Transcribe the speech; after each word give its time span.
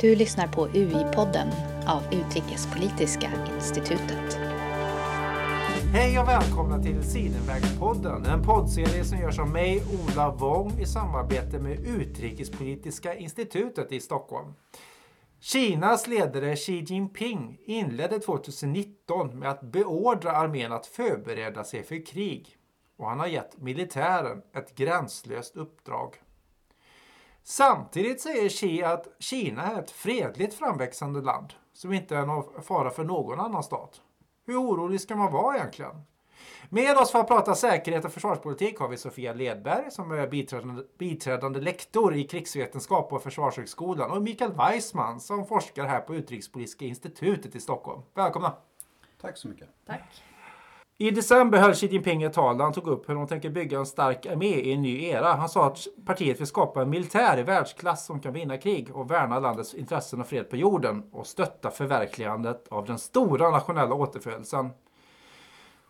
Du 0.00 0.14
lyssnar 0.14 0.46
på 0.46 0.68
UI-podden 0.68 1.48
av 1.86 2.02
Utrikespolitiska 2.12 3.30
institutet. 3.54 4.38
Hej 5.92 6.18
och 6.18 6.28
välkomna 6.28 6.82
till 6.82 7.02
Sidenvägspodden, 7.02 8.24
en 8.24 8.42
poddserie 8.42 9.04
som 9.04 9.18
görs 9.18 9.38
av 9.38 9.48
mig, 9.48 9.82
Ola 10.04 10.30
Wong, 10.30 10.80
i 10.80 10.86
samarbete 10.86 11.58
med 11.58 11.86
Utrikespolitiska 11.86 13.14
institutet 13.14 13.92
i 13.92 14.00
Stockholm. 14.00 14.54
Kinas 15.40 16.06
ledare 16.06 16.56
Xi 16.56 16.80
Jinping 16.80 17.58
inledde 17.66 18.18
2019 18.18 19.38
med 19.38 19.50
att 19.50 19.60
beordra 19.60 20.32
armén 20.32 20.72
att 20.72 20.86
förbereda 20.86 21.64
sig 21.64 21.82
för 21.82 22.06
krig 22.06 22.56
och 22.98 23.08
han 23.08 23.20
har 23.20 23.26
gett 23.26 23.60
militären 23.60 24.42
ett 24.54 24.74
gränslöst 24.74 25.56
uppdrag. 25.56 26.14
Samtidigt 27.50 28.20
säger 28.20 28.48
Xi 28.48 28.82
att 28.82 29.06
Kina 29.18 29.62
är 29.62 29.80
ett 29.80 29.90
fredligt 29.90 30.54
framväxande 30.54 31.20
land 31.20 31.52
som 31.72 31.92
inte 31.92 32.16
är 32.16 32.26
någon 32.26 32.62
fara 32.62 32.90
för 32.90 33.04
någon 33.04 33.40
annan 33.40 33.62
stat. 33.62 34.00
Hur 34.46 34.56
orolig 34.56 35.00
ska 35.00 35.16
man 35.16 35.32
vara 35.32 35.56
egentligen? 35.56 36.02
Med 36.68 36.96
oss 36.96 37.12
för 37.12 37.18
att 37.18 37.28
prata 37.28 37.54
säkerhet 37.54 38.04
och 38.04 38.12
försvarspolitik 38.12 38.78
har 38.78 38.88
vi 38.88 38.96
Sofia 38.96 39.32
Ledberg 39.32 39.90
som 39.90 40.10
är 40.10 40.26
biträdande, 40.26 40.82
biträdande 40.98 41.60
lektor 41.60 42.14
i 42.14 42.24
krigsvetenskap 42.24 43.10
på 43.10 43.18
Försvarshögskolan 43.18 44.10
och 44.10 44.22
Mikael 44.22 44.52
Weissman 44.52 45.20
som 45.20 45.46
forskar 45.46 45.86
här 45.86 46.00
på 46.00 46.14
Utrikespolitiska 46.14 46.84
institutet 46.84 47.54
i 47.54 47.60
Stockholm. 47.60 48.02
Välkomna! 48.14 48.52
Tack 49.20 49.36
så 49.36 49.48
mycket. 49.48 49.68
Tack. 49.86 50.22
I 51.02 51.10
december 51.10 51.58
höll 51.58 51.74
Xi 51.74 51.86
Jinping 51.86 52.22
ett 52.22 52.32
tal 52.32 52.58
där 52.58 52.64
han 52.64 52.72
tog 52.72 52.86
upp 52.86 53.08
hur 53.08 53.14
de 53.14 53.26
tänker 53.26 53.50
bygga 53.50 53.78
en 53.78 53.86
stark 53.86 54.26
armé 54.26 54.46
i 54.46 54.72
en 54.72 54.82
ny 54.82 55.04
era. 55.04 55.32
Han 55.32 55.48
sa 55.48 55.66
att 55.66 55.78
partiet 56.06 56.40
vill 56.40 56.46
skapa 56.46 56.82
en 56.82 56.90
militär 56.90 57.38
i 57.38 57.42
världsklass 57.42 58.06
som 58.06 58.20
kan 58.20 58.32
vinna 58.32 58.58
krig 58.58 58.96
och 58.96 59.10
värna 59.10 59.38
landets 59.38 59.74
intressen 59.74 60.20
och 60.20 60.26
fred 60.26 60.50
på 60.50 60.56
jorden 60.56 61.02
och 61.12 61.26
stötta 61.26 61.70
förverkligandet 61.70 62.68
av 62.68 62.86
den 62.86 62.98
stora 62.98 63.50
nationella 63.50 63.94
återfödelsen. 63.94 64.70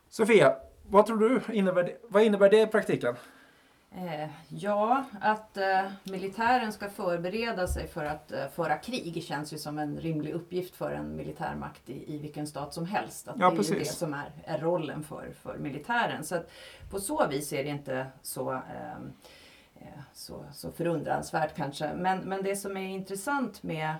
Sofia, 0.09 0.55
vad 0.89 1.07
tror 1.07 1.17
du 1.19 1.41
innebär 1.53 1.83
det, 1.83 1.97
vad 2.09 2.23
innebär 2.23 2.51
det 2.51 2.61
i 2.61 2.67
praktiken? 2.67 3.15
Eh, 3.95 4.29
ja, 4.49 5.05
att 5.21 5.57
eh, 5.57 5.91
militären 6.05 6.73
ska 6.73 6.91
förbereda 6.91 7.67
sig 7.67 7.89
för 7.89 8.05
att 8.05 8.33
eh, 8.33 8.49
föra 8.49 8.77
krig 8.77 9.25
känns 9.25 9.53
ju 9.53 9.59
som 9.59 9.79
en 9.79 10.01
rimlig 10.01 10.33
uppgift 10.33 10.77
för 10.77 10.91
en 10.91 11.17
militärmakt 11.17 11.91
i, 11.91 12.15
i 12.15 12.19
vilken 12.19 12.47
stat 12.47 12.75
som 12.75 12.87
helst. 12.87 13.29
Att 13.29 13.37
Ja, 13.39 13.51
det 13.51 13.69
är 13.69 13.73
ju 13.73 13.79
det 13.79 13.85
som 13.85 14.15
är, 14.15 14.31
är 14.45 14.59
rollen 14.59 15.03
för, 15.03 15.33
för 15.43 15.59
militären. 15.59 16.25
Så 16.25 16.35
att 16.35 16.51
på 16.91 17.01
så 17.01 17.27
vis 17.27 17.53
är 17.53 17.65
det 17.65 17.71
inte 17.71 18.07
så, 18.23 18.51
ehm, 18.51 19.13
eh, 19.75 20.01
så, 20.13 20.45
så 20.53 20.73
förundransvärt 20.73 21.57
kanske. 21.57 21.95
Men, 21.95 22.19
men 22.19 22.43
det 22.43 22.57
som 22.57 22.77
är 22.77 22.89
intressant 22.89 23.63
med 23.63 23.95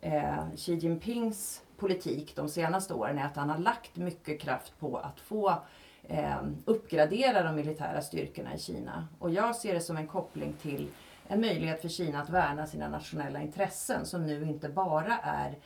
eh, 0.00 0.54
Xi 0.56 0.74
Jinpings 0.74 1.62
politik 1.76 2.36
de 2.36 2.48
senaste 2.48 2.94
åren 2.94 3.18
är 3.18 3.24
att 3.24 3.36
han 3.36 3.50
har 3.50 3.58
lagt 3.58 3.96
mycket 3.96 4.40
kraft 4.40 4.78
på 4.78 4.96
att 4.96 5.20
få 5.20 5.62
eh, 6.08 6.42
uppgradera 6.64 7.42
de 7.42 7.54
militära 7.54 8.02
styrkorna 8.02 8.54
i 8.54 8.58
Kina. 8.58 9.08
Och 9.18 9.30
jag 9.30 9.56
ser 9.56 9.74
det 9.74 9.80
som 9.80 9.96
en 9.96 10.06
koppling 10.06 10.54
till 10.62 10.88
en 11.28 11.40
möjlighet 11.40 11.80
för 11.80 11.88
Kina 11.88 12.22
att 12.22 12.30
värna 12.30 12.66
sina 12.66 12.88
nationella 12.88 13.42
intressen 13.42 14.06
som 14.06 14.26
nu 14.26 14.42
inte 14.44 14.68
bara 14.68 15.18
är 15.22 15.58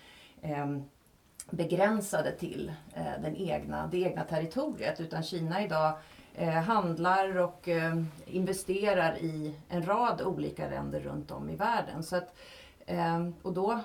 eh, 0.43 0.67
begränsade 1.51 2.33
till 2.33 2.73
eh, 2.95 3.23
den 3.23 3.37
egna, 3.37 3.87
det 3.87 3.99
egna 3.99 4.25
territoriet 4.25 5.01
utan 5.01 5.23
Kina 5.23 5.65
idag 5.65 5.99
eh, 6.35 6.49
handlar 6.49 7.37
och 7.37 7.69
eh, 7.69 8.03
investerar 8.27 9.19
i 9.19 9.55
en 9.69 9.87
rad 9.87 10.23
olika 10.23 10.69
länder 10.69 11.01
runt 11.01 11.31
om 11.31 11.51
i 11.51 11.57
världen. 11.57 12.03
Så 12.03 12.17
att, 12.17 12.35
eh, 12.87 13.29
och 13.43 13.53
då 13.53 13.81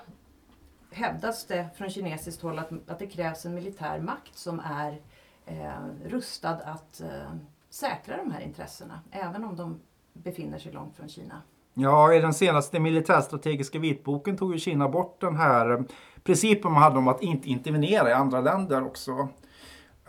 hävdas 0.92 1.46
det 1.46 1.68
från 1.76 1.90
kinesiskt 1.90 2.42
håll 2.42 2.60
att, 2.60 2.72
att 2.88 3.00
det 3.00 3.08
krävs 3.08 3.46
en 3.46 3.56
militär 3.56 4.00
makt 4.00 4.38
som 4.38 4.60
är 4.60 5.02
eh, 5.46 6.10
rustad 6.10 6.50
att 6.50 7.02
eh, 7.02 7.36
säkra 7.70 8.18
de 8.18 8.32
här 8.32 8.42
intressena, 8.42 9.00
även 9.12 9.44
om 9.44 9.56
de 9.56 9.80
befinner 10.14 10.60
sig 10.60 10.72
långt 10.72 10.98
från 10.98 11.10
Kina. 11.10 11.42
Ja, 11.74 12.14
i 12.14 12.20
den 12.20 12.34
senaste 12.34 12.80
militärstrategiska 12.80 13.80
vitboken 13.80 14.38
tog 14.38 14.54
ju 14.54 14.60
Kina 14.60 14.90
bort 14.90 15.22
den 15.22 15.36
här 15.36 15.72
eh, 15.72 15.82
principen 16.24 16.72
man 16.72 16.84
hade 16.84 16.98
om 16.98 17.08
att 17.08 17.24
inte 17.24 17.50
intervenera 17.50 18.10
i 18.10 18.14
andra 18.14 18.42
länder 18.42 18.86
också. 18.86 19.28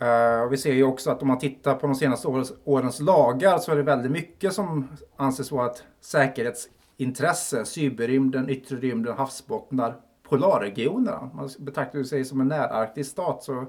Uh, 0.01 0.49
vi 0.49 0.57
ser 0.57 0.73
ju 0.73 0.83
också 0.83 1.11
att 1.11 1.21
om 1.21 1.27
man 1.27 1.39
tittar 1.39 1.75
på 1.75 1.87
de 1.87 1.95
senaste 1.95 2.27
årens, 2.27 2.53
årens 2.63 2.99
lagar 2.99 3.57
så 3.57 3.71
är 3.71 3.75
det 3.75 3.83
väldigt 3.83 4.11
mycket 4.11 4.53
som 4.53 4.87
anses 5.15 5.51
vara 5.51 5.65
ett 5.65 5.83
säkerhetsintresse. 6.01 7.65
Cyberrymden, 7.65 8.49
yttre 8.49 8.75
rymden, 8.75 9.17
havsbottnar, 9.17 9.95
polarregionerna. 10.29 11.29
Man 11.33 11.49
betraktar 11.59 11.99
ju 11.99 12.05
sig 12.05 12.25
som 12.25 12.41
en 12.41 12.47
närarktisk 12.47 13.11
stat 13.11 13.43
så 13.43 13.65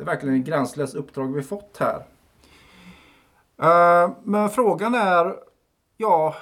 det 0.00 0.04
är 0.04 0.06
verkligen 0.06 0.40
ett 0.40 0.46
gränslöst 0.46 0.94
uppdrag 0.94 1.34
vi 1.34 1.42
fått 1.42 1.80
här. 1.80 2.06
Eh, 3.62 4.10
men 4.22 4.50
frågan 4.50 4.94
är, 4.94 5.36
ja, 5.96 6.34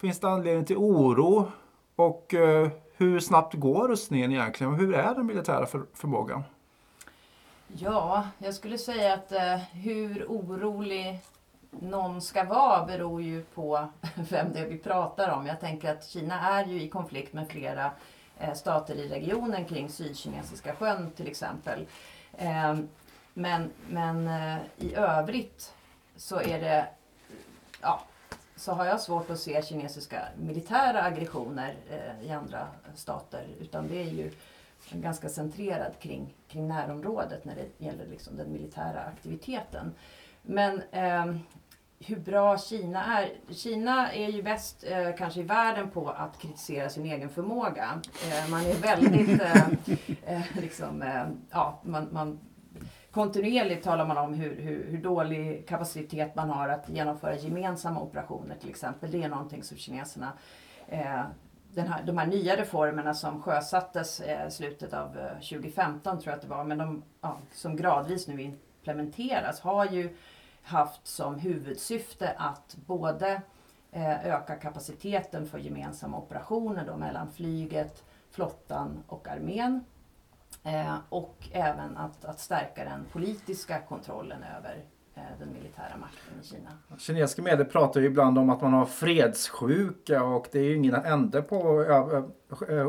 Finns 0.00 0.20
det 0.20 0.28
anledning 0.28 0.64
till 0.64 0.76
oro? 0.76 1.52
Och 1.96 2.34
eh, 2.34 2.68
hur 2.96 3.20
snabbt 3.20 3.54
går 3.54 3.88
rustningen 3.88 4.32
egentligen? 4.32 4.72
Och 4.72 4.78
hur 4.78 4.94
är 4.94 5.14
den 5.14 5.26
militära 5.26 5.66
för, 5.66 5.82
förmågan? 5.94 6.42
Ja, 7.68 8.28
jag 8.38 8.54
skulle 8.54 8.78
säga 8.78 9.14
att 9.14 9.32
eh, 9.32 9.56
hur 9.56 10.26
orolig 10.28 11.20
någon 11.70 12.22
ska 12.22 12.44
vara 12.44 12.86
beror 12.86 13.22
ju 13.22 13.42
på 13.42 13.88
vem 14.30 14.52
det 14.52 14.58
är 14.58 14.66
vi 14.66 14.78
pratar 14.78 15.30
om. 15.30 15.46
Jag 15.46 15.60
tänker 15.60 15.92
att 15.92 16.08
Kina 16.08 16.40
är 16.40 16.66
ju 16.66 16.82
i 16.82 16.88
konflikt 16.88 17.32
med 17.32 17.48
flera 17.48 17.90
eh, 18.38 18.54
stater 18.54 18.94
i 18.94 19.08
regionen 19.08 19.64
kring 19.64 19.88
Sydkinesiska 19.88 20.74
sjön 20.74 21.10
till 21.10 21.28
exempel. 21.28 21.86
Ehm, 22.38 22.88
men 23.34 23.70
men 23.88 24.28
eh, 24.28 24.58
i 24.78 24.94
övrigt 24.94 25.74
så 26.16 26.40
är 26.40 26.60
det 26.60 26.88
ja, 27.82 28.02
så 28.56 28.72
har 28.72 28.84
jag 28.84 29.00
svårt 29.00 29.30
att 29.30 29.40
se 29.40 29.62
kinesiska 29.62 30.28
militära 30.36 31.02
aggressioner 31.02 31.74
eh, 31.90 32.26
i 32.26 32.32
andra 32.32 32.68
stater. 32.94 33.46
Utan 33.60 33.88
det 33.88 34.02
är 34.02 34.10
ju 34.10 34.32
ganska 34.90 35.28
centrerad 35.28 35.92
kring, 36.00 36.34
kring 36.48 36.68
närområdet 36.68 37.44
när 37.44 37.54
det 37.54 37.84
gäller 37.84 38.06
liksom 38.06 38.36
den 38.36 38.52
militära 38.52 39.00
aktiviteten. 39.00 39.94
Men 40.42 40.82
eh, 40.90 41.36
hur 41.98 42.16
bra 42.16 42.58
Kina 42.58 43.04
är. 43.04 43.52
Kina 43.54 44.12
är 44.12 44.28
ju 44.28 44.42
bäst 44.42 44.84
eh, 44.88 45.16
kanske 45.18 45.40
i 45.40 45.42
världen 45.42 45.90
på 45.90 46.10
att 46.10 46.38
kritisera 46.38 46.88
sin 46.88 47.04
egen 47.06 47.28
förmåga. 47.28 48.00
Eh, 48.04 48.50
man 48.50 48.60
är 48.60 48.74
väldigt, 48.74 49.40
eh, 49.42 50.36
eh, 50.36 50.42
liksom, 50.60 51.02
eh, 51.02 51.24
ja, 51.50 51.80
man, 51.84 52.08
man 52.12 52.40
kontinuerligt 53.10 53.84
talar 53.84 54.06
man 54.06 54.18
om 54.18 54.34
hur, 54.34 54.60
hur, 54.60 54.86
hur 54.90 55.02
dålig 55.02 55.68
kapacitet 55.68 56.34
man 56.34 56.50
har 56.50 56.68
att 56.68 56.88
genomföra 56.88 57.36
gemensamma 57.36 58.00
operationer 58.00 58.56
till 58.60 58.70
exempel. 58.70 59.10
Det 59.10 59.22
är 59.22 59.28
någonting 59.28 59.62
som 59.62 59.76
kineserna 59.76 60.32
eh, 60.88 61.22
den 61.74 61.88
här, 61.88 62.02
de 62.02 62.18
här 62.18 62.26
nya 62.26 62.56
reformerna 62.56 63.14
som 63.14 63.42
sjösattes 63.42 64.20
eh, 64.20 64.48
slutet 64.48 64.92
av 64.92 65.18
eh, 65.18 65.32
2015 65.32 66.20
tror 66.20 66.30
jag 66.30 66.36
att 66.36 66.42
det 66.42 66.48
var, 66.48 66.64
men 66.64 66.78
de, 66.78 67.02
ja, 67.20 67.38
som 67.52 67.76
gradvis 67.76 68.28
nu 68.28 68.42
implementeras 68.42 69.60
har 69.60 69.86
ju 69.86 70.16
haft 70.66 71.06
som 71.06 71.38
huvudsyfte 71.38 72.34
att 72.38 72.76
både 72.86 73.42
eh, 73.92 74.26
öka 74.26 74.54
kapaciteten 74.54 75.46
för 75.46 75.58
gemensamma 75.58 76.18
operationer 76.18 76.86
då, 76.86 76.96
mellan 76.96 77.32
flyget, 77.32 78.04
flottan 78.30 79.02
och 79.06 79.28
armén. 79.28 79.84
Eh, 80.62 80.94
och 81.08 81.48
även 81.52 81.96
att, 81.96 82.24
att 82.24 82.40
stärka 82.40 82.84
den 82.84 83.04
politiska 83.12 83.80
kontrollen 83.80 84.38
över 84.58 84.84
eh, 85.14 85.22
den 85.38 85.52
militära 85.52 85.96
makten 86.00 86.40
i 86.42 86.46
Kina. 86.46 86.70
Kinesiska 86.98 87.42
medier 87.42 87.64
pratar 87.64 88.00
ju 88.00 88.06
ibland 88.06 88.38
om 88.38 88.50
att 88.50 88.60
man 88.60 88.72
har 88.72 88.86
fredssjuka 88.86 90.22
och 90.22 90.48
det 90.52 90.58
är 90.58 90.64
ju 90.64 90.76
ingen 90.76 90.94
ände 90.94 91.42
på 91.42 91.84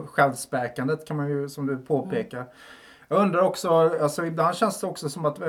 självspäkandet 0.08 1.08
kan 1.08 1.18
man 1.18 1.30
ju 1.30 1.50
som 1.50 1.66
du 1.66 1.78
påpekar. 1.78 2.46
Jag 3.08 3.22
undrar 3.22 3.42
också, 3.42 3.70
alltså 4.02 4.26
ibland 4.26 4.56
känns 4.56 4.80
det 4.80 4.88
också 4.88 5.10
som 5.10 5.26
att 5.26 5.40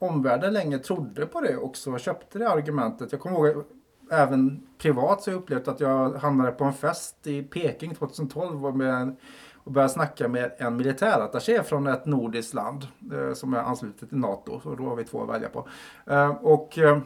omvärlden 0.00 0.52
länge 0.52 0.78
trodde 0.78 1.26
på 1.26 1.40
det 1.40 1.56
också 1.56 1.92
och 1.92 2.00
köpte 2.00 2.38
det 2.38 2.48
argumentet. 2.48 3.12
Jag 3.12 3.20
kommer 3.20 3.36
ihåg 3.36 3.64
även 4.10 4.66
privat 4.78 5.22
så 5.22 5.30
har 5.30 5.34
jag 5.34 5.42
upplevt 5.42 5.68
att 5.68 5.80
jag 5.80 6.14
hamnade 6.14 6.52
på 6.52 6.64
en 6.64 6.72
fest 6.72 7.26
i 7.26 7.42
Peking 7.42 7.94
2012 7.94 8.66
och, 8.66 8.76
med 8.76 9.16
och 9.54 9.72
började 9.72 9.92
snacka 9.92 10.28
med 10.28 10.52
en 10.58 10.76
militärattaché 10.76 11.62
från 11.62 11.86
ett 11.86 12.06
nordiskt 12.06 12.54
land 12.54 12.86
eh, 13.12 13.34
som 13.34 13.54
är 13.54 13.58
anslutet 13.58 14.08
till 14.08 14.18
NATO. 14.18 14.60
Så 14.60 14.74
då 14.74 14.84
har 14.84 14.96
vi 14.96 15.04
två 15.04 15.22
att 15.22 15.28
välja 15.28 15.48
på. 15.48 15.68
Eh, 16.06 16.30
och 16.30 16.78
eh, 16.78 16.98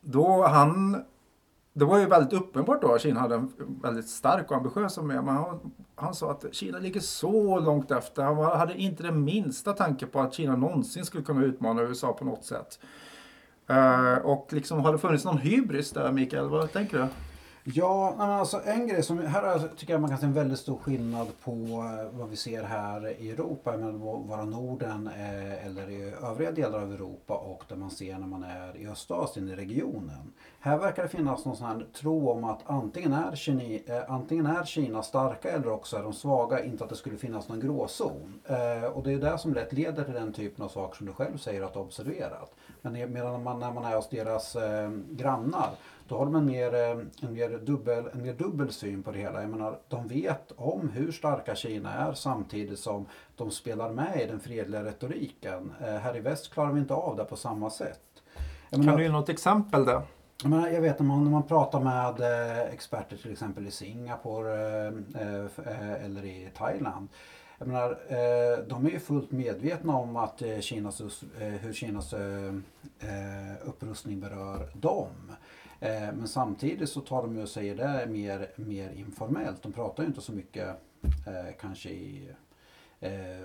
då 0.00 0.46
han 0.46 1.04
det 1.72 1.84
var 1.84 1.98
ju 1.98 2.06
väldigt 2.06 2.32
uppenbart 2.32 2.82
då 2.82 2.94
att 2.94 3.00
Kina 3.00 3.20
hade 3.20 3.34
en 3.34 3.52
väldigt 3.82 4.08
stark 4.08 4.50
och 4.50 4.56
ambitiös 4.56 4.98
armé. 4.98 5.20
Man 5.20 5.72
han, 6.02 6.14
sa 6.14 6.30
att 6.30 6.44
Kina 6.54 6.78
ligger 6.78 7.00
så 7.00 7.60
långt 7.60 7.90
efter. 7.90 8.22
Han 8.22 8.36
hade 8.36 8.74
inte 8.74 9.02
den 9.02 9.24
minsta 9.24 9.72
tanke 9.72 10.06
på 10.06 10.20
att 10.20 10.34
Kina 10.34 10.56
någonsin 10.56 11.04
skulle 11.04 11.24
kunna 11.24 11.44
utmana 11.44 11.82
USA 11.82 12.12
på 12.12 12.24
något 12.24 12.44
sätt. 12.44 12.78
Uh, 13.70 14.14
och 14.14 14.48
liksom 14.50 14.80
har 14.80 14.92
det 14.92 14.98
funnits 14.98 15.24
någon 15.24 15.38
hybris 15.38 15.90
där 15.90 16.12
Mikael? 16.12 16.48
Vad 16.48 16.72
tänker 16.72 16.98
du? 16.98 17.06
Ja, 17.64 18.14
men 18.18 18.30
alltså 18.30 18.60
en 18.64 18.86
grej 18.86 19.02
som 19.02 19.18
här 19.18 19.68
tycker 19.76 19.94
jag 19.94 20.00
man 20.00 20.10
kan 20.10 20.18
se 20.18 20.26
en 20.26 20.32
väldigt 20.32 20.58
stor 20.58 20.78
skillnad 20.78 21.26
på 21.44 21.52
eh, 21.52 22.18
vad 22.18 22.28
vi 22.28 22.36
ser 22.36 22.62
här 22.62 23.20
i 23.20 23.30
Europa, 23.30 23.76
mellan 23.76 24.00
vara 24.28 24.44
Norden 24.44 25.10
eh, 25.16 25.66
eller 25.66 25.90
i 25.90 26.14
övriga 26.22 26.52
delar 26.52 26.82
av 26.82 26.92
Europa 26.92 27.34
och 27.34 27.64
det 27.68 27.76
man 27.76 27.90
ser 27.90 28.18
när 28.18 28.26
man 28.26 28.44
är 28.44 28.76
i 28.76 28.88
Östasien 28.88 29.48
i 29.48 29.56
regionen. 29.56 30.32
Här 30.60 30.78
verkar 30.78 31.02
det 31.02 31.08
finnas 31.08 31.44
någon 31.44 31.56
sån 31.56 31.66
här 31.66 31.86
tro 31.94 32.30
om 32.30 32.44
att 32.44 32.60
antingen 32.66 33.12
är, 33.12 33.36
Kina, 33.36 33.62
eh, 33.62 34.02
antingen 34.08 34.46
är 34.46 34.64
Kina 34.64 35.02
starka 35.02 35.50
eller 35.50 35.70
också 35.70 35.96
är 35.96 36.02
de 36.02 36.12
svaga, 36.12 36.64
inte 36.64 36.84
att 36.84 36.90
det 36.90 36.96
skulle 36.96 37.16
finnas 37.16 37.48
någon 37.48 37.60
gråzon. 37.60 38.40
och 38.94 39.02
det 39.02 39.12
är 39.12 39.18
det 39.18 39.38
som 39.38 39.54
lätt 39.54 39.72
leder 39.72 40.04
till 40.04 40.14
den 40.14 40.32
typen 40.32 40.64
av 40.64 40.68
saker 40.68 40.96
som 40.96 41.06
du 41.06 41.12
själv 41.12 41.36
säger 41.36 41.62
att 41.62 41.74
du 41.74 41.80
observerat. 41.80 42.54
Men 42.80 43.12
medan 43.12 43.42
man, 43.42 43.60
när 43.60 43.72
man 43.72 43.84
är 43.84 43.96
hos 43.96 44.08
deras 44.08 44.56
grannar 45.10 45.70
då 46.12 46.18
har 46.18 46.24
de 46.24 46.34
en 46.34 46.46
mer, 46.46 46.74
eh, 46.74 46.90
en, 47.22 47.32
mer 47.32 47.58
dubbel, 47.62 48.08
en 48.12 48.22
mer 48.22 48.32
dubbel 48.32 48.72
syn 48.72 49.02
på 49.02 49.12
det 49.12 49.18
hela. 49.18 49.40
Jag 49.40 49.50
menar, 49.50 49.78
de 49.88 50.08
vet 50.08 50.52
om 50.56 50.88
hur 50.88 51.12
starka 51.12 51.54
Kina 51.54 51.92
är 51.92 52.12
samtidigt 52.12 52.78
som 52.78 53.06
de 53.36 53.50
spelar 53.50 53.90
med 53.90 54.20
i 54.22 54.26
den 54.26 54.40
fredliga 54.40 54.84
retoriken. 54.84 55.72
Eh, 55.80 55.94
här 55.94 56.16
i 56.16 56.20
väst 56.20 56.52
klarar 56.52 56.72
vi 56.72 56.80
inte 56.80 56.94
av 56.94 57.16
det 57.16 57.24
på 57.24 57.36
samma 57.36 57.70
sätt. 57.70 58.00
Jag 58.70 58.84
kan 58.84 58.96
du 58.96 59.02
ge 59.02 59.08
något 59.08 59.28
exempel 59.28 59.84
där? 59.84 60.02
Jag, 60.42 60.50
menar, 60.50 60.68
jag 60.68 60.80
vet 60.80 60.98
när 60.98 61.06
man, 61.06 61.24
när 61.24 61.30
man 61.30 61.42
pratar 61.42 61.80
med 61.80 62.20
eh, 62.20 62.72
experter 62.72 63.16
till 63.16 63.32
exempel 63.32 63.66
i 63.66 63.70
Singapore 63.70 64.56
eller 66.04 66.24
i 66.24 66.48
Thailand. 66.56 67.08
Jag 67.58 67.68
menar, 67.68 67.98
de 68.68 68.86
är 68.86 68.90
ju 68.90 69.00
fullt 69.00 69.30
medvetna 69.30 69.96
om 69.96 70.16
att 70.16 70.42
Kinas, 70.60 71.02
hur 71.38 71.72
Kinas 71.72 72.14
upprustning 73.64 74.20
berör 74.20 74.68
dem. 74.74 75.32
Eh, 75.82 76.12
men 76.12 76.28
samtidigt 76.28 76.90
så 76.90 77.00
tar 77.00 77.22
de 77.22 77.36
ju 77.36 77.42
och 77.42 77.48
säger 77.48 77.76
det 77.76 78.06
mer, 78.10 78.50
mer 78.56 78.90
informellt. 78.90 79.62
De 79.62 79.72
pratar 79.72 80.02
ju 80.02 80.06
inte 80.06 80.20
så 80.20 80.32
mycket 80.32 80.68
eh, 81.26 81.54
kanske 81.60 81.88
i 81.88 82.28
eh, 83.00 83.40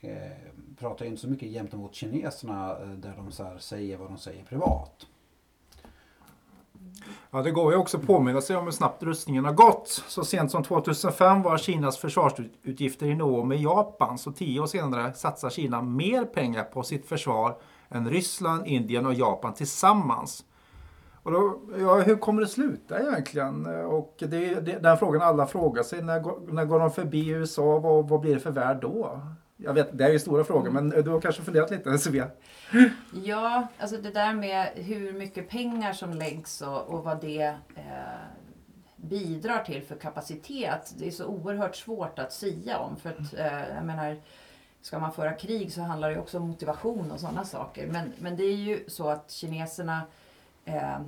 eh, 0.00 0.32
pratar 0.78 1.06
inte 1.06 1.20
så 1.20 1.28
mycket 1.28 1.48
gentemot 1.48 1.94
kineserna 1.94 2.70
eh, 2.70 2.88
där 2.88 3.14
de 3.16 3.32
så 3.32 3.58
säger 3.58 3.96
vad 3.96 4.08
de 4.08 4.18
säger 4.18 4.44
privat. 4.44 5.06
Ja, 7.30 7.42
det 7.42 7.50
går 7.50 7.72
ju 7.72 7.78
också 7.78 7.96
att 7.96 8.06
påminna 8.06 8.40
sig 8.40 8.56
om 8.56 8.64
hur 8.64 8.70
snabbt 8.70 9.02
rustningen 9.02 9.44
har 9.44 9.52
gått. 9.52 9.88
Så 9.88 10.24
sent 10.24 10.50
som 10.50 10.62
2005 10.62 11.42
var 11.42 11.58
Kinas 11.58 11.98
försvarsutgifter 11.98 13.06
i 13.06 13.14
nivå 13.14 13.44
med 13.44 13.60
Japan. 13.60 14.18
Så 14.18 14.32
tio 14.32 14.60
år 14.60 14.66
senare 14.66 15.12
satsar 15.12 15.50
Kina 15.50 15.82
mer 15.82 16.24
pengar 16.24 16.64
på 16.64 16.82
sitt 16.82 17.06
försvar 17.06 17.56
än 17.88 18.10
Ryssland, 18.10 18.66
Indien 18.66 19.06
och 19.06 19.14
Japan 19.14 19.54
tillsammans. 19.54 20.44
Och 21.22 21.32
då, 21.32 21.60
ja, 21.78 22.00
hur 22.00 22.16
kommer 22.16 22.40
det 22.40 22.48
sluta 22.48 23.00
egentligen? 23.00 23.66
Och 23.66 24.14
det 24.18 24.52
är 24.52 24.80
den 24.80 24.98
frågan 24.98 25.22
alla 25.22 25.46
frågar 25.46 25.82
sig. 25.82 26.02
När, 26.02 26.52
när 26.52 26.64
går 26.64 26.78
de 26.78 26.90
förbi 26.90 27.28
USA? 27.28 27.78
Vad, 27.78 28.08
vad 28.08 28.20
blir 28.20 28.34
det 28.34 28.40
för 28.40 28.50
värld 28.50 28.78
då? 28.80 29.20
Jag 29.56 29.74
vet, 29.74 29.98
det 29.98 30.04
är 30.04 30.10
ju 30.10 30.18
stora 30.18 30.44
frågor, 30.44 30.70
men 30.70 30.88
du 30.88 31.10
har 31.10 31.20
kanske 31.20 31.42
funderat 31.42 31.70
lite 31.70 31.98
Sofia? 31.98 32.26
Ja, 33.12 33.68
alltså 33.78 33.96
det 33.96 34.10
där 34.10 34.34
med 34.34 34.68
hur 34.74 35.12
mycket 35.12 35.48
pengar 35.48 35.92
som 35.92 36.12
läggs 36.12 36.62
och, 36.62 36.88
och 36.88 37.04
vad 37.04 37.20
det 37.20 37.42
eh, 37.74 37.84
bidrar 38.96 39.64
till 39.64 39.82
för 39.82 39.94
kapacitet. 39.96 40.94
Det 40.98 41.06
är 41.06 41.10
så 41.10 41.26
oerhört 41.26 41.76
svårt 41.76 42.18
att 42.18 42.32
sia 42.32 42.78
om. 42.78 42.96
För 42.96 43.10
att, 43.10 43.34
eh, 43.34 43.74
jag 43.74 43.84
menar, 43.84 44.16
ska 44.82 44.98
man 44.98 45.12
föra 45.12 45.32
krig 45.32 45.72
så 45.72 45.80
handlar 45.80 46.10
det 46.10 46.18
också 46.18 46.38
om 46.38 46.48
motivation 46.48 47.10
och 47.10 47.20
sådana 47.20 47.44
saker. 47.44 47.86
Men, 47.86 48.12
men 48.18 48.36
det 48.36 48.44
är 48.44 48.56
ju 48.56 48.84
så 48.88 49.08
att 49.08 49.30
kineserna 49.30 50.02
eh, 50.64 50.98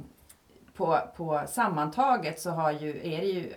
på, 0.74 0.98
på 1.16 1.42
sammantaget 1.48 2.40
så 2.40 2.50
har 2.50 2.70
ju, 2.70 2.90
är 2.90 3.20
det 3.20 3.26
ju 3.26 3.54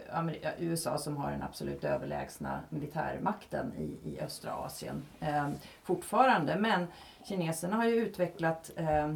USA 0.58 0.98
som 0.98 1.18
har 1.18 1.32
den 1.32 1.44
absolut 1.44 1.84
överlägsna 1.84 2.60
militärmakten 2.70 3.74
i, 3.78 4.10
i 4.10 4.20
östra 4.20 4.52
Asien 4.54 5.06
eh, 5.20 5.50
fortfarande. 5.84 6.56
Men 6.56 6.88
kineserna 7.24 7.76
har 7.76 7.86
ju 7.86 7.96
utvecklat 7.96 8.72
eh, 8.76 9.16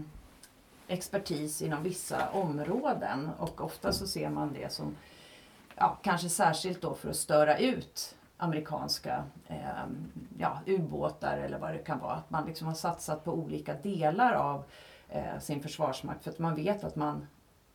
expertis 0.88 1.62
inom 1.62 1.84
vissa 1.84 2.30
områden 2.30 3.30
och 3.38 3.62
ofta 3.62 3.94
så 3.94 4.08
ser 4.08 4.30
man 4.30 4.54
det 4.54 4.74
som, 4.74 4.96
ja, 5.76 5.98
kanske 6.04 6.30
särskilt 6.30 6.82
då 6.82 6.94
för 6.94 7.10
att 7.10 7.16
störa 7.16 7.58
ut 7.58 8.16
amerikanska 8.38 9.24
eh, 9.48 9.86
ja, 10.38 10.60
ubåtar 10.66 11.38
eller 11.38 11.60
vad 11.60 11.74
det 11.74 11.78
kan 11.78 12.00
vara. 12.00 12.14
Att 12.14 12.30
man 12.30 12.46
liksom 12.46 12.68
har 12.68 12.74
satsat 12.74 13.26
på 13.26 13.34
olika 13.34 13.74
delar 13.74 14.34
av 14.34 14.64
eh, 15.10 15.40
sin 15.40 15.62
försvarsmakt. 15.62 16.24
För 16.24 16.32
att 16.32 16.40
man 16.40 16.56
vet 16.56 16.84
att 16.84 16.96
man 16.96 17.28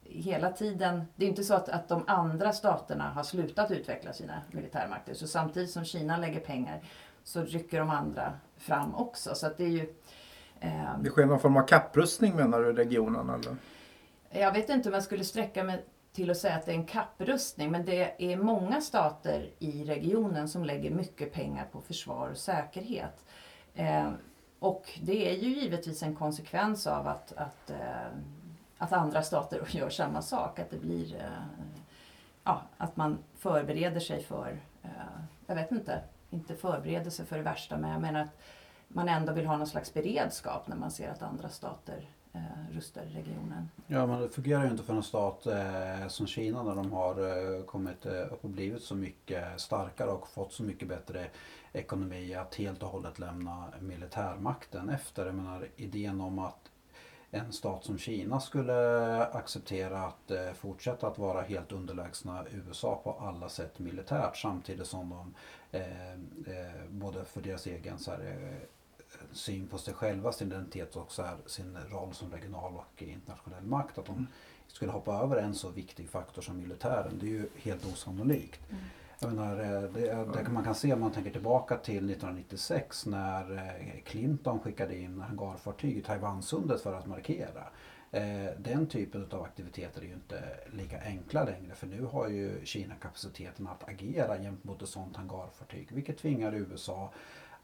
hela 0.05 0.53
tiden, 0.53 1.05
det 1.17 1.25
är 1.25 1.29
inte 1.29 1.45
så 1.45 1.55
att, 1.55 1.69
att 1.69 1.89
de 1.89 2.05
andra 2.07 2.53
staterna 2.53 3.11
har 3.11 3.23
slutat 3.23 3.71
utveckla 3.71 4.13
sina 4.13 4.43
militärmakter. 4.51 5.15
Så 5.15 5.27
samtidigt 5.27 5.71
som 5.71 5.85
Kina 5.85 6.17
lägger 6.17 6.41
pengar 6.41 6.83
så 7.25 7.43
rycker 7.43 7.79
de 7.79 7.91
andra 7.91 8.33
fram 8.57 8.95
också. 8.95 9.35
Så 9.35 9.51
det 9.57 9.65
är 9.65 9.69
ju... 9.69 9.95
Eh, 10.61 10.99
det 11.01 11.11
sker 11.11 11.27
någon 11.27 11.41
form 11.41 11.57
av 11.57 11.67
kapprustning 11.67 12.37
menar 12.37 12.61
du 12.61 12.71
i 12.71 12.73
regionen? 12.73 13.31
Eller? 13.31 13.57
Jag 14.31 14.53
vet 14.53 14.71
inte 14.71 14.89
om 14.89 14.95
jag 14.95 15.03
skulle 15.03 15.25
sträcka 15.25 15.65
mig 15.65 15.85
till 16.13 16.31
att 16.31 16.37
säga 16.37 16.55
att 16.55 16.67
det 16.67 16.73
är 16.73 16.77
en 16.77 16.87
kapprustning. 16.87 17.71
Men 17.71 17.85
det 17.85 18.33
är 18.33 18.37
många 18.37 18.81
stater 18.81 19.51
i 19.59 19.85
regionen 19.85 20.49
som 20.49 20.65
lägger 20.65 20.91
mycket 20.91 21.33
pengar 21.33 21.67
på 21.73 21.81
försvar 21.81 22.29
och 22.31 22.37
säkerhet. 22.37 23.25
Eh, 23.75 24.11
och 24.65 24.99
det 25.03 25.31
är 25.31 25.39
ju 25.39 25.61
givetvis 25.61 26.03
en 26.03 26.15
konsekvens 26.15 26.87
av 26.87 27.07
att, 27.09 27.33
att, 27.33 27.71
eh, 27.71 28.07
att 28.79 28.93
andra 28.93 29.23
stater 29.23 29.69
gör 29.71 29.91
samma 29.91 30.23
sak. 30.23 30.59
Att 30.59 30.71
det 30.71 30.77
blir 30.77 31.15
eh, 31.15 31.71
ja, 32.45 32.63
att 32.77 32.97
man 32.97 33.19
förbereder 33.39 34.01
sig 34.01 34.23
för, 34.23 34.59
eh, 34.83 34.91
jag 35.47 35.55
vet 35.55 35.73
inte, 35.73 36.01
inte 36.31 36.57
förbereder 36.57 37.11
sig 37.11 37.27
för 37.27 37.37
det 37.37 37.43
värsta 37.43 37.77
men 37.77 37.91
jag 37.91 38.01
menar 38.01 38.21
att 38.21 38.41
man 38.89 39.09
ändå 39.09 39.33
vill 39.33 39.47
ha 39.47 39.57
någon 39.57 39.67
slags 39.67 39.95
beredskap 39.95 40.69
när 40.69 40.77
man 40.77 40.91
ser 40.91 41.11
att 41.11 41.23
andra 41.23 41.49
stater 41.49 42.09
eh, 42.35 42.77
i 42.79 43.15
regionen. 43.15 43.71
Ja 43.87 44.07
men 44.07 44.21
det 44.21 44.29
fungerar 44.29 44.65
ju 44.65 44.71
inte 44.71 44.83
för 44.83 44.95
en 44.95 45.03
stat 45.03 45.47
eh, 45.47 46.09
som 46.09 46.27
Kina 46.27 46.63
när 46.63 46.75
de 46.75 46.93
har 46.93 47.21
eh, 47.59 47.65
kommit 47.65 48.07
eh, 48.07 48.33
upp 48.33 48.45
och 48.45 48.51
blivit 48.51 48.83
så 48.83 48.95
mycket 48.95 49.61
starkare 49.61 50.11
och 50.11 50.29
fått 50.29 50.53
så 50.53 50.63
mycket 50.63 50.89
bättre 50.89 51.27
ekonomi 51.73 52.35
att 52.35 52.55
helt 52.55 52.83
och 52.83 52.89
hållet 52.89 53.19
lämna 53.19 53.69
militärmakten 53.81 54.89
efter. 54.89 55.27
Jag 55.27 55.35
menar 55.35 55.69
idén 55.77 56.21
om 56.21 56.39
att 56.39 56.71
en 57.35 57.53
stat 57.53 57.85
som 57.85 57.99
Kina 57.99 58.41
skulle 58.41 59.19
acceptera 59.27 59.99
att 59.99 60.31
eh, 60.31 60.53
fortsätta 60.53 61.07
att 61.07 61.19
vara 61.19 61.43
helt 61.43 61.73
underlägsna 61.73 62.45
USA 62.51 63.01
på 63.05 63.13
alla 63.13 63.49
sätt 63.49 63.79
militärt 63.79 64.37
samtidigt 64.37 64.87
som 64.87 65.11
de 65.11 65.35
eh, 65.79 66.13
eh, 66.13 66.89
både 66.91 67.25
för 67.25 67.41
deras 67.41 67.67
egen 67.67 67.99
så 67.99 68.11
här, 68.11 68.21
eh, 68.21 68.69
syn 69.33 69.67
på 69.67 69.79
sig 69.79 69.95
själva, 69.95 70.33
sin 70.33 70.49
identitet 70.49 70.97
och 70.97 71.13
så 71.13 71.23
här, 71.23 71.37
sin 71.47 71.79
roll 71.91 72.15
som 72.15 72.31
regional 72.31 72.77
och 72.77 73.03
internationell 73.03 73.65
makt. 73.65 73.99
Att 73.99 74.07
de 74.07 74.13
mm. 74.13 74.27
skulle 74.67 74.93
hoppa 74.93 75.15
över 75.15 75.37
en 75.37 75.55
så 75.55 75.71
viktig 75.71 76.09
faktor 76.09 76.43
som 76.43 76.59
militären. 76.59 77.19
Det 77.21 77.27
är 77.27 77.31
ju 77.31 77.49
helt 77.57 77.87
osannolikt. 77.93 78.71
Mm. 78.71 78.83
Jag 79.19 79.33
menar, 79.33 79.61
eh, 79.61 79.83
det, 79.83 80.43
det 80.43 80.51
man 80.51 80.65
kan 80.65 80.75
se 80.75 80.93
om 80.93 81.01
man 81.01 81.13
tänker 81.13 81.31
tillbaka 81.31 81.77
till 81.77 82.11
1996 82.11 83.07
när 83.07 83.57
eh, 83.57 84.03
Clinton 84.05 84.61
skickade 84.61 84.99
in 84.99 85.21
hangarfartyg 85.21 85.97
i 85.97 86.03
Taiwansundet 86.03 86.81
för 86.81 86.93
att 86.93 87.07
markera. 87.07 87.65
Eh, 88.15 88.51
den 88.59 88.87
typen 88.87 89.29
av 89.31 89.43
aktiviteter 89.43 90.01
är 90.01 90.07
ju 90.07 90.13
inte 90.13 90.43
lika 90.73 91.01
enkla 91.01 91.45
längre 91.45 91.75
för 91.75 91.87
nu 91.87 92.03
har 92.05 92.29
ju 92.29 92.65
Kina 92.65 92.95
kapaciteten 92.95 93.67
att 93.67 93.89
agera 93.89 94.39
gentemot 94.39 94.83
ett 94.83 94.89
sådant 94.89 95.17
hangarfartyg 95.17 95.89
vilket 95.93 96.19
tvingar 96.19 96.55
USA 96.55 97.13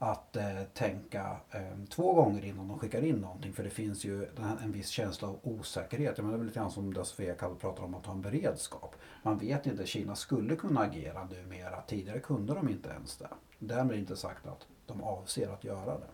att 0.01 0.35
eh, 0.35 0.63
tänka 0.73 1.37
eh, 1.51 1.61
två 1.89 2.13
gånger 2.13 2.45
innan 2.45 2.67
de 2.67 2.79
skickar 2.79 3.03
in 3.03 3.15
någonting. 3.15 3.53
För 3.53 3.63
det 3.63 3.69
finns 3.69 4.05
ju 4.05 4.25
en 4.63 4.71
viss 4.71 4.89
känsla 4.89 5.27
av 5.27 5.39
osäkerhet. 5.43 6.17
Jag 6.17 6.25
menar, 6.25 6.37
det 6.37 6.43
är 6.43 6.45
lite 6.45 6.59
grann 6.59 6.71
som 6.71 6.93
det 6.93 7.05
Sofia 7.05 7.33
Kall 7.33 7.55
pratar 7.55 7.83
om 7.83 7.95
att 7.95 8.05
ha 8.05 8.13
en 8.13 8.21
beredskap. 8.21 8.95
Man 9.23 9.37
vet 9.37 9.65
inte, 9.65 9.85
Kina 9.85 10.15
skulle 10.15 10.55
kunna 10.55 10.79
agera 10.81 11.23
numera. 11.23 11.81
Tidigare 11.81 12.19
kunde 12.19 12.53
de 12.53 12.69
inte 12.69 12.89
ens 12.89 13.17
det. 13.17 13.27
Därmed 13.59 13.97
inte 13.97 14.15
sagt 14.15 14.47
att 14.47 14.67
de 14.85 15.03
avser 15.03 15.49
att 15.49 15.63
göra 15.63 15.97
det. 15.97 16.07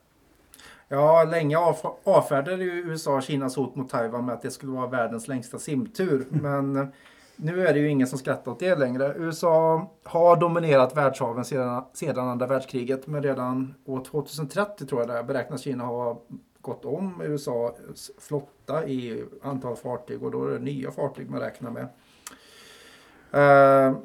Ja, 0.87 1.23
länge 1.23 1.57
avfärdade 2.03 2.63
ju 2.63 2.71
USA 2.71 3.21
Kinas 3.21 3.55
hot 3.55 3.75
mot 3.75 3.89
Taiwan 3.89 4.25
med 4.25 4.35
att 4.35 4.41
det 4.41 4.51
skulle 4.51 4.71
vara 4.71 4.87
världens 4.87 5.27
längsta 5.27 5.59
simtur. 5.59 6.27
Men 6.29 6.91
nu 7.37 7.67
är 7.67 7.73
det 7.73 7.79
ju 7.79 7.89
ingen 7.89 8.07
som 8.07 8.19
skrattar 8.19 8.51
åt 8.51 8.59
det 8.59 8.75
längre. 8.75 9.13
USA 9.17 9.89
har 10.03 10.35
dominerat 10.35 10.97
världshaven 10.97 11.45
sedan, 11.45 11.83
sedan 11.93 12.27
andra 12.27 12.47
världskriget 12.47 13.07
men 13.07 13.23
redan 13.23 13.75
år 13.85 14.03
2030 14.03 14.85
tror 14.85 15.01
jag 15.01 15.09
det 15.09 15.23
beräknas 15.23 15.61
Kina 15.61 15.83
ha 15.83 16.21
gått 16.61 16.85
om 16.85 17.21
USAs 17.21 18.11
flotta 18.19 18.87
i 18.87 19.23
antal 19.43 19.75
fartyg 19.75 20.23
och 20.23 20.31
då 20.31 20.45
är 20.45 20.51
det 20.51 20.59
nya 20.59 20.91
fartyg 20.91 21.29
man 21.29 21.39
räknar 21.39 21.71
med. 21.71 21.87
Uh, 23.33 23.97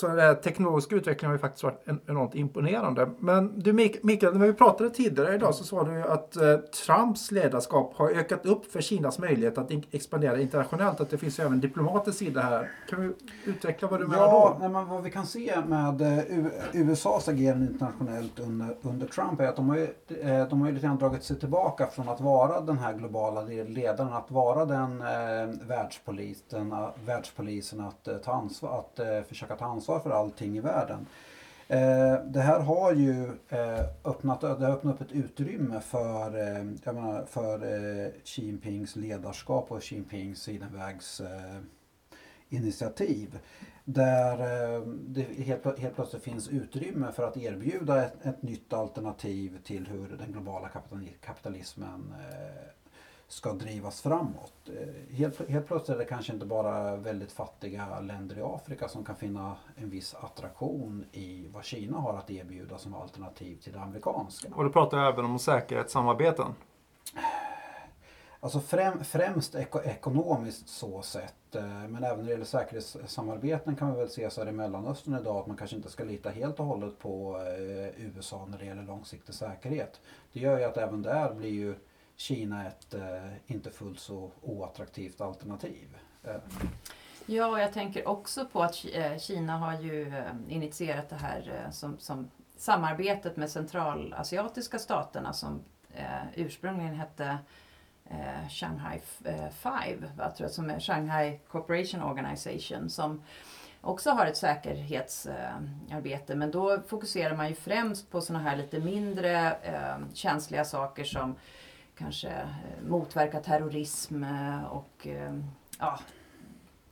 så 0.00 0.08
den 0.08 0.36
teknologiska 0.36 0.96
utvecklingen 0.96 1.30
har 1.30 1.36
ju 1.36 1.40
faktiskt 1.40 1.64
varit 1.64 1.84
enormt 2.06 2.34
imponerande. 2.34 3.10
Men 3.18 3.60
du 3.60 3.72
Mikael, 3.72 4.38
när 4.38 4.46
vi 4.46 4.52
pratade 4.52 4.90
tidigare 4.90 5.34
idag 5.34 5.54
så 5.54 5.64
sa 5.64 5.84
du 5.84 6.02
att 6.02 6.36
eh, 6.36 6.56
Trumps 6.56 7.30
ledarskap 7.30 7.94
har 7.96 8.10
ökat 8.10 8.46
upp 8.46 8.72
för 8.72 8.80
Kinas 8.80 9.18
möjlighet 9.18 9.58
att 9.58 9.70
expandera 9.90 10.40
internationellt. 10.40 11.00
Att 11.00 11.10
det 11.10 11.18
finns 11.18 11.38
ju 11.38 11.44
även 11.44 11.60
diplomatisk 11.60 12.18
sida 12.18 12.40
här. 12.40 12.70
Kan 12.88 13.00
vi 13.00 13.12
utveckla 13.50 13.88
vad 13.88 14.00
du 14.00 14.06
menar 14.06 14.22
ja, 14.22 14.56
då? 14.56 14.60
Nej, 14.60 14.68
men 14.68 14.88
vad 14.88 15.02
vi 15.02 15.10
kan 15.10 15.26
se 15.26 15.60
med 15.66 16.00
eh, 16.00 16.24
USAs 16.72 17.28
agerande 17.28 17.66
internationellt 17.66 18.38
under, 18.38 18.76
under 18.82 19.06
Trump 19.06 19.40
är 19.40 19.48
att 19.48 19.56
de 19.56 19.68
har, 19.68 19.76
ju, 19.76 19.88
eh, 20.22 20.48
de 20.48 20.60
har 20.60 20.68
ju 20.68 20.74
lite 20.74 20.86
grann 20.86 20.98
dragit 20.98 21.24
sig 21.24 21.38
tillbaka 21.38 21.86
från 21.86 22.08
att 22.08 22.20
vara 22.20 22.60
den 22.60 22.78
här 22.78 22.94
globala 22.94 23.42
ledaren, 23.42 24.12
att 24.12 24.30
vara 24.30 24.64
den 24.64 25.00
eh, 25.00 25.66
världspolisen, 25.68 26.74
världspolisen 27.04 27.80
att, 27.80 28.08
ta 28.24 28.32
ansvar, 28.32 28.78
att 28.78 29.26
försöka 29.28 29.56
ta 29.56 29.64
ansvar 29.64 29.87
för 30.00 30.10
allting 30.10 30.56
i 30.56 30.60
världen. 30.60 31.06
Eh, 31.68 32.24
det 32.24 32.40
här 32.40 32.60
har 32.60 32.92
ju 32.92 33.24
eh, 33.48 33.84
öppnat, 34.04 34.40
det 34.40 34.46
har 34.46 34.70
öppnat 34.70 34.94
upp 34.94 35.00
ett 35.00 35.12
utrymme 35.12 35.80
för, 35.80 36.38
eh, 36.38 36.66
jag 36.84 36.94
menar, 36.94 37.24
för 37.24 37.54
eh, 37.54 38.10
Xi 38.24 38.46
Jinpings 38.46 38.96
ledarskap 38.96 39.72
och 39.72 39.82
Xi 39.82 39.94
Jinpings 39.94 40.42
sidenvägs 40.42 41.20
eh, 41.20 41.60
initiativ. 42.48 43.38
Där 43.84 44.32
eh, 44.32 44.80
det 44.86 45.22
helt, 45.22 45.78
helt 45.78 45.94
plötsligt 45.94 46.22
finns 46.22 46.48
utrymme 46.48 47.12
för 47.12 47.22
att 47.22 47.36
erbjuda 47.36 48.04
ett, 48.04 48.26
ett 48.26 48.42
nytt 48.42 48.72
alternativ 48.72 49.58
till 49.64 49.86
hur 49.86 50.08
den 50.08 50.32
globala 50.32 50.70
kapitalismen 51.20 52.14
eh, 52.20 52.68
ska 53.28 53.52
drivas 53.52 54.00
framåt. 54.00 54.52
Eh, 54.66 55.16
helt, 55.16 55.48
helt 55.48 55.66
plötsligt 55.66 55.94
är 55.94 55.98
det 55.98 56.04
kanske 56.04 56.32
inte 56.32 56.46
bara 56.46 56.96
väldigt 56.96 57.32
fattiga 57.32 58.00
länder 58.00 58.38
i 58.38 58.42
Afrika 58.42 58.88
som 58.88 59.04
kan 59.04 59.16
finna 59.16 59.56
en 59.76 59.90
viss 59.90 60.14
attraktion 60.14 61.04
i 61.12 61.48
vad 61.52 61.64
Kina 61.64 61.98
har 61.98 62.14
att 62.14 62.30
erbjuda 62.30 62.78
som 62.78 62.94
alternativ 62.94 63.56
till 63.56 63.72
det 63.72 63.80
amerikanska. 63.80 64.48
Och 64.54 64.64
du 64.64 64.70
pratar 64.70 64.98
även 64.98 65.24
om 65.24 65.38
säkerhetssamarbeten? 65.38 66.54
Alltså 68.40 68.60
främ, 68.60 69.04
främst 69.04 69.54
eko, 69.54 69.80
ekonomiskt 69.82 70.68
så 70.68 71.02
sett. 71.02 71.54
Eh, 71.54 71.62
men 71.62 72.04
även 72.04 72.18
när 72.18 72.24
det 72.24 72.30
gäller 72.30 72.44
säkerhetssamarbeten 72.44 73.76
kan 73.76 73.88
man 73.88 73.96
väl 73.96 74.10
se 74.10 74.30
så 74.30 74.40
här 74.40 74.48
i 74.48 74.52
Mellanöstern 74.52 75.14
idag 75.20 75.36
att 75.36 75.46
man 75.46 75.56
kanske 75.56 75.76
inte 75.76 75.90
ska 75.90 76.04
lita 76.04 76.30
helt 76.30 76.60
och 76.60 76.66
hållet 76.66 76.98
på 76.98 77.36
eh, 77.36 78.04
USA 78.04 78.46
när 78.50 78.58
det 78.58 78.64
gäller 78.64 78.82
långsiktig 78.82 79.34
säkerhet. 79.34 80.00
Det 80.32 80.40
gör 80.40 80.58
ju 80.58 80.64
att 80.64 80.76
även 80.76 81.02
där 81.02 81.34
blir 81.34 81.50
ju 81.50 81.74
Kina 82.18 82.66
ett 82.66 82.94
eh, 82.94 83.32
inte 83.46 83.70
fullt 83.70 84.00
så 84.00 84.32
oattraktivt 84.42 85.20
alternativ. 85.20 85.96
Eh. 86.24 86.36
Ja, 87.26 87.60
jag 87.60 87.72
tänker 87.72 88.08
också 88.08 88.46
på 88.46 88.62
att 88.62 88.84
eh, 88.92 89.18
Kina 89.18 89.58
har 89.58 89.80
ju 89.80 90.08
eh, 90.08 90.32
initierat 90.48 91.08
det 91.08 91.16
här 91.16 91.62
eh, 91.64 91.70
som, 91.70 91.98
som 91.98 92.30
samarbetet 92.56 93.36
med 93.36 93.50
centralasiatiska 93.50 94.78
staterna 94.78 95.32
som 95.32 95.60
eh, 95.94 96.22
ursprungligen 96.34 96.94
hette 96.94 97.38
eh, 98.10 98.48
Shanghai 98.50 99.00
Five, 99.52 100.12
jag 100.18 100.36
tror 100.36 100.48
som 100.48 100.70
är 100.70 100.80
Shanghai 100.80 101.40
Cooperation 101.48 102.02
Organization 102.02 102.90
som 102.90 103.22
också 103.80 104.10
har 104.10 104.26
ett 104.26 104.36
säkerhetsarbete. 104.36 106.34
Men 106.34 106.50
då 106.50 106.80
fokuserar 106.86 107.36
man 107.36 107.48
ju 107.48 107.54
främst 107.54 108.10
på 108.10 108.20
sådana 108.20 108.44
här 108.44 108.56
lite 108.56 108.80
mindre 108.80 109.56
känsliga 110.14 110.64
saker 110.64 111.04
som 111.04 111.36
kanske 111.98 112.28
eh, 112.28 112.48
motverka 112.88 113.40
terrorism 113.40 114.24
eh, 114.24 114.64
och 114.64 115.06
eh, 115.06 115.38
ja, 115.78 115.98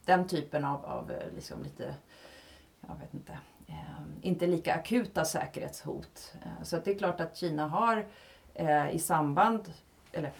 den 0.04 0.28
typen 0.28 0.64
av, 0.64 0.84
av 0.84 1.12
liksom 1.34 1.62
lite, 1.62 1.94
jag 2.80 2.96
vet 3.00 3.14
inte, 3.14 3.38
inte 4.22 4.46
lika 4.46 4.74
akuta 4.74 5.24
säkerhetshot. 5.24 6.34
Så 6.62 6.76
det 6.84 6.90
är 6.90 6.98
klart 6.98 7.20
att 7.20 7.36
Kina 7.36 7.68
har 7.68 8.06
i 8.92 8.98
samband, 8.98 9.72
eller 10.12 10.32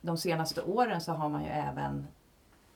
de 0.00 0.18
senaste 0.18 0.62
åren 0.62 1.00
så 1.00 1.12
har 1.12 1.28
man 1.28 1.44
ju 1.44 1.50
även 1.50 2.06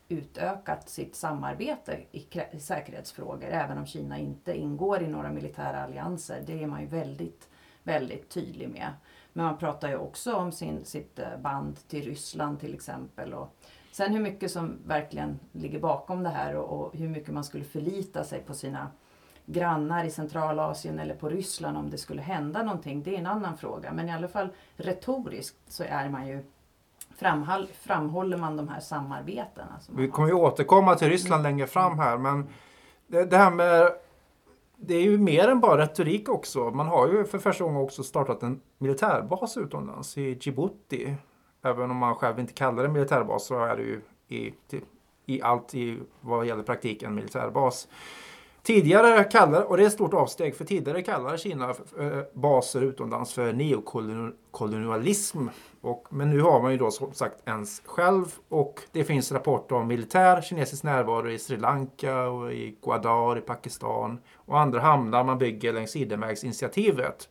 utökat 0.09 0.89
sitt 0.89 1.17
samarbete 1.17 2.01
i 2.13 2.59
säkerhetsfrågor. 2.59 3.49
Även 3.49 3.79
om 3.79 3.87
Kina 3.87 4.19
inte 4.19 4.59
ingår 4.59 5.03
i 5.03 5.09
några 5.09 5.33
militära 5.33 5.85
allianser. 5.85 6.43
Det 6.47 6.63
är 6.63 6.67
man 6.67 6.81
ju 6.81 6.87
väldigt, 6.87 7.49
väldigt 7.83 8.31
tydlig 8.31 8.69
med. 8.69 8.93
Men 9.37 9.47
man 9.47 9.59
pratar 9.59 9.89
ju 9.89 9.97
också 9.97 10.35
om 10.35 10.53
sin, 10.53 10.85
sitt 10.85 11.19
eh, 11.19 11.39
band 11.43 11.89
till 11.89 12.05
Ryssland 12.05 12.61
till 12.61 12.75
exempel. 12.75 13.35
Och 13.35 13.57
sen 13.93 14.13
hur 14.13 14.21
mycket 14.21 14.51
som 14.51 14.79
verkligen 14.87 15.39
ligger 15.53 15.81
bakom 15.81 16.23
det 16.23 16.29
här 16.29 16.57
och, 16.57 16.81
och 16.81 16.95
hur 16.97 17.09
mycket 17.09 17.35
man 17.35 17.45
skulle 17.45 17.65
förlita 17.65 18.25
sig 18.25 18.41
på 18.41 18.55
sina 18.55 18.91
grannar 19.47 20.05
i 20.05 20.11
Centralasien 20.11 20.99
eller 20.99 21.15
på 21.15 21.29
Ryssland 21.29 21.77
om 21.77 21.91
det 21.91 21.99
skulle 21.99 22.23
hända 22.23 22.63
någonting. 22.63 23.03
Det 23.03 23.15
är 23.15 23.19
en 23.19 23.27
annan 23.27 23.57
fråga. 23.57 23.93
Men 23.93 24.09
i 24.09 24.13
alla 24.13 24.29
fall 24.29 24.49
retoriskt 24.77 25.57
så 25.69 25.85
är 25.85 26.09
man 26.09 26.27
ju 26.27 26.45
framhåll, 27.17 27.69
framhåller 27.81 28.37
man 28.37 28.57
de 28.57 28.69
här 28.69 28.81
samarbetena. 28.81 29.81
Vi 29.91 30.09
kommer 30.09 30.29
ju 30.29 30.35
återkomma 30.35 30.95
till 30.95 31.09
Ryssland 31.09 31.43
längre 31.43 31.67
fram 31.67 31.99
här 31.99 32.19
men 32.19 32.49
det, 33.07 33.25
det 33.25 33.37
här 33.37 33.51
med 33.51 33.93
det 34.87 34.95
är 34.95 35.03
ju 35.03 35.19
mer 35.19 35.49
än 35.49 35.61
bara 35.61 35.83
retorik 35.83 36.29
också. 36.29 36.71
Man 36.71 36.87
har 36.87 37.09
ju 37.09 37.25
för 37.25 37.39
första 37.39 37.65
gången 37.65 37.83
också 37.83 38.03
startat 38.03 38.43
en 38.43 38.61
militärbas 38.79 39.57
utomlands 39.57 40.19
i 40.19 40.39
Djibouti. 40.41 41.17
Även 41.63 41.91
om 41.91 41.97
man 41.97 42.15
själv 42.15 42.39
inte 42.41 42.53
kallar 42.53 42.83
det 42.83 42.89
militärbas 42.89 43.47
så 43.47 43.65
är 43.65 43.77
det 43.77 43.83
ju 43.83 44.01
i, 44.29 44.55
i 45.27 45.43
allt 45.43 45.75
i 45.75 45.99
vad 46.21 46.47
gäller 46.47 46.63
praktiken 46.63 47.09
en 47.09 47.15
militärbas. 47.15 47.89
Tidigare 48.63 49.25
kallade, 49.25 49.65
och 49.65 49.77
det 49.77 49.83
är 49.83 49.87
ett 49.87 49.93
stort 49.93 50.15
avsteg, 50.15 50.57
för 50.57 50.65
tidigare 50.65 51.03
kallade 51.03 51.39
Kina 51.39 51.71
eh, 51.71 52.21
baser 52.33 52.83
utomlands 52.83 53.33
för 53.33 53.53
neokolonialism. 53.53 55.49
Och, 55.85 56.07
men 56.11 56.31
nu 56.31 56.41
har 56.41 56.63
man 56.63 56.73
ju 56.73 56.79
då 56.79 56.91
som 56.91 57.13
sagt 57.13 57.49
ens 57.49 57.83
själv 57.85 58.25
och 58.49 58.81
det 58.93 59.05
finns 59.05 59.33
rapporter 59.33 59.77
om 59.77 59.87
militär 59.87 60.43
kinesisk 60.43 60.83
närvaro 60.83 61.31
i 61.31 61.39
Sri 61.39 61.57
Lanka 61.57 62.29
och 62.29 62.53
i 62.53 62.77
Gwadar 62.83 63.39
i 63.39 63.41
Pakistan 63.41 64.19
och 64.35 64.61
andra 64.61 64.81
hamnar 64.81 65.25
man 65.25 65.39
bygger 65.39 65.73
längs 65.73 65.91
Sidenvägsinitiativet. 65.91 67.29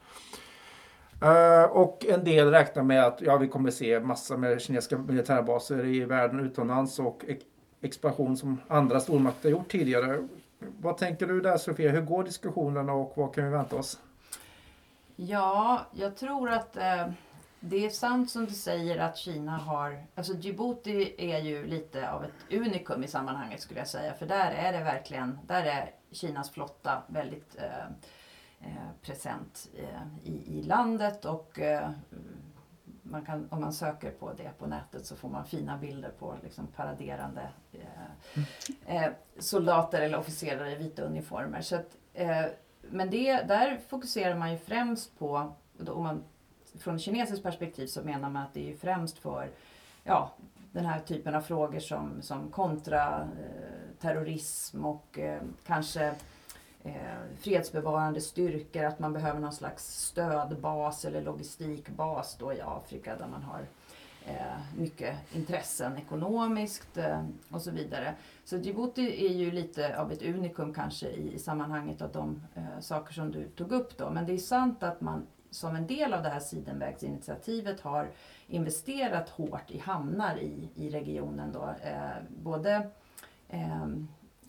Uh, 1.24 1.72
och 1.72 2.05
en 2.05 2.24
del 2.24 2.51
räknar 2.51 2.83
med 2.83 3.05
att 3.05 3.22
ja, 3.22 3.38
vi 3.38 3.48
kommer 3.48 3.72
se 3.72 4.00
massor 4.00 4.38
med 4.38 4.62
kinesiska 4.62 4.98
militärbaser 4.98 5.86
i 5.86 6.05
världen 6.05 6.39
utomlands 6.39 7.00
och 7.00 7.25
expansion 7.81 8.38
som 8.38 8.62
andra 8.67 9.00
stormakter 9.00 9.50
gjort 9.50 9.72
tidigare. 9.72 10.27
Vad 10.81 10.98
tänker 10.98 11.27
du 11.27 11.41
där 11.41 11.57
Sofia? 11.57 11.91
Hur 11.91 12.01
går 12.01 12.24
diskussionerna 12.24 12.93
och 12.93 13.13
vad 13.15 13.36
kan 13.36 13.43
vi 13.43 13.50
vänta 13.50 13.75
oss? 13.75 14.00
Ja, 15.15 15.81
jag 15.91 16.17
tror 16.17 16.50
att 16.50 16.77
eh, 16.77 17.07
det 17.65 17.86
är 17.86 17.89
sant 17.89 18.32
som 18.32 18.46
du 18.46 18.53
säger 18.53 18.98
att 18.98 19.17
Kina 19.17 19.58
har... 19.58 20.05
Alltså 20.15 20.34
Djibouti 20.34 21.15
är 21.17 21.39
ju 21.39 21.67
lite 21.67 22.10
av 22.10 22.24
ett 22.24 22.34
unikum 22.51 23.03
i 23.03 23.08
sammanhanget 23.08 23.62
skulle 23.62 23.79
jag 23.79 23.88
säga. 23.88 24.13
För 24.13 24.25
där 24.25 24.51
är 24.51 24.74
det 24.74 24.84
verkligen, 24.84 25.39
där 25.48 25.63
är 25.63 25.91
Kinas 26.12 26.50
flotta 26.50 27.03
väldigt 27.08 27.55
eh, 27.58 27.86
eh 28.60 28.89
present 29.01 29.70
eh, 29.77 30.32
i, 30.32 30.60
i 30.60 30.63
landet 30.63 31.25
och 31.25 31.60
eh, 31.60 31.89
man 33.03 33.25
kan, 33.25 33.48
om 33.51 33.62
man 33.62 33.74
söker 33.74 34.12
på 34.12 34.34
det 34.34 34.58
på 34.60 34.67
nätet 34.67 35.05
så 35.05 35.15
får 35.15 35.29
man 35.29 35.46
fina 35.46 35.77
bilder 35.77 36.12
på 36.20 36.36
liksom 36.43 36.67
paraderande 36.67 37.50
eh, 37.72 38.96
eh, 38.96 39.12
soldater 39.39 40.01
eller 40.01 40.17
officerare 40.17 40.72
i 40.72 40.75
vita 40.75 41.01
uniformer. 41.01 41.62
Så 41.62 41.75
att, 41.75 41.98
eh, 42.13 42.46
men 42.82 43.10
det, 43.10 43.41
där 43.41 43.79
fokuserar 43.88 44.36
man 44.36 44.51
ju 44.51 44.58
främst 44.58 45.20
på, 45.20 45.53
om 45.88 46.03
man, 46.03 46.24
från 46.80 47.00
kinesiskt 47.00 47.44
perspektiv 47.44 47.88
så 47.88 48.03
menar 48.03 48.30
man 48.30 48.44
att 48.44 48.53
det 48.53 48.72
är 48.72 48.77
främst 48.77 49.18
för 49.18 49.50
ja, 50.03 50.32
den 50.72 50.86
här 50.86 51.00
typen 51.00 51.36
av 51.36 51.42
frågor 51.42 51.80
som, 51.80 52.22
som 52.22 52.51
kontraterrorism 52.51 54.80
eh, 54.80 54.86
och 54.89 55.20
eh, 55.20 55.42
kanske 55.65 56.15
eh, 56.84 57.18
fredsbevarande 57.39 58.22
styrkor, 58.22 58.84
att 58.84 59.00
man 59.00 59.13
behöver 59.13 59.39
någon 59.39 59.53
slags 59.53 60.06
stödbas 60.06 61.06
eller 61.06 61.22
logistikbas 61.22 62.36
då 62.39 62.53
i 62.53 62.62
Afrika 62.62 63.15
där 63.15 63.27
man 63.27 63.44
har 63.44 63.65
eh, 64.25 64.58
mycket 64.77 65.36
intressen 65.36 65.98
ekonomiskt 65.98 66.98
eh, 66.98 67.24
och 67.51 67.62
så 67.62 67.72
vidare. 67.72 68.13
Så 68.46 68.58
Djibouti 68.58 69.25
är 69.25 69.34
ju 69.34 69.51
lite 69.51 70.00
av 70.00 70.12
ett 70.12 70.22
unikum 70.22 70.74
kanske 70.74 71.10
i, 71.10 71.34
i 71.34 71.39
sammanhanget 71.39 72.01
av 72.01 72.12
de 72.12 72.42
eh, 72.56 72.80
saker 72.80 73.13
som 73.13 73.32
du 73.32 73.50
tog 73.50 73.72
upp 73.72 73.98
då. 73.98 74.10
Men 74.10 74.25
det 74.25 74.34
är 74.34 74.38
sant 74.38 74.84
att 74.84 75.01
man 75.01 75.27
som 75.53 75.75
en 75.75 75.88
del 75.88 76.13
av 76.13 76.24
det 76.24 76.29
här 76.29 76.39
Sidenvägsinitiativet 76.39 77.81
har 77.81 78.12
investerat 78.48 79.29
hårt 79.29 79.72
i 79.72 79.77
hamnar 79.77 80.38
i, 80.38 80.69
i 80.75 80.89
regionen. 80.89 81.51
Då. 81.51 81.75
Eh, 81.83 82.24
både 82.29 82.89
eh, 83.50 83.88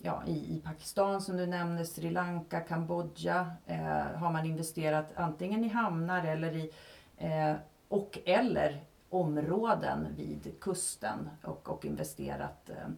ja, 0.02 0.22
i, 0.26 0.56
i 0.56 0.62
Pakistan 0.64 1.20
som 1.20 1.36
du 1.36 1.46
nämnde, 1.46 1.84
Sri 1.84 2.10
Lanka, 2.10 2.60
Kambodja 2.60 3.52
eh, 3.66 4.06
har 4.16 4.32
man 4.32 4.46
investerat 4.46 5.12
antingen 5.16 5.64
i 5.64 5.68
hamnar 5.68 6.24
eller 6.24 6.56
i, 6.56 6.70
eh, 7.16 7.54
och 7.88 8.18
eller 8.24 8.84
områden 9.08 10.06
vid 10.16 10.60
kusten 10.60 11.30
och, 11.42 11.68
och 11.68 11.84
investerat 11.84 12.70
eh, 12.70 12.88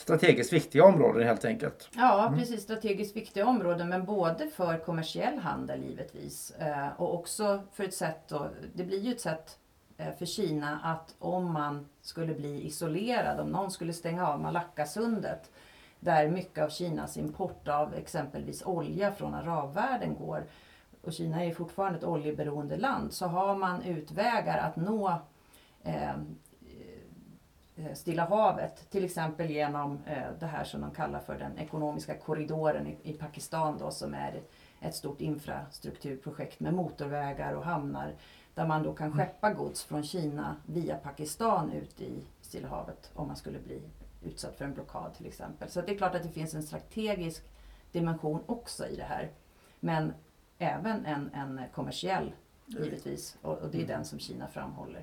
Strategiskt 0.00 0.52
viktiga 0.52 0.84
områden 0.84 1.26
helt 1.26 1.44
enkelt. 1.44 1.88
Ja, 1.96 2.32
precis. 2.38 2.62
Strategiskt 2.62 3.16
viktiga 3.16 3.46
områden 3.46 3.88
men 3.88 4.04
både 4.04 4.46
för 4.46 4.78
kommersiell 4.78 5.38
handel 5.38 5.82
givetvis 5.82 6.50
eh, 6.50 6.88
och 6.96 7.14
också 7.14 7.62
för 7.72 7.84
ett 7.84 7.94
sätt, 7.94 8.28
då, 8.28 8.48
det 8.74 8.84
blir 8.84 9.00
ju 9.00 9.12
ett 9.12 9.20
sätt 9.20 9.58
eh, 9.96 10.14
för 10.18 10.26
Kina 10.26 10.80
att 10.84 11.14
om 11.18 11.52
man 11.52 11.88
skulle 12.00 12.34
bli 12.34 12.66
isolerad, 12.66 13.40
om 13.40 13.48
någon 13.48 13.70
skulle 13.70 13.92
stänga 13.92 14.28
av 14.28 14.40
Malackasundet 14.40 15.50
där 16.00 16.28
mycket 16.28 16.64
av 16.64 16.68
Kinas 16.68 17.16
import 17.16 17.68
av 17.68 17.94
exempelvis 17.94 18.62
olja 18.62 19.12
från 19.12 19.34
arabvärlden 19.34 20.14
går 20.14 20.44
och 21.02 21.12
Kina 21.12 21.44
är 21.44 21.54
fortfarande 21.54 21.98
ett 21.98 22.04
oljeberoende 22.04 22.76
land 22.76 23.12
så 23.12 23.26
har 23.26 23.56
man 23.56 23.82
utvägar 23.82 24.58
att 24.58 24.76
nå 24.76 25.20
Eh, 25.82 26.14
Stilla 27.94 28.24
havet, 28.24 28.90
till 28.90 29.04
exempel 29.04 29.50
genom 29.50 29.98
eh, 30.06 30.32
det 30.40 30.46
här 30.46 30.64
som 30.64 30.80
de 30.80 30.90
kallar 30.90 31.20
för 31.20 31.38
den 31.38 31.58
ekonomiska 31.58 32.14
korridoren 32.14 32.96
i, 33.02 33.12
Pakistan 33.12 33.78
då, 33.78 33.90
som 33.90 34.14
är 34.14 34.40
ett 34.80 34.94
stort 34.94 35.20
infrastrukturprojekt 35.20 36.60
med 36.60 36.74
motorvägar 36.74 37.54
och 37.54 37.64
hamnar 37.64 38.14
där 38.54 38.66
man 38.66 38.82
då 38.82 38.94
kan 38.94 39.06
mm. 39.06 39.18
skeppa 39.18 39.52
gods 39.52 39.84
från 39.84 40.02
Kina 40.02 40.56
via 40.66 40.96
Pakistan 40.96 41.72
ut 41.72 42.00
i 42.00 42.24
Stilla 42.40 42.68
havet 42.68 43.10
om 43.14 43.26
man 43.26 43.36
skulle 43.36 43.58
bli 43.58 43.82
utsatt 44.22 44.56
för 44.56 44.64
en 44.64 44.74
blockad 44.74 45.14
till 45.14 45.26
exempel. 45.26 45.70
Så 45.70 45.80
det 45.80 45.92
är 45.92 45.98
klart 45.98 46.14
att 46.14 46.22
det 46.22 46.28
finns 46.28 46.54
en 46.54 46.62
strategisk 46.62 47.42
dimension 47.92 48.40
också 48.46 48.86
i 48.86 48.96
det 48.96 49.02
här. 49.02 49.30
Men 49.80 50.12
även 50.58 51.06
en, 51.06 51.30
en 51.34 51.60
kommersiell 51.74 52.32
givetvis 52.66 53.36
och, 53.42 53.58
och 53.58 53.70
det 53.70 53.78
är 53.78 53.84
mm. 53.84 53.96
den 53.96 54.04
som 54.04 54.18
Kina 54.18 54.48
framhåller. 54.48 55.02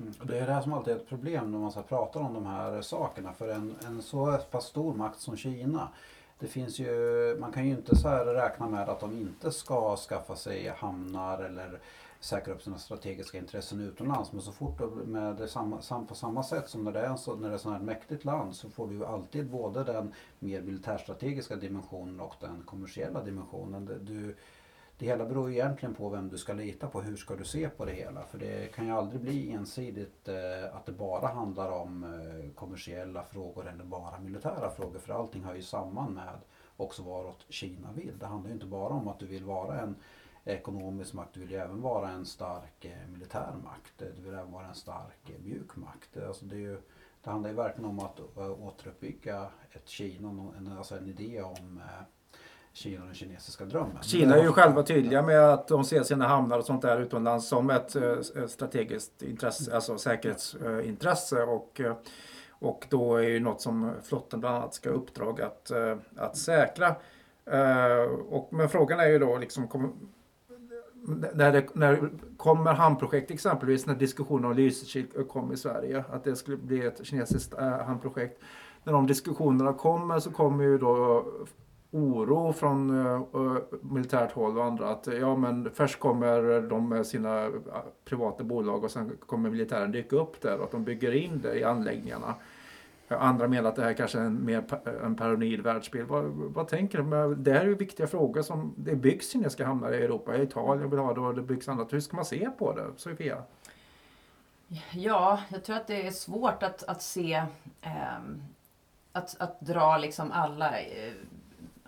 Mm. 0.00 0.12
Det 0.22 0.38
är 0.38 0.46
det 0.46 0.52
här 0.52 0.60
som 0.60 0.72
alltid 0.72 0.92
är 0.92 0.96
ett 0.96 1.08
problem 1.08 1.52
när 1.52 1.58
man 1.58 1.72
så 1.72 1.82
pratar 1.82 2.20
om 2.20 2.34
de 2.34 2.46
här 2.46 2.82
sakerna. 2.82 3.32
För 3.32 3.48
en, 3.48 3.74
en 3.86 4.02
så 4.02 4.38
pass 4.50 4.64
stor 4.64 4.94
makt 4.94 5.20
som 5.20 5.36
Kina 5.36 5.88
det 6.38 6.46
finns 6.46 6.78
ju, 6.78 7.36
man 7.40 7.52
kan 7.52 7.66
ju 7.66 7.70
inte 7.70 7.96
så 7.96 8.08
räkna 8.08 8.68
med 8.68 8.88
att 8.88 9.00
de 9.00 9.18
inte 9.18 9.52
ska 9.52 9.96
skaffa 9.96 10.36
sig 10.36 10.68
hamnar 10.68 11.38
eller 11.38 11.80
säkra 12.20 12.54
upp 12.54 12.62
sina 12.62 12.78
strategiska 12.78 13.38
intressen 13.38 13.80
utomlands. 13.80 14.32
Men 14.32 14.42
så 14.42 14.52
fort 14.52 14.80
med 15.06 15.36
det 15.36 15.48
samma, 15.48 15.80
på 16.08 16.14
samma 16.14 16.42
sätt 16.42 16.68
som 16.68 16.84
när 16.84 16.92
det 16.92 17.00
är, 17.00 17.06
en 17.06 17.18
så, 17.18 17.36
när 17.36 17.48
det 17.48 17.54
är 17.54 17.58
så 17.58 17.70
här 17.70 17.78
mäktigt 17.78 18.24
land 18.24 18.54
så 18.54 18.70
får 18.70 18.88
du 18.88 18.94
ju 18.94 19.04
alltid 19.06 19.50
både 19.50 19.84
den 19.84 20.14
mer 20.38 20.62
militärstrategiska 20.62 21.56
dimensionen 21.56 22.20
och 22.20 22.34
den 22.40 22.62
kommersiella 22.66 23.24
dimensionen. 23.24 23.84
Du, 24.02 24.36
det 24.98 25.06
hela 25.06 25.24
beror 25.24 25.50
ju 25.50 25.56
egentligen 25.56 25.94
på 25.94 26.08
vem 26.08 26.28
du 26.28 26.38
ska 26.38 26.52
lita 26.52 26.86
på. 26.86 27.00
Hur 27.00 27.16
ska 27.16 27.36
du 27.36 27.44
se 27.44 27.68
på 27.68 27.84
det 27.84 27.92
hela? 27.92 28.22
För 28.22 28.38
det 28.38 28.74
kan 28.74 28.86
ju 28.86 28.92
aldrig 28.92 29.20
bli 29.20 29.52
ensidigt 29.52 30.28
eh, 30.28 30.76
att 30.76 30.86
det 30.86 30.92
bara 30.92 31.26
handlar 31.26 31.70
om 31.70 32.04
eh, 32.04 32.54
kommersiella 32.54 33.24
frågor 33.24 33.68
eller 33.68 33.84
bara 33.84 34.18
militära 34.18 34.70
frågor. 34.70 34.98
För 34.98 35.14
allting 35.14 35.44
hör 35.44 35.54
ju 35.54 35.62
samman 35.62 36.14
med 36.14 36.38
också 36.76 37.02
varåt 37.02 37.46
Kina 37.48 37.92
vill. 37.92 38.18
Det 38.18 38.26
handlar 38.26 38.48
ju 38.48 38.54
inte 38.54 38.66
bara 38.66 38.92
om 38.92 39.08
att 39.08 39.18
du 39.18 39.26
vill 39.26 39.44
vara 39.44 39.80
en 39.80 39.96
ekonomisk 40.46 41.14
makt. 41.14 41.34
Du 41.34 41.40
vill 41.40 41.50
ju 41.50 41.56
även 41.56 41.80
vara 41.80 42.08
en 42.08 42.26
stark 42.26 42.84
eh, 42.84 43.08
militär 43.08 43.54
makt. 43.64 43.92
Du 43.98 44.22
vill 44.22 44.34
även 44.34 44.52
vara 44.52 44.66
en 44.66 44.74
stark 44.74 45.30
eh, 45.30 45.40
mjuk 45.44 45.76
makt. 45.76 46.16
Alltså 46.16 46.44
det, 46.44 46.56
är 46.56 46.60
ju, 46.60 46.80
det 47.22 47.30
handlar 47.30 47.50
ju 47.50 47.56
verkligen 47.56 47.90
om 47.90 47.98
att 47.98 48.20
uh, 48.38 48.66
återuppbygga 48.66 49.50
ett 49.70 49.88
Kina, 49.88 50.28
en, 50.28 50.72
alltså 50.78 50.96
en 50.96 51.06
idé 51.06 51.42
om 51.42 51.78
eh, 51.78 52.04
Kina 52.76 53.00
och 53.00 53.06
den 53.06 53.14
kinesiska 53.14 53.64
drömmen. 53.64 54.02
Kina 54.02 54.36
är 54.36 54.42
ju 54.42 54.52
själva 54.52 54.82
tydliga 54.82 55.22
med 55.22 55.40
att 55.40 55.68
de 55.68 55.84
ser 55.84 56.02
sina 56.02 56.28
hamnar 56.28 56.58
och 56.58 56.64
sånt 56.64 56.82
där 56.82 57.00
utomlands 57.00 57.48
som 57.48 57.70
ett 57.70 57.96
eh, 57.96 58.46
strategiskt 58.46 59.22
intresse, 59.22 59.74
alltså 59.74 59.98
säkerhetsintresse. 59.98 61.42
Och, 61.42 61.80
eh, 61.80 61.96
och 62.50 62.86
då 62.90 63.16
är 63.16 63.28
ju 63.28 63.40
något 63.40 63.60
som 63.60 63.92
flotten 64.02 64.40
bland 64.40 64.56
annat 64.56 64.74
ska 64.74 64.90
uppdrag 64.90 65.40
att, 65.40 65.70
eh, 65.70 65.96
att 66.16 66.36
säkra. 66.36 66.94
Och, 68.28 68.48
men 68.52 68.68
frågan 68.68 69.00
är 69.00 69.08
ju 69.08 69.18
då 69.18 69.38
liksom 69.38 69.68
när 71.34 71.52
det, 71.52 71.66
när 71.74 72.10
kommer 72.36 72.72
hamnprojekt 72.72 73.30
exempelvis 73.30 73.86
när 73.86 73.94
diskussionen 73.94 74.44
om 74.44 74.56
Lysekil 74.56 75.06
kom 75.28 75.52
i 75.52 75.56
Sverige 75.56 76.04
att 76.12 76.24
det 76.24 76.36
skulle 76.36 76.56
bli 76.56 76.86
ett 76.86 77.06
kinesiskt 77.06 77.54
hamnprojekt. 77.58 78.40
När 78.84 78.92
de 78.92 79.06
diskussionerna 79.06 79.72
kommer 79.72 80.20
så 80.20 80.30
kommer 80.30 80.64
ju 80.64 80.78
då 80.78 81.24
oro 81.96 82.52
från 82.52 82.90
uh, 82.90 83.58
militärt 83.80 84.32
håll 84.32 84.58
och 84.58 84.64
andra 84.64 84.90
att 84.90 85.06
ja 85.20 85.36
men 85.36 85.70
först 85.74 85.98
kommer 85.98 86.60
de 86.60 86.88
med 86.88 87.06
sina 87.06 87.44
eh, 87.44 87.50
privata 88.04 88.44
bolag 88.44 88.84
och 88.84 88.90
sen 88.90 89.16
kommer 89.26 89.50
militären 89.50 89.92
dyka 89.92 90.16
upp 90.16 90.40
där 90.40 90.58
och 90.58 90.64
att 90.64 90.70
de 90.70 90.84
bygger 90.84 91.12
in 91.12 91.40
det 91.42 91.58
i 91.58 91.64
anläggningarna. 91.64 92.34
Andra 93.08 93.48
menar 93.48 93.68
att 93.68 93.76
det 93.76 93.82
här 93.82 93.92
kanske 93.92 94.18
är 94.18 94.22
en 94.22 94.44
mer 94.44 94.64
en 95.04 95.16
paranoid 95.16 95.60
världsbild. 95.60 96.08
Vad, 96.08 96.24
vad 96.28 96.68
tänker 96.68 96.98
du? 96.98 97.34
Det 97.34 97.52
här 97.52 97.60
är 97.60 97.64
ju 97.64 97.74
viktiga 97.74 98.06
frågor 98.06 98.42
som 98.42 98.74
det 98.76 98.96
byggs 98.96 99.30
kinesiska 99.30 99.66
hamnar 99.66 99.92
i 99.92 99.96
Europa. 99.96 100.36
I 100.36 100.42
Italien 100.42 100.90
vill 100.90 100.98
ha 100.98 101.14
det 101.14 101.20
och 101.20 101.34
det 101.34 101.42
byggs 101.42 101.68
annat. 101.68 101.92
Hur 101.92 102.00
ska 102.00 102.16
man 102.16 102.24
se 102.24 102.50
på 102.58 102.72
det? 102.72 102.86
Sofia? 102.96 103.42
Ja, 104.92 105.40
jag 105.48 105.64
tror 105.64 105.76
att 105.76 105.86
det 105.86 106.06
är 106.06 106.10
svårt 106.10 106.62
att, 106.62 106.82
att 106.82 107.02
se 107.02 107.34
eh, 107.80 108.18
att, 109.12 109.36
att 109.40 109.60
dra 109.60 109.98
liksom 109.98 110.32
alla 110.32 110.80
eh, 110.80 111.12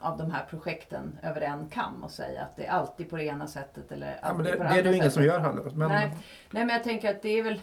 av 0.00 0.18
de 0.18 0.30
här 0.30 0.44
projekten 0.50 1.18
över 1.22 1.40
en 1.40 1.68
kam 1.68 2.04
och 2.04 2.10
säga 2.10 2.42
att 2.42 2.56
det 2.56 2.66
är 2.66 2.70
alltid 2.70 3.10
på 3.10 3.16
det 3.16 3.24
ena 3.24 3.46
sättet 3.46 3.92
eller 3.92 4.18
ja, 4.22 4.34
men 4.34 4.44
det, 4.44 4.52
på 4.52 4.62
det, 4.62 4.68
det 4.68 4.78
är 4.78 4.82
det 4.82 4.90
ju 4.90 4.96
ingen 4.96 5.10
som 5.10 5.24
gör 5.24 5.40
heller. 5.40 5.70
Men... 5.74 5.88
Nej, 5.88 6.10
nej, 6.50 6.64
men 6.64 6.68
jag 6.68 6.84
tänker 6.84 7.10
att 7.10 7.22
det 7.22 7.38
är 7.38 7.42
väl 7.42 7.60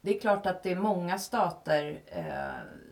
det 0.00 0.16
är 0.16 0.20
klart 0.20 0.46
att 0.46 0.62
det 0.62 0.72
är 0.72 0.76
många 0.76 1.18
stater 1.18 2.00
eh, 2.06 2.24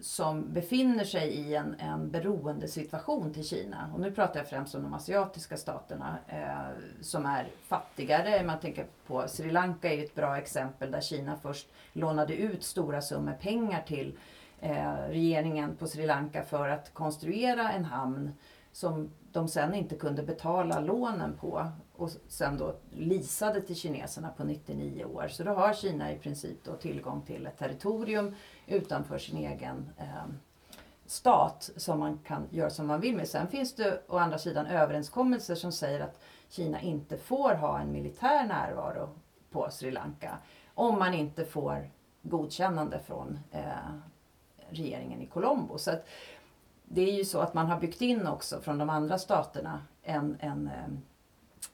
som 0.00 0.52
befinner 0.52 1.04
sig 1.04 1.28
i 1.28 1.54
en, 1.54 1.74
en 1.80 2.10
beroendesituation 2.10 3.32
till 3.32 3.44
Kina. 3.44 3.90
Och 3.94 4.00
nu 4.00 4.10
pratar 4.10 4.40
jag 4.40 4.48
främst 4.48 4.74
om 4.74 4.82
de 4.82 4.94
asiatiska 4.94 5.56
staterna 5.56 6.18
eh, 6.28 6.82
som 7.00 7.26
är 7.26 7.46
fattigare. 7.68 8.42
Man 8.42 8.60
tänker 8.60 8.86
på 9.06 9.28
Sri 9.28 9.50
Lanka 9.50 9.92
är 9.92 10.04
ett 10.04 10.14
bra 10.14 10.38
exempel 10.38 10.90
där 10.90 11.00
Kina 11.00 11.36
först 11.42 11.68
lånade 11.92 12.36
ut 12.36 12.64
stora 12.64 13.02
summor 13.02 13.36
pengar 13.40 13.82
till 13.86 14.18
Eh, 14.60 15.08
regeringen 15.08 15.76
på 15.76 15.86
Sri 15.86 16.06
Lanka 16.06 16.42
för 16.42 16.68
att 16.68 16.94
konstruera 16.94 17.72
en 17.72 17.84
hamn 17.84 18.32
som 18.72 19.10
de 19.32 19.48
sen 19.48 19.74
inte 19.74 19.96
kunde 19.96 20.22
betala 20.22 20.80
lånen 20.80 21.36
på 21.36 21.66
och 21.96 22.10
sen 22.28 22.58
då 22.58 22.74
lisade 22.90 23.60
till 23.60 23.76
kineserna 23.76 24.28
på 24.36 24.44
99 24.44 25.04
år. 25.04 25.28
Så 25.28 25.44
då 25.44 25.50
har 25.50 25.72
Kina 25.72 26.12
i 26.12 26.18
princip 26.18 26.64
då 26.64 26.72
tillgång 26.72 27.22
till 27.22 27.46
ett 27.46 27.58
territorium 27.58 28.34
utanför 28.66 29.18
sin 29.18 29.36
egen 29.36 29.90
eh, 29.98 30.26
stat 31.06 31.70
som 31.76 32.00
man 32.00 32.18
kan 32.18 32.48
göra 32.50 32.70
som 32.70 32.86
man 32.86 33.00
vill 33.00 33.16
med. 33.16 33.28
Sen 33.28 33.48
finns 33.48 33.74
det 33.74 34.02
å 34.08 34.18
andra 34.18 34.38
sidan 34.38 34.66
överenskommelser 34.66 35.54
som 35.54 35.72
säger 35.72 36.00
att 36.00 36.20
Kina 36.48 36.80
inte 36.80 37.16
får 37.16 37.54
ha 37.54 37.80
en 37.80 37.92
militär 37.92 38.46
närvaro 38.46 39.08
på 39.50 39.70
Sri 39.70 39.90
Lanka 39.90 40.38
om 40.74 40.98
man 40.98 41.14
inte 41.14 41.44
får 41.44 41.90
godkännande 42.22 42.98
från 42.98 43.38
eh, 43.50 43.62
regeringen 44.70 45.22
i 45.22 45.26
Colombo. 45.26 45.78
Så 45.78 45.90
att 45.90 46.06
det 46.84 47.00
är 47.00 47.12
ju 47.12 47.24
så 47.24 47.40
att 47.40 47.54
man 47.54 47.66
har 47.66 47.80
byggt 47.80 48.00
in 48.00 48.26
också 48.26 48.60
från 48.60 48.78
de 48.78 48.90
andra 48.90 49.18
staterna 49.18 49.82
en, 50.02 50.36
en 50.40 50.70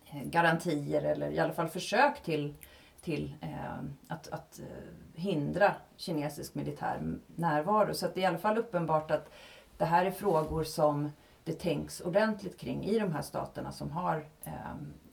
eh, 0.04 0.22
garantier 0.22 1.02
eller 1.02 1.30
i 1.30 1.38
alla 1.38 1.52
fall 1.52 1.68
försök 1.68 2.22
till, 2.22 2.54
till 3.00 3.34
eh, 3.40 3.84
att, 4.08 4.28
att 4.28 4.58
eh, 4.58 5.20
hindra 5.20 5.74
kinesisk 5.96 6.54
militär 6.54 7.18
närvaro. 7.36 7.94
Så 7.94 8.06
att 8.06 8.14
det 8.14 8.20
är 8.20 8.22
i 8.22 8.26
alla 8.26 8.38
fall 8.38 8.58
uppenbart 8.58 9.10
att 9.10 9.32
det 9.76 9.84
här 9.84 10.06
är 10.06 10.10
frågor 10.10 10.64
som 10.64 11.10
det 11.44 11.52
tänks 11.52 12.00
ordentligt 12.00 12.58
kring 12.58 12.84
i 12.84 12.98
de 12.98 13.12
här 13.12 13.22
staterna 13.22 13.72
som 13.72 13.90
har 13.90 14.26
eh, 14.44 14.52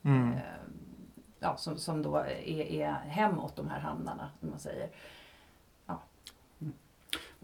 mm. 0.04 0.32
Eh, 0.32 0.40
ja, 1.40 1.56
som, 1.56 1.78
som 1.78 2.02
då 2.02 2.16
är, 2.16 2.60
är 2.60 2.92
hem 2.92 3.40
åt 3.40 3.56
de 3.56 3.68
här 3.68 3.80
hamnarna, 3.80 4.30
som 4.40 4.50
man 4.50 4.58
säger. 4.58 4.90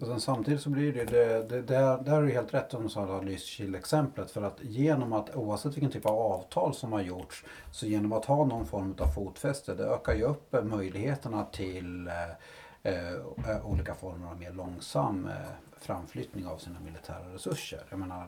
Och 0.00 0.06
sen 0.06 0.20
samtidigt 0.20 0.60
så 0.60 0.70
blir 0.70 0.92
det, 0.92 1.04
det, 1.04 1.42
det 1.42 1.62
där, 1.62 1.98
där 1.98 2.16
är 2.16 2.22
du 2.22 2.32
helt 2.32 2.54
rätt 2.54 2.74
om 2.74 2.82
du 2.82 2.88
sa 2.88 3.20
Lysekil-exemplet. 3.20 4.30
För 4.30 4.42
att 4.42 4.58
genom 4.62 5.12
att 5.12 5.36
oavsett 5.36 5.74
vilken 5.74 5.90
typ 5.90 6.06
av 6.06 6.18
avtal 6.18 6.74
som 6.74 6.92
har 6.92 7.00
gjorts 7.00 7.44
så 7.70 7.86
genom 7.86 8.12
att 8.12 8.24
ha 8.24 8.44
någon 8.44 8.66
form 8.66 8.94
av 8.98 9.06
fotfäste 9.06 9.74
det 9.74 9.84
ökar 9.84 10.14
ju 10.14 10.22
upp 10.22 10.54
möjligheterna 10.64 11.44
till 11.44 12.08
eh, 12.08 12.92
eh, 12.92 13.66
olika 13.66 13.94
former 13.94 14.30
av 14.30 14.38
mer 14.38 14.52
långsam 14.52 15.26
eh, 15.26 15.50
framflyttning 15.80 16.46
av 16.46 16.58
sina 16.58 16.80
militära 16.80 17.34
resurser. 17.34 17.80
Jag 17.90 17.98
menar, 17.98 18.26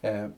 eh, 0.00 0.10
eh 0.10 0.28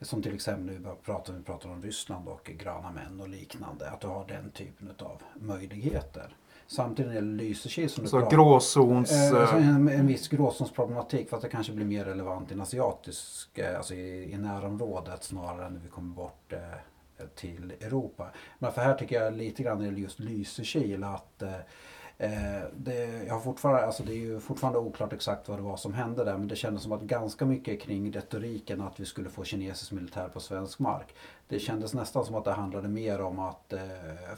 som 0.00 0.22
till 0.22 0.34
exempel 0.34 0.64
nu 0.64 0.94
pratar 1.04 1.32
vi 1.32 1.42
pratar 1.42 1.70
om 1.70 1.82
Ryssland 1.82 2.28
och 2.28 2.50
gröna 2.58 2.90
män 2.90 3.20
och 3.20 3.28
liknande. 3.28 3.90
Att 3.90 4.00
du 4.00 4.06
har 4.06 4.26
den 4.28 4.50
typen 4.50 4.94
av 4.98 5.22
möjligheter. 5.34 6.36
Samtidigt 6.66 7.06
när 7.06 7.20
det 7.20 7.26
gäller 7.26 7.44
Lysekil 7.44 7.90
som 7.90 8.06
Så 8.06 8.28
gråzons... 8.28 9.12
Eh, 9.12 9.54
en, 9.54 9.88
en 9.88 10.06
viss 10.06 10.28
gråzonsproblematik 10.28 11.28
för 11.28 11.36
att 11.36 11.42
det 11.42 11.48
kanske 11.48 11.72
blir 11.72 11.86
mer 11.86 12.04
relevant 12.04 12.50
i 12.50 12.54
en 12.54 12.60
asiatisk, 12.60 13.58
eh, 13.58 13.76
alltså 13.76 13.94
i, 13.94 14.32
i 14.32 14.38
närområdet 14.38 15.24
snarare 15.24 15.66
än 15.66 15.72
när 15.72 15.80
vi 15.80 15.88
kommer 15.88 16.14
bort 16.14 16.52
eh, 16.52 17.26
till 17.34 17.72
Europa. 17.80 18.30
Men 18.58 18.72
för 18.72 18.80
här 18.80 18.94
tycker 18.94 19.22
jag 19.22 19.34
lite 19.34 19.62
grann 19.62 19.78
när 19.78 19.90
det 19.90 20.00
just 20.00 20.18
Lysekil 20.20 21.04
att 21.04 21.42
eh, 21.42 21.48
Eh, 21.48 21.58
Eh, 22.22 22.62
det, 22.76 23.24
jag 23.26 23.34
har 23.34 23.40
fortfarande, 23.40 23.86
alltså 23.86 24.02
det 24.02 24.12
är 24.12 24.18
ju 24.18 24.40
fortfarande 24.40 24.78
oklart 24.78 25.12
exakt 25.12 25.48
vad 25.48 25.58
det 25.58 25.62
var 25.62 25.76
som 25.76 25.94
hände 25.94 26.24
där 26.24 26.38
men 26.38 26.48
det 26.48 26.56
kändes 26.56 26.82
som 26.82 26.92
att 26.92 27.02
ganska 27.02 27.44
mycket 27.44 27.80
kring 27.80 28.12
retoriken 28.12 28.80
att 28.80 29.00
vi 29.00 29.04
skulle 29.04 29.30
få 29.30 29.44
kinesisk 29.44 29.92
militär 29.92 30.28
på 30.28 30.40
svensk 30.40 30.78
mark. 30.78 31.14
Det 31.48 31.58
kändes 31.58 31.94
nästan 31.94 32.24
som 32.24 32.34
att 32.34 32.44
det 32.44 32.52
handlade 32.52 32.88
mer 32.88 33.20
om 33.20 33.38
att 33.38 33.72
eh, 33.72 33.80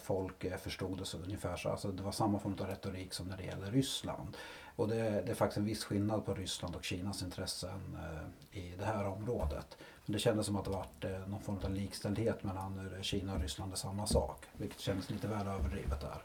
folk 0.03 0.45
eh, 0.45 0.57
förstod 0.57 0.99
det 0.99 1.05
så 1.05 1.19
ungefär 1.19 1.57
så. 1.57 1.69
Alltså 1.69 1.89
det 1.89 2.03
var 2.03 2.13
samma 2.13 2.39
form 2.39 2.57
av 2.61 2.67
retorik 2.67 3.15
som 3.15 3.27
när 3.27 3.37
det 3.37 3.45
gäller 3.45 3.71
Ryssland. 3.71 4.37
Och 4.77 4.89
det, 4.89 5.23
det 5.27 5.31
är 5.31 5.35
faktiskt 5.35 5.59
en 5.59 5.65
viss 5.65 5.85
skillnad 5.85 6.27
på 6.27 6.35
Ryssland 6.35 6.77
och 6.77 6.85
Kinas 6.85 7.23
intressen 7.23 7.99
eh, 7.99 8.59
i 8.61 8.75
det 8.79 8.85
här 8.85 9.07
området. 9.07 9.77
Men 10.07 10.13
det 10.13 10.19
kändes 10.19 10.47
som 10.47 10.57
att 10.57 10.65
det 10.65 10.71
var 10.71 10.87
eh, 11.01 11.29
någon 11.29 11.41
form 11.41 11.59
av 11.65 11.71
likställdhet 11.71 12.45
mellan 12.45 12.91
Kina 13.03 13.35
och 13.35 13.41
Ryssland 13.41 13.73
är 13.73 13.77
samma 13.77 14.07
sak. 14.07 14.45
Vilket 14.53 14.81
kändes 14.81 15.11
lite 15.11 15.29
väl 15.29 15.47
överdrivet 15.47 16.01
där 16.01 16.23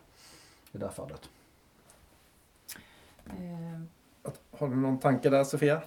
i 0.72 0.78
det 0.78 0.86
här 0.86 0.94
fallet. 0.94 1.30
Eh, 3.30 3.82
har 4.60 4.68
du 4.68 4.76
någon 4.76 5.00
tanke 5.00 5.30
där 5.30 5.44
Sofia? 5.44 5.82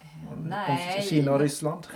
Eh, 0.00 0.36
nej. 0.44 1.02
Kina 1.02 1.32
och 1.32 1.40
Ryssland? 1.40 1.86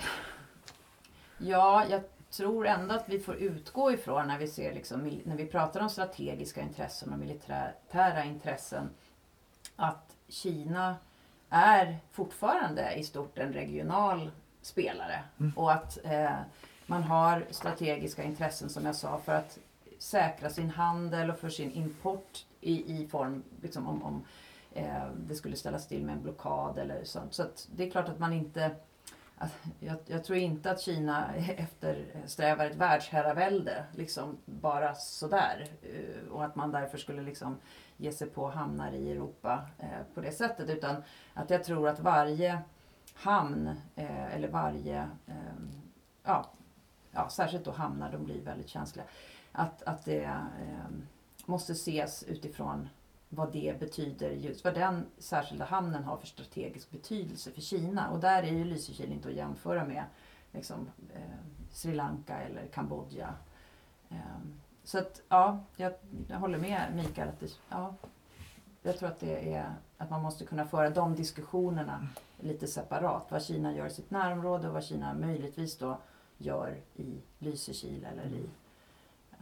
Ja, 1.38 1.84
jag 1.90 2.00
tror 2.30 2.66
ändå 2.66 2.94
att 2.94 3.08
vi 3.08 3.18
får 3.18 3.34
utgå 3.34 3.92
ifrån 3.92 4.28
när 4.28 4.38
vi, 4.38 4.48
ser 4.48 4.74
liksom, 4.74 5.20
när 5.24 5.36
vi 5.36 5.46
pratar 5.46 5.80
om 5.80 5.90
strategiska 5.90 6.60
intressen 6.60 7.12
och 7.12 7.18
militära 7.18 8.24
intressen 8.24 8.90
att 9.76 10.16
Kina 10.28 10.96
är 11.50 11.98
fortfarande 12.12 12.94
i 12.94 13.04
stort 13.04 13.38
en 13.38 13.52
regional 13.52 14.30
spelare. 14.62 15.22
Mm. 15.40 15.52
Och 15.56 15.72
att 15.72 15.98
eh, 16.04 16.36
man 16.86 17.02
har 17.02 17.46
strategiska 17.50 18.22
intressen 18.22 18.68
som 18.68 18.86
jag 18.86 18.96
sa 18.96 19.20
för 19.24 19.34
att 19.34 19.58
säkra 19.98 20.50
sin 20.50 20.70
handel 20.70 21.30
och 21.30 21.38
för 21.38 21.48
sin 21.48 21.72
import 21.72 22.46
i, 22.60 23.02
i 23.02 23.08
form 23.08 23.42
liksom, 23.62 23.88
om, 23.88 24.02
om 24.02 24.24
Eh, 24.74 25.08
det 25.16 25.34
skulle 25.34 25.56
ställas 25.56 25.88
till 25.88 26.04
med 26.04 26.12
en 26.14 26.22
blockad 26.22 26.78
eller 26.78 27.04
sånt. 27.04 27.34
Så 27.34 27.44
det 27.76 27.86
är 27.86 27.90
klart 27.90 28.08
att 28.08 28.18
man 28.18 28.32
inte 28.32 28.70
jag, 29.80 29.96
jag, 30.06 30.24
tror 30.24 30.38
inte 30.38 30.70
att 30.70 30.80
Kina 30.80 31.34
eftersträvar 31.36 32.66
ett 32.66 32.76
världsherravälde 32.76 33.84
liksom 33.92 34.36
bara 34.44 34.94
sådär. 34.94 35.66
Eh, 35.82 36.32
och 36.32 36.44
att 36.44 36.56
man 36.56 36.70
därför 36.70 36.98
skulle 36.98 37.22
liksom 37.22 37.56
ge 37.96 38.12
sig 38.12 38.28
på 38.30 38.50
hamnar 38.50 38.92
i 38.92 39.10
Europa 39.10 39.66
eh, 39.78 40.14
på 40.14 40.20
det 40.20 40.32
sättet. 40.32 40.70
Utan 40.70 41.02
att 41.34 41.50
jag 41.50 41.64
tror 41.64 41.88
att 41.88 42.00
varje 42.00 42.58
hamn 43.14 43.74
eller 43.96 44.48
varje, 44.48 45.08
ehm, 45.26 45.70
ja, 46.24 46.50
ja, 47.10 47.28
särskilt 47.28 47.64
då 47.64 47.70
hamnar, 47.70 48.12
de 48.12 48.24
blir 48.24 48.40
väldigt 48.40 48.68
känsliga. 48.68 49.06
Att, 49.52 49.82
att 49.82 50.04
det 50.04 50.24
ehm, 50.24 51.06
måste 51.46 51.72
ses 51.72 52.22
utifrån 52.22 52.88
vad 53.34 53.52
det 53.52 53.80
betyder, 53.80 54.30
just 54.30 54.64
vad 54.64 54.74
den 54.74 55.06
särskilda 55.18 55.64
hamnen 55.64 56.04
har 56.04 56.16
för 56.16 56.26
strategisk 56.26 56.90
betydelse 56.90 57.50
för 57.50 57.60
Kina. 57.60 58.10
Och 58.10 58.20
där 58.20 58.42
är 58.42 58.52
ju 58.52 58.64
Lysekil 58.64 59.12
inte 59.12 59.28
att 59.28 59.34
jämföra 59.34 59.84
med 59.84 60.04
liksom, 60.52 60.90
eh, 61.14 61.20
Sri 61.72 61.94
Lanka 61.94 62.38
eller 62.38 62.66
Kambodja. 62.66 63.34
Eh, 64.08 64.16
så 64.84 64.98
att 64.98 65.22
ja, 65.28 65.64
jag, 65.76 65.92
jag, 66.28 66.38
håller 66.38 66.58
med 66.58 66.92
Mikael. 66.96 67.28
Att 67.28 67.40
det, 67.40 67.58
ja, 67.68 67.94
jag 68.82 68.98
tror 68.98 69.08
att 69.08 69.20
det 69.20 69.54
är 69.54 69.74
att 69.98 70.10
man 70.10 70.22
måste 70.22 70.46
kunna 70.46 70.66
föra 70.66 70.90
de 70.90 71.14
diskussionerna 71.14 72.08
lite 72.40 72.66
separat. 72.66 73.26
Vad 73.30 73.42
Kina 73.42 73.76
gör 73.76 73.86
i 73.86 73.90
sitt 73.90 74.10
närområde 74.10 74.68
och 74.68 74.74
vad 74.74 74.84
Kina 74.84 75.14
möjligtvis 75.14 75.78
då 75.78 75.98
gör 76.38 76.80
i 76.94 77.22
Lysekil 77.38 78.06
eller 78.12 78.24
i 78.24 78.50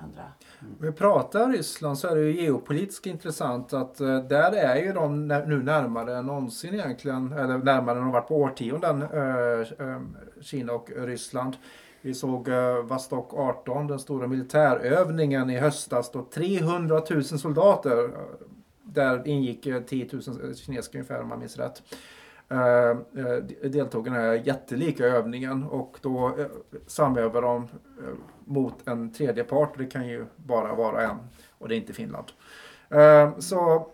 andra. 0.03 0.23
Mm. 0.61 0.75
Om 0.81 0.87
vi 0.87 0.93
pratar 0.93 1.49
Ryssland 1.49 1.99
så 1.99 2.09
är 2.09 2.17
det 2.17 2.23
ju 2.23 2.43
geopolitiskt 2.43 3.07
intressant 3.07 3.73
att 3.73 4.01
eh, 4.01 4.19
där 4.19 4.53
är 4.53 4.77
ju 4.77 4.93
de 4.93 5.29
nu 5.29 5.63
närmare 5.63 6.17
än 6.17 6.27
någonsin 6.27 6.75
egentligen, 6.75 7.33
eller 7.33 7.59
närmare 7.59 7.99
än 7.99 8.05
de 8.05 8.13
varit 8.13 8.29
på 8.29 8.37
årtionden, 8.37 9.03
eh, 9.03 9.89
eh, 9.89 10.01
Kina 10.41 10.73
och 10.73 10.91
Ryssland. 10.97 11.57
Vi 12.01 12.15
såg 12.15 12.49
Vostok 12.85 13.35
18, 13.35 13.87
den 13.87 13.99
stora 13.99 14.27
militärövningen 14.27 15.51
i 15.51 15.59
höstas 15.59 16.11
då 16.11 16.27
300 16.35 17.03
000 17.11 17.25
soldater, 17.25 18.11
där 18.83 19.29
ingick 19.29 19.63
10 19.63 20.09
000 20.13 20.23
kinesiska 20.55 20.99
ungefär 20.99 21.23
om 21.23 21.29
man 21.29 21.39
minns 21.39 21.59
rätt. 21.59 21.83
Deltog 23.63 24.07
i 24.07 24.11
den 24.11 24.21
här 24.21 24.33
jättelika 24.33 25.05
övningen 25.05 25.65
och 25.65 25.99
då 26.03 26.37
samövade 26.87 27.47
de 27.47 27.69
mot 28.47 28.89
en 28.89 29.13
tredje 29.13 29.45
part. 29.45 29.79
Det 29.79 29.87
kan 29.87 30.09
ju 30.09 30.27
bara 30.37 30.75
vara 30.75 31.03
en 31.03 31.17
och 31.59 31.69
det 31.69 31.75
är 31.75 31.77
inte 31.77 31.93
Finland. 31.93 32.27
Eh, 32.89 33.39
så 33.39 33.91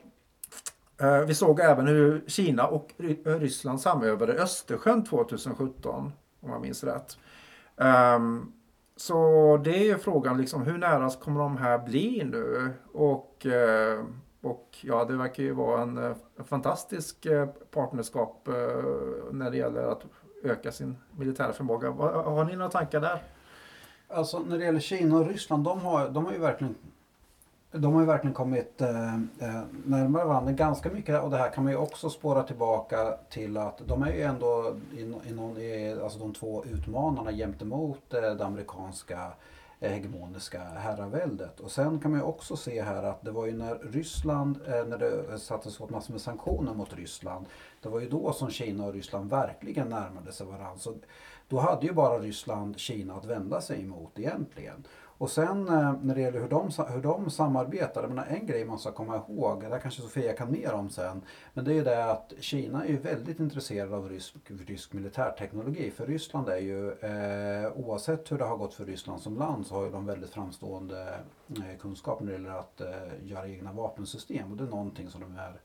eh, 1.00 1.20
vi 1.20 1.34
såg 1.34 1.60
även 1.60 1.86
hur 1.86 2.24
Kina 2.26 2.66
och 2.66 2.94
Ryssland 3.24 3.80
samövade 3.80 4.32
Östersjön 4.32 5.04
2017 5.04 6.12
om 6.40 6.50
jag 6.50 6.60
minns 6.60 6.84
rätt. 6.84 7.18
Ehm, 7.76 8.52
så 8.96 9.56
det 9.64 9.90
är 9.90 9.96
frågan 9.96 10.38
liksom 10.38 10.62
hur 10.62 10.78
nära 10.78 11.10
kommer 11.10 11.40
de 11.40 11.56
här 11.56 11.78
bli 11.78 12.22
nu? 12.24 12.72
Och, 12.92 13.46
eh, 13.46 14.04
och 14.40 14.78
ja, 14.82 15.04
det 15.04 15.16
verkar 15.16 15.42
ju 15.42 15.52
vara 15.52 15.82
en 15.82 16.14
fantastisk 16.44 17.26
partnerskap 17.70 18.48
när 19.30 19.50
det 19.50 19.56
gäller 19.56 19.82
att 19.82 20.04
öka 20.42 20.72
sin 20.72 20.96
militära 21.16 21.52
förmåga. 21.52 21.90
Har 21.90 22.44
ni 22.44 22.56
några 22.56 22.70
tankar 22.70 23.00
där? 23.00 23.22
Alltså 24.08 24.38
när 24.38 24.58
det 24.58 24.64
gäller 24.64 24.80
Kina 24.80 25.18
och 25.18 25.26
Ryssland, 25.26 25.64
de 25.64 25.80
har, 25.80 26.08
de 26.08 26.24
har 26.24 26.32
ju 26.32 26.38
verkligen 26.38 26.74
de 27.70 27.94
har 27.94 28.00
ju 28.00 28.06
verkligen 28.06 28.34
kommit 28.34 28.80
eh, 28.80 29.14
eh, 29.14 29.62
närmare 29.84 30.24
varandra 30.24 30.52
ganska 30.52 30.90
mycket 30.90 31.22
och 31.22 31.30
det 31.30 31.36
här 31.36 31.50
kan 31.50 31.64
man 31.64 31.72
ju 31.72 31.78
också 31.78 32.10
spåra 32.10 32.42
tillbaka 32.42 33.16
till 33.30 33.56
att 33.56 33.80
de 33.86 34.02
är 34.02 34.12
ju 34.12 34.22
ändå 34.22 34.76
i, 34.96 35.00
i 35.00 35.34
någon, 35.34 35.58
i, 35.58 35.96
alltså 36.02 36.18
de 36.18 36.32
två 36.32 36.64
utmanarna 36.64 37.32
gentemot 37.32 38.14
eh, 38.14 38.20
det 38.20 38.44
amerikanska 38.44 39.32
eh, 39.80 39.90
hegemoniska 39.90 40.60
herraväldet. 40.60 41.60
Och 41.60 41.70
sen 41.70 42.00
kan 42.00 42.10
man 42.10 42.20
ju 42.20 42.26
också 42.26 42.56
se 42.56 42.82
här 42.82 43.02
att 43.02 43.24
det 43.24 43.30
var 43.30 43.46
ju 43.46 43.52
när 43.52 43.78
Ryssland, 43.92 44.58
eh, 44.66 44.84
när 44.84 44.98
det 44.98 45.38
sattes 45.38 45.80
åt 45.80 45.90
massor 45.90 46.12
med 46.12 46.20
sanktioner 46.20 46.74
mot 46.74 46.96
Ryssland, 46.96 47.46
det 47.82 47.88
var 47.88 48.00
ju 48.00 48.08
då 48.08 48.32
som 48.32 48.50
Kina 48.50 48.86
och 48.86 48.92
Ryssland 48.92 49.30
verkligen 49.30 49.88
närmade 49.88 50.32
sig 50.32 50.46
varandra. 50.46 50.78
Så 50.78 50.94
då 51.48 51.58
hade 51.58 51.86
ju 51.86 51.92
bara 51.92 52.18
Ryssland 52.18 52.78
Kina 52.78 53.14
att 53.14 53.24
vända 53.24 53.60
sig 53.60 53.82
emot 53.82 54.18
egentligen. 54.18 54.84
Och 55.18 55.30
sen 55.30 55.68
eh, 55.68 55.92
när 56.02 56.14
det 56.14 56.20
gäller 56.20 56.40
hur 56.40 56.48
de, 56.48 56.70
hur 56.88 57.02
de 57.02 57.30
samarbetar, 57.30 58.08
menar, 58.08 58.26
en 58.26 58.46
grej 58.46 58.64
man 58.64 58.78
ska 58.78 58.92
komma 58.92 59.16
ihåg, 59.16 59.60
det 59.60 59.78
kanske 59.82 60.02
Sofia 60.02 60.32
kan 60.32 60.52
mer 60.52 60.72
om 60.72 60.90
sen, 60.90 61.22
men 61.54 61.64
det 61.64 61.70
är 61.70 61.74
ju 61.74 61.84
det 61.84 62.10
att 62.10 62.32
Kina 62.40 62.84
är 62.84 62.88
ju 62.88 62.98
väldigt 62.98 63.40
intresserad 63.40 63.92
av 63.92 64.08
rysk, 64.08 64.34
rysk 64.66 64.92
militärteknologi. 64.92 65.90
För 65.90 66.06
Ryssland 66.06 66.48
är 66.48 66.58
ju, 66.58 66.92
eh, 66.92 67.72
oavsett 67.72 68.32
hur 68.32 68.38
det 68.38 68.44
har 68.44 68.56
gått 68.56 68.74
för 68.74 68.84
Ryssland 68.84 69.20
som 69.20 69.36
land, 69.36 69.66
så 69.66 69.74
har 69.74 69.84
ju 69.84 69.90
de 69.90 70.06
väldigt 70.06 70.30
framstående 70.30 71.18
eh, 71.48 71.78
kunskap 71.80 72.20
när 72.20 72.26
det 72.26 72.32
gäller 72.32 72.58
att 72.58 72.80
eh, 72.80 73.28
göra 73.28 73.48
egna 73.48 73.72
vapensystem. 73.72 74.50
Och 74.50 74.56
det 74.56 74.64
är 74.64 74.68
någonting 74.68 75.08
som 75.08 75.20
de 75.20 75.36
är 75.36 75.60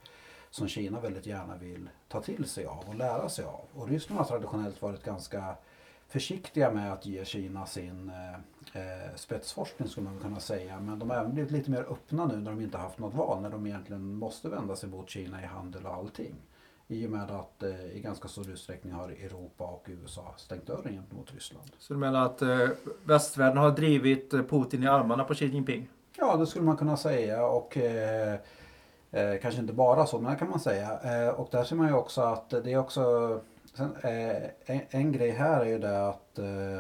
som 0.50 0.68
Kina 0.68 1.00
väldigt 1.00 1.26
gärna 1.26 1.58
vill 1.58 1.90
ta 2.08 2.22
till 2.22 2.46
sig 2.46 2.66
av 2.66 2.84
och 2.88 2.96
lära 2.96 3.30
sig 3.30 3.46
av. 3.46 3.66
Och 3.74 3.88
Ryssland 3.88 4.20
har 4.20 4.26
traditionellt 4.26 4.82
varit 4.82 5.04
ganska 5.04 5.56
försiktiga 6.08 6.72
med 6.72 6.94
att 6.94 7.06
ge 7.06 7.26
Kina 7.26 7.66
sin 7.66 8.10
eh, 8.10 8.34
eh, 8.82 9.16
spetsforskning 9.16 9.90
skulle 9.90 10.10
man 10.10 10.20
kunna 10.20 10.40
säga. 10.40 10.80
Men 10.80 11.00
de 11.00 11.10
har 11.10 11.18
även 11.18 11.34
blivit 11.34 11.52
lite 11.52 11.72
mer 11.72 11.86
öppna 11.90 12.26
nu 12.26 12.36
när 12.36 12.52
de 12.52 12.62
inte 12.62 12.78
haft 12.78 13.00
något 13.00 13.14
val. 13.14 13.42
När 13.42 13.50
de 13.50 13.68
egentligen 13.68 14.16
måste 14.16 14.50
vända 14.50 14.76
sig 14.76 14.90
mot 14.90 15.10
Kina 15.10 15.42
i 15.42 15.46
handel 15.46 15.86
och 15.86 15.94
allting. 15.94 16.36
I 16.88 17.08
och 17.08 17.12
med 17.12 17.32
att 17.32 17.64
eh, 17.64 17.96
i 17.96 18.00
ganska 18.00 18.28
stor 18.28 18.50
utsträckning 18.50 18.94
har 18.94 19.10
Europa 19.10 19.64
och 19.64 19.86
USA 19.88 20.34
stängt 20.38 20.68
dörren 20.68 20.94
gentemot 20.94 21.34
Ryssland. 21.34 21.72
Så 21.78 21.94
du 21.94 22.00
menar 22.00 22.26
att 22.26 22.42
eh, 22.42 22.68
västvärlden 23.04 23.58
har 23.58 23.72
drivit 23.72 24.34
eh, 24.34 24.42
Putin 24.42 24.84
i 24.84 24.88
armarna 24.88 25.24
på 25.24 25.34
Xi 25.34 25.46
Jinping? 25.46 25.90
Ja, 26.18 26.38
det 26.38 26.48
skulle 26.48 26.66
man 26.66 26.78
kunna 26.78 26.98
säga. 26.98 27.46
Och 27.46 27.78
eh, 27.78 28.34
eh, 29.12 29.40
kanske 29.42 29.62
inte 29.62 29.74
bara 29.74 30.06
så, 30.06 30.20
men 30.20 30.32
det 30.32 30.40
kan 30.40 30.50
man 30.50 30.60
säga. 30.60 31.34
och 31.34 31.48
där 31.52 31.64
ser 31.64 31.76
man 31.76 31.88
ju 31.88 31.94
också 31.94 32.22
att 32.22 32.50
det 32.50 32.72
är 32.72 32.78
också 32.78 33.40
Sen, 33.74 33.96
eh, 34.04 34.44
en, 34.66 34.82
en, 34.90 35.12
grej 35.12 35.30
här 35.30 35.62
är 35.62 35.66
ju 35.66 35.80
det 35.80 36.08
att 36.08 36.40
eh, 36.40 36.78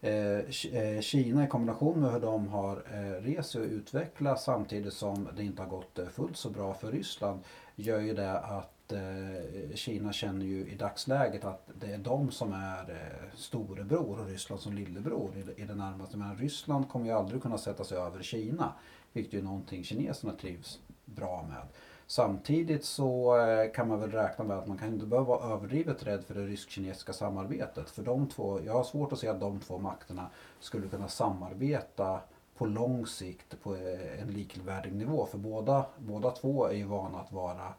eh, 0.00 0.38
eh, 0.72 1.00
Kina 1.00 1.44
i 1.44 1.46
kombination 1.46 2.00
med 2.00 2.12
hur 2.12 2.20
de 2.20 2.48
har 2.48 2.82
eh, 2.92 3.22
rest 3.22 3.54
och 3.54 3.62
utvecklats 3.62 4.44
samtidigt 4.44 4.92
som 4.92 5.28
det 5.36 5.44
inte 5.44 5.62
har 5.62 5.68
gått 5.68 5.98
eh, 5.98 6.06
fullt 6.06 6.36
så 6.36 6.50
bra 6.50 6.74
för 6.74 6.92
Ryssland 6.92 7.40
gör 7.76 8.00
ju 8.00 8.14
det 8.14 8.38
att 8.38 8.92
eh, 8.92 9.74
Kina 9.74 10.12
känner 10.12 10.46
ju 10.46 10.66
i 10.66 10.74
dagsläget 10.74 11.44
att 11.44 11.70
det 11.80 11.92
är 11.92 11.98
de 11.98 12.30
som 12.30 12.52
är 12.52 12.90
eh, 12.90 13.36
storebror 13.36 14.20
och 14.20 14.26
Ryssland 14.26 14.62
som 14.62 14.74
lillebror 14.74 15.36
i, 15.36 15.62
i 15.62 15.64
det 15.64 15.74
närmaste. 15.74 16.16
Men 16.16 16.36
Ryssland 16.36 16.88
kommer 16.88 17.06
ju 17.06 17.12
aldrig 17.12 17.42
kunna 17.42 17.58
sätta 17.58 17.84
sig 17.84 17.98
över 17.98 18.22
Kina. 18.22 18.72
Vilket 19.12 19.34
är 19.34 19.42
någonting 19.42 19.84
kineserna 19.84 20.32
trivs 20.32 20.78
bra 21.04 21.46
med. 21.48 21.62
Samtidigt 22.10 22.84
så 22.84 23.38
eh, 23.38 23.72
kan 23.72 23.88
man 23.88 24.00
väl 24.00 24.10
räkna 24.10 24.44
med 24.44 24.58
att 24.58 24.66
man 24.66 24.78
kan 24.78 24.88
inte 24.88 25.06
behöva 25.06 25.28
vara 25.28 25.54
överdrivet 25.54 26.02
rädd 26.06 26.24
för 26.24 26.34
det 26.34 26.46
rysk-kinesiska 26.46 27.12
samarbetet. 27.12 27.90
För 27.90 28.02
de 28.02 28.28
två, 28.28 28.60
jag 28.64 28.72
har 28.72 28.84
svårt 28.84 29.12
att 29.12 29.18
se 29.18 29.28
att 29.28 29.40
de 29.40 29.60
två 29.60 29.78
makterna 29.78 30.30
skulle 30.60 30.88
kunna 30.88 31.08
samarbeta 31.08 32.20
på 32.56 32.66
lång 32.66 33.06
sikt 33.06 33.62
på 33.62 33.74
eh, 33.74 34.22
en 34.22 34.28
likvärdig 34.28 34.92
nivå. 34.92 35.26
För 35.26 35.38
båda, 35.38 35.86
båda 35.98 36.30
två 36.30 36.66
är 36.66 36.74
ju 36.74 36.84
vana 36.84 37.20
att 37.20 37.32
vara 37.32 37.74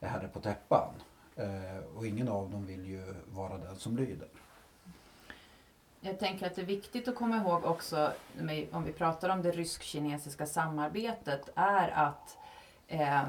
herre 0.00 0.28
på 0.28 0.40
täppan. 0.40 0.94
Eh, 1.36 1.96
och 1.96 2.06
ingen 2.06 2.28
av 2.28 2.50
dem 2.50 2.66
vill 2.66 2.86
ju 2.86 3.14
vara 3.26 3.58
den 3.58 3.76
som 3.76 3.96
lyder. 3.96 4.28
Jag 6.00 6.18
tänker 6.18 6.46
att 6.46 6.54
det 6.54 6.62
är 6.62 6.66
viktigt 6.66 7.08
att 7.08 7.14
komma 7.14 7.36
ihåg 7.36 7.64
också, 7.64 8.12
om 8.72 8.84
vi 8.84 8.92
pratar 8.92 9.28
om 9.28 9.42
det 9.42 9.50
rysk-kinesiska 9.50 10.46
samarbetet, 10.46 11.48
är 11.54 11.88
att 11.88 12.36
eh, 12.88 13.22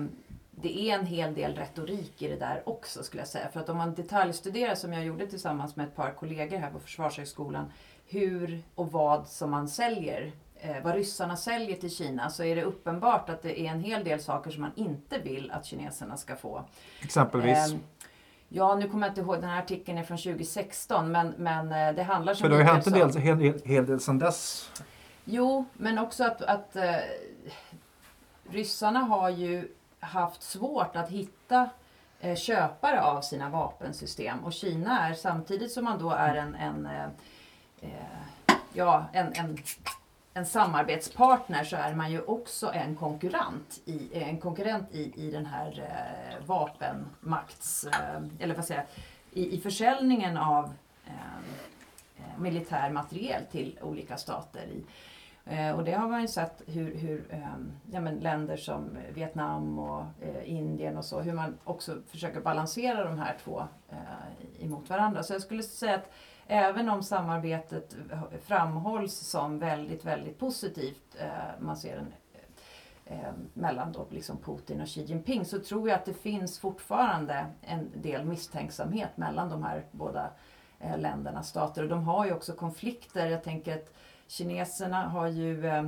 det 0.61 0.79
är 0.79 0.95
en 0.99 1.05
hel 1.05 1.33
del 1.33 1.55
retorik 1.55 2.21
i 2.21 2.27
det 2.27 2.35
där 2.35 2.63
också 2.65 3.03
skulle 3.03 3.21
jag 3.21 3.27
säga. 3.27 3.49
För 3.49 3.59
att 3.59 3.69
om 3.69 3.77
man 3.77 3.93
detaljstuderar, 3.93 4.75
som 4.75 4.93
jag 4.93 5.03
gjorde 5.05 5.27
tillsammans 5.27 5.75
med 5.75 5.87
ett 5.87 5.95
par 5.95 6.11
kollegor 6.11 6.57
här 6.57 6.71
på 6.71 6.79
Försvarshögskolan, 6.79 7.71
hur 8.07 8.61
och 8.75 8.91
vad 8.91 9.27
som 9.27 9.51
man 9.51 9.67
säljer, 9.67 10.31
eh, 10.55 10.75
vad 10.83 10.95
ryssarna 10.95 11.37
säljer 11.37 11.75
till 11.77 11.91
Kina, 11.95 12.29
så 12.29 12.43
är 12.43 12.55
det 12.55 12.63
uppenbart 12.63 13.29
att 13.29 13.41
det 13.41 13.59
är 13.61 13.71
en 13.71 13.79
hel 13.83 14.03
del 14.03 14.19
saker 14.19 14.51
som 14.51 14.61
man 14.61 14.71
inte 14.75 15.19
vill 15.19 15.51
att 15.51 15.65
kineserna 15.65 16.17
ska 16.17 16.35
få. 16.35 16.63
Exempelvis? 17.01 17.57
Eh, 17.73 17.79
Ja, 18.49 18.75
nu 18.75 18.89
kommer 18.89 19.07
jag 19.07 19.11
inte 19.11 19.21
ihåg, 19.21 19.35
den 19.35 19.49
här 19.49 19.59
artikeln 19.59 19.97
är 19.97 20.03
från 20.03 20.17
2016 20.17 21.11
men, 21.11 21.33
men 21.37 21.71
eh, 21.71 21.95
det 21.95 22.03
handlar 22.03 22.33
som 22.33 22.41
För 22.41 22.49
det 22.49 22.55
har 22.55 22.61
ju 22.61 22.67
hänt 22.67 22.87
en 22.87 23.11
som- 23.13 23.21
hel, 23.21 23.39
hel, 23.39 23.61
hel 23.65 23.85
del 23.85 23.99
sedan 23.99 24.19
dess. 24.19 24.71
Jo, 25.25 25.65
men 25.73 25.97
också 25.99 26.23
att, 26.23 26.41
att 26.41 26.75
eh, 26.75 26.95
ryssarna 28.49 28.99
har 28.99 29.29
ju 29.29 29.71
haft 29.99 30.43
svårt 30.43 30.95
att 30.95 31.09
hitta 31.09 31.69
eh, 32.19 32.35
köpare 32.35 33.01
av 33.01 33.21
sina 33.21 33.49
vapensystem 33.49 34.45
och 34.45 34.53
Kina 34.53 35.07
är 35.07 35.13
samtidigt 35.13 35.71
som 35.71 35.83
man 35.83 35.99
då 35.99 36.11
är 36.11 36.35
en, 36.35 36.55
en, 36.55 36.85
eh, 36.85 37.09
eh, 37.81 38.51
ja, 38.73 39.05
en, 39.13 39.33
en, 39.33 39.57
en 40.33 40.45
samarbetspartner 40.45 41.63
så 41.63 41.75
är 41.75 41.93
man 41.93 42.11
ju 42.11 42.21
också 42.21 42.73
en 42.73 42.95
konkurrent 42.95 43.79
i, 43.85 44.09
en 44.13 44.39
konkurrent 44.39 44.91
i, 44.91 45.27
i 45.27 45.31
den 45.31 45.45
här 45.45 45.79
eh, 45.79 46.45
vapenmakts, 46.45 47.83
eh, 47.83 48.21
eller 48.39 48.55
vad 48.55 48.65
säger 48.65 48.81
jag, 48.81 48.89
i, 49.43 49.55
i 49.55 49.61
försäljningen 49.61 50.37
av 50.37 50.73
eh, 51.05 51.13
eh, 52.17 52.39
militär 52.39 52.89
materiel 52.89 53.41
till 53.51 53.79
olika 53.81 54.17
stater. 54.17 54.63
I, 54.63 54.83
Eh, 54.83 55.16
Eh, 55.49 55.75
och 55.75 55.83
det 55.83 55.91
har 55.91 56.07
man 56.07 56.21
ju 56.21 56.27
sett 56.27 56.61
hur, 56.65 56.95
hur 56.95 57.25
ehm, 57.29 57.71
ja, 57.91 58.01
men 58.01 58.19
länder 58.19 58.57
som 58.57 58.97
Vietnam 59.13 59.79
och 59.79 60.03
eh, 60.21 60.51
Indien 60.51 60.97
och 60.97 61.05
så, 61.05 61.19
hur 61.19 61.33
man 61.33 61.57
också 61.63 62.01
försöker 62.07 62.41
balansera 62.41 63.03
de 63.03 63.19
här 63.19 63.37
två 63.43 63.63
eh, 63.89 64.65
emot 64.65 64.89
varandra. 64.89 65.23
Så 65.23 65.33
jag 65.33 65.41
skulle 65.41 65.63
säga 65.63 65.95
att 65.95 66.11
även 66.47 66.89
om 66.89 67.03
samarbetet 67.03 67.95
framhålls 68.41 69.13
som 69.13 69.59
väldigt, 69.59 70.05
väldigt 70.05 70.39
positivt, 70.39 71.15
eh, 71.19 71.59
man 71.59 71.77
ser 71.77 71.97
en 71.97 72.13
mellan 73.53 73.91
då 73.91 74.07
liksom 74.09 74.37
Putin 74.37 74.81
och 74.81 74.87
Xi 74.87 75.01
Jinping 75.01 75.45
så 75.45 75.59
tror 75.59 75.89
jag 75.89 75.95
att 75.95 76.05
det 76.05 76.13
finns 76.13 76.59
fortfarande 76.59 77.45
en 77.61 78.01
del 78.01 78.25
misstänksamhet 78.25 79.17
mellan 79.17 79.49
de 79.49 79.63
här 79.63 79.85
båda 79.91 80.29
ländernas 80.97 81.49
stater. 81.49 81.83
Och 81.83 81.89
de 81.89 82.03
har 82.03 82.25
ju 82.25 82.33
också 82.33 82.53
konflikter. 82.53 83.27
Jag 83.27 83.43
tänker 83.43 83.75
att 83.75 83.93
kineserna 84.27 85.07
har 85.07 85.27
ju 85.27 85.67
eh, 85.67 85.85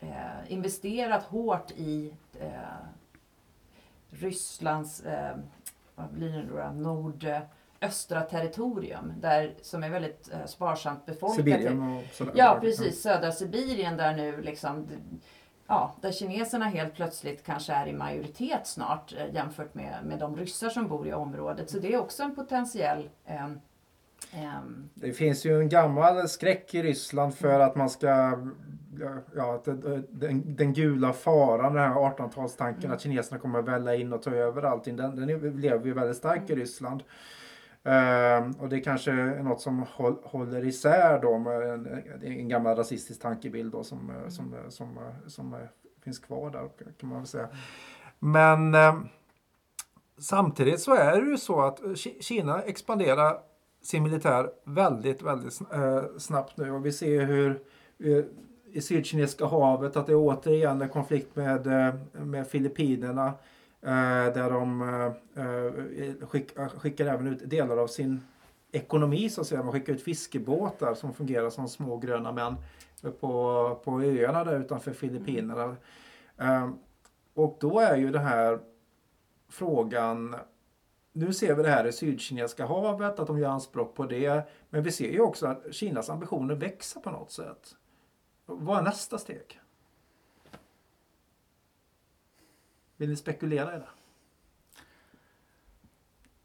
eh, 0.00 0.52
investerat 0.52 1.22
hårt 1.22 1.70
i 1.70 2.14
eh, 2.40 2.48
Rysslands 4.10 5.00
eh, 5.00 5.36
vad 5.94 6.08
blir 6.08 6.32
det 6.32 6.42
då, 6.42 6.72
nordöstra 6.72 8.20
territorium 8.20 9.12
där, 9.20 9.54
som 9.62 9.82
är 9.82 9.90
väldigt 9.90 10.32
eh, 10.32 10.46
sparsamt 10.46 11.06
befolkat. 11.06 11.36
Sibirien 11.36 11.96
och 11.96 12.04
sådär. 12.12 12.32
Ja, 12.36 12.58
precis. 12.60 13.02
Södra 13.02 13.32
Sibirien 13.32 13.96
där 13.96 14.16
nu 14.16 14.42
liksom 14.42 14.88
Ja, 15.70 15.94
där 16.00 16.12
kineserna 16.12 16.64
helt 16.64 16.94
plötsligt 16.94 17.44
kanske 17.44 17.72
är 17.72 17.86
i 17.86 17.92
majoritet 17.92 18.66
snart 18.66 19.12
eh, 19.12 19.34
jämfört 19.34 19.74
med, 19.74 20.04
med 20.04 20.18
de 20.18 20.36
ryssar 20.36 20.68
som 20.68 20.88
bor 20.88 21.08
i 21.08 21.12
området. 21.12 21.70
Så 21.70 21.78
det 21.78 21.94
är 21.94 21.98
också 21.98 22.22
en 22.22 22.34
potentiell 22.34 23.08
ehm, 23.26 23.60
Det 24.94 25.12
finns 25.12 25.46
ju 25.46 25.60
en 25.60 25.68
gammal 25.68 26.28
skräck 26.28 26.74
i 26.74 26.82
Ryssland 26.82 27.34
för 27.34 27.60
att 27.60 27.76
man 27.76 27.90
ska 27.90 28.38
Ja, 29.36 29.62
den, 30.10 30.56
den 30.56 30.72
gula 30.72 31.12
faran, 31.12 31.74
den 31.74 31.82
här 31.82 31.94
1800-talstanken 31.94 32.92
att 32.92 33.00
kineserna 33.00 33.40
kommer 33.40 33.58
att 33.58 33.64
välla 33.64 33.94
in 33.94 34.12
och 34.12 34.22
ta 34.22 34.30
över 34.30 34.62
allting. 34.62 34.96
Den, 34.96 35.16
den 35.16 35.26
lever 35.60 35.86
ju 35.86 35.92
väldigt 35.94 36.16
stark 36.16 36.50
i 36.50 36.54
Ryssland. 36.54 37.02
Ehm, 37.84 38.52
och 38.52 38.68
det 38.68 38.80
kanske 38.80 39.10
är 39.12 39.42
något 39.42 39.60
som 39.60 39.84
håll, 39.90 40.16
håller 40.24 40.64
isär 40.64 41.22
då 41.22 41.38
med 41.38 41.62
en, 41.62 42.02
en 42.22 42.48
gammal 42.48 42.76
rasistisk 42.76 43.22
tankebild 43.22 43.72
då 43.72 43.84
som, 43.84 44.12
som, 44.28 44.54
eh, 44.54 44.68
som, 44.68 44.98
som, 45.26 45.54
eh, 45.54 45.60
finns 46.04 46.18
kvar 46.18 46.50
där 46.50 46.68
kan 47.00 47.08
man 47.08 47.18
väl 47.18 47.26
säga. 47.26 47.48
Men 48.18 48.74
ehm, 48.74 49.08
samtidigt 50.18 50.80
så 50.80 50.94
är 50.94 51.20
det 51.20 51.30
ju 51.30 51.36
så 51.36 51.60
att 51.60 51.80
Ki- 51.80 52.22
Kina 52.22 52.62
expanderar 52.62 53.38
sin 53.82 54.02
militär 54.02 54.50
väldigt, 54.64 55.22
väldigt 55.22 55.60
eh, 55.72 56.02
snabbt 56.18 56.56
nu 56.56 56.70
och 56.70 56.86
vi 56.86 56.92
ser 56.92 57.24
hur 57.24 57.62
eh, 57.98 58.24
i 58.72 58.80
Sydkinesiska 58.80 59.46
havet 59.46 59.96
att 59.96 60.06
det 60.06 60.14
återigen 60.14 60.82
är 60.82 60.88
konflikt 60.88 61.36
med, 61.36 61.66
eh, 61.66 61.94
med 62.12 62.46
Filippinerna 62.46 63.32
där 64.34 64.50
de 64.50 65.14
skick, 66.20 66.58
skickar 66.78 67.06
även 67.06 67.26
ut 67.26 67.50
delar 67.50 67.76
av 67.76 67.86
sin 67.86 68.20
ekonomi 68.72 69.30
så 69.30 69.40
att 69.40 69.46
säga. 69.46 69.62
Man 69.62 69.72
skickar 69.72 69.92
ut 69.92 70.02
fiskebåtar 70.02 70.94
som 70.94 71.14
fungerar 71.14 71.50
som 71.50 71.68
små 71.68 71.96
gröna 71.96 72.32
män 72.32 72.56
på, 73.20 73.80
på 73.84 74.02
öarna 74.02 74.44
där 74.44 74.60
utanför 74.60 74.92
Filippinerna. 74.92 75.76
Eh, 76.38 76.70
och 77.34 77.56
då 77.60 77.80
är 77.80 77.96
ju 77.96 78.10
det 78.10 78.18
här 78.18 78.58
frågan 79.48 80.36
nu 81.20 81.32
ser 81.32 81.54
vi 81.54 81.62
det 81.62 81.70
här 81.70 81.86
i 81.86 81.92
Sydkinesiska 81.92 82.66
havet, 82.66 83.18
att 83.18 83.26
de 83.26 83.38
gör 83.38 83.50
anspråk 83.50 83.94
på 83.94 84.06
det. 84.06 84.48
Men 84.70 84.82
vi 84.82 84.92
ser 84.92 85.10
ju 85.10 85.20
också 85.20 85.46
att 85.46 85.74
Kinas 85.74 86.10
ambitioner 86.10 86.54
växer 86.54 87.00
på 87.00 87.10
något 87.10 87.30
sätt. 87.30 87.76
Vad 88.46 88.78
är 88.78 88.82
nästa 88.82 89.18
steg? 89.18 89.60
Vill 92.96 93.08
ni 93.08 93.16
spekulera 93.16 93.76
i 93.76 93.78
det? 93.78 93.88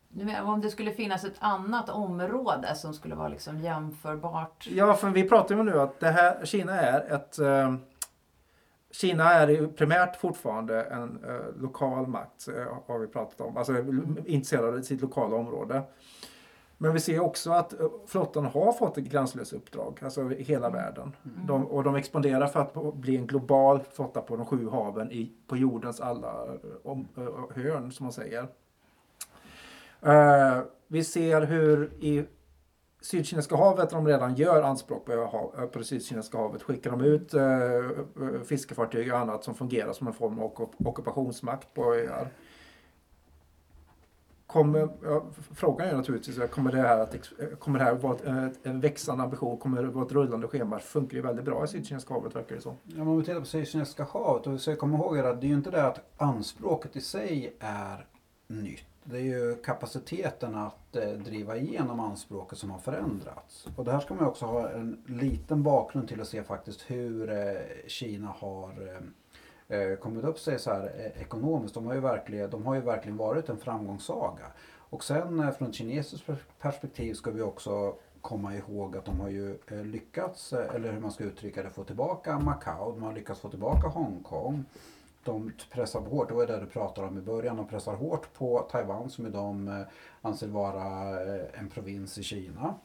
Nu 0.10 0.26
menar 0.26 0.52
om 0.52 0.62
det 0.62 0.70
skulle 0.70 0.92
finnas 0.92 1.24
ett 1.24 1.38
annat 1.40 1.90
område 1.90 2.76
som 2.76 2.94
skulle 2.94 3.16
vara 3.16 3.28
liksom 3.28 3.60
jämförbart. 3.60 4.68
Ja, 4.72 4.94
för 4.94 5.10
vi 5.10 5.30
pratar 5.30 5.56
ju 5.56 5.64
nu 5.64 5.80
att 5.82 6.00
det 6.00 6.10
här, 6.10 6.46
Kina 6.46 6.82
är 6.82 7.16
ett... 7.16 7.40
Kina 8.96 9.34
är 9.34 9.68
primärt 9.68 10.16
fortfarande 10.16 10.84
en 10.84 11.24
eh, 11.24 11.62
lokal 11.62 12.08
makt, 12.08 12.48
eh, 12.48 12.78
har 12.88 13.00
vi 13.00 13.08
pratat 13.08 13.42
om. 13.42 13.58
Alltså 13.58 13.74
intresserad 14.26 14.76
av 14.76 14.82
sitt 14.82 15.02
lokala 15.02 15.36
område. 15.36 15.84
Men 16.78 16.94
vi 16.94 17.00
ser 17.00 17.20
också 17.20 17.52
att 17.52 17.80
eh, 17.80 17.88
flottan 18.08 18.46
har 18.46 18.74
fått 18.74 18.98
ett 18.98 19.04
gränslöst 19.04 19.54
uppdrag, 19.54 20.00
alltså 20.04 20.32
i 20.32 20.44
hela 20.44 20.70
världen. 20.70 21.16
De, 21.24 21.68
och 21.68 21.84
de 21.84 21.96
expanderar 21.96 22.48
för 22.48 22.60
att 22.60 22.96
bli 22.96 23.18
en 23.18 23.28
global 23.28 23.80
flotta 23.92 24.22
på 24.22 24.36
de 24.36 24.46
sju 24.46 24.70
haven 24.70 25.12
i, 25.12 25.32
på 25.48 25.58
jordens 25.58 26.00
alla 26.00 26.44
eh, 26.44 26.60
om, 26.84 27.08
eh, 27.18 27.64
hörn, 27.64 27.92
som 27.92 28.04
man 28.04 28.14
säger. 28.14 28.48
Eh, 30.02 30.60
vi 30.88 31.04
ser 31.04 31.42
hur 31.42 31.94
i 32.00 32.26
Sydkinesiska 33.06 33.56
havet, 33.56 33.90
där 33.90 33.98
de 33.98 34.08
redan 34.08 34.36
gör 34.36 34.62
anspråk 34.62 35.06
på, 35.06 35.52
på 35.72 35.80
det 35.80 35.86
Sydkinesiska 35.86 36.38
havet, 36.38 36.64
skickar 36.64 36.92
de 36.92 37.02
ut 37.02 37.34
eh, 37.34 37.44
eh, 37.44 38.42
fiskefartyg 38.46 39.14
och 39.14 39.20
annat 39.20 39.44
som 39.44 39.56
fungerar 39.56 39.94
som 39.94 40.08
en 40.08 40.14
form 40.14 40.40
av 40.40 40.70
ockupationsmakt 40.78 41.74
på 41.74 41.94
öar. 41.94 42.28
Kommer, 44.48 44.90
ja, 45.04 45.26
frågan 45.54 45.88
är 45.88 45.96
naturligtvis, 45.96 46.50
kommer 46.52 46.72
det 46.72 46.78
här 46.78 47.00
att 47.00 47.16
kommer 47.60 47.80
det 47.80 47.86
här 47.86 47.96
vara 47.96 48.48
ett, 48.48 48.66
en 48.66 48.80
växande 48.80 49.24
ambition? 49.24 49.58
Kommer 49.58 49.84
det 49.84 49.90
vara 49.90 50.06
ett 50.06 50.12
rullande 50.12 50.48
schema? 50.48 50.76
Det 50.76 50.82
funkar 50.82 51.16
ju 51.16 51.22
väldigt 51.24 51.46
bra 51.46 51.64
i 51.64 51.68
Sydkinesiska 51.68 52.14
havet 52.14 52.36
verkar 52.36 52.56
det 52.56 52.62
som. 52.62 52.78
Ja, 52.84 53.02
om 53.02 53.18
vi 53.18 53.26
tittar 53.26 53.40
på 53.40 53.46
Sydkinesiska 53.46 54.04
havet, 54.04 54.48
och 54.48 54.54
vi 54.54 54.60
ska 54.60 54.76
komma 54.76 54.98
ihåg 54.98 55.18
att 55.18 55.42
det 55.42 55.48
är 55.48 55.50
ju 55.50 55.56
inte 55.56 55.72
det 55.72 55.88
att 55.88 56.00
anspråket 56.18 56.96
i 56.96 57.02
sig 57.02 57.56
är 57.60 58.08
nytt. 58.48 58.95
Det 59.08 59.18
är 59.18 59.22
ju 59.22 59.56
kapaciteten 59.56 60.56
att 60.56 60.96
eh, 60.96 61.10
driva 61.10 61.58
igenom 61.58 62.00
anspråket 62.00 62.58
som 62.58 62.72
har 62.72 62.80
förändrats. 62.80 63.68
Och 63.76 63.86
det 63.86 63.92
här 63.92 64.00
ska 64.00 64.14
man 64.14 64.24
ju 64.24 64.30
också 64.30 64.46
ha 64.46 64.70
en 64.70 65.04
liten 65.06 65.64
bakgrund 65.64 66.08
till 66.08 66.22
att 66.22 66.28
se 66.28 66.44
faktiskt 66.44 66.82
hur 66.92 67.32
eh, 67.32 67.88
Kina 67.88 68.28
har 68.28 69.00
eh, 69.70 69.80
eh 69.80 69.96
kommit 69.96 70.24
upp 70.24 70.40
sig 70.40 70.60
så 70.60 70.72
här 70.72 70.84
eh, 70.84 71.22
ekonomiskt. 71.22 71.74
De 71.74 71.86
har, 71.86 71.94
ju 71.94 72.00
verkligen, 72.00 72.50
de 72.50 72.66
har 72.66 72.76
ju 72.76 72.82
verkligen 72.82 73.18
varit 73.18 73.50
en 73.50 73.58
framgångssaga. 73.58 74.46
Och 74.90 75.04
sen 75.04 75.40
eh, 75.40 75.52
från 75.52 75.70
ett 75.70 75.76
kinesiskt 75.76 76.30
perspektiv 76.60 77.14
ska 77.14 77.32
vi 77.32 77.42
också 77.42 77.96
komma 78.22 78.56
ihåg 78.56 78.98
att 78.98 79.06
de 79.06 79.20
har 79.20 79.30
ju 79.30 79.58
lyckats, 79.84 80.54
eller 80.54 80.92
hur 80.92 81.00
man 81.00 81.12
ska 81.12 81.24
uttrycka 81.24 81.64
det, 81.64 81.70
få 81.70 81.84
tillbaka 81.84 82.40
Macao. 82.40 82.92
De 82.92 83.04
har 83.04 83.14
lyckats 83.14 83.40
få 83.40 83.50
tillbaka 83.50 83.88
Hongkong 83.88 84.66
de 85.26 85.52
pressar 85.72 86.00
hårt, 86.00 86.28
det 86.28 86.34
var 86.34 86.48
det 86.48 86.60
du 86.60 86.66
pratade 86.66 87.08
om 87.08 87.18
i 87.18 87.22
början, 87.22 87.58
de 87.58 87.68
pressar 87.68 87.96
hårt 87.96 88.34
på 88.34 88.68
Taiwan 88.72 89.10
som 89.10 89.32
de 89.32 89.68
eh, 89.68 89.82
anser 90.22 90.48
vara 90.48 91.10
eh, 91.22 91.60
en 91.60 91.70
provins 91.70 92.18
i 92.18 92.24
Kina. 92.24 92.76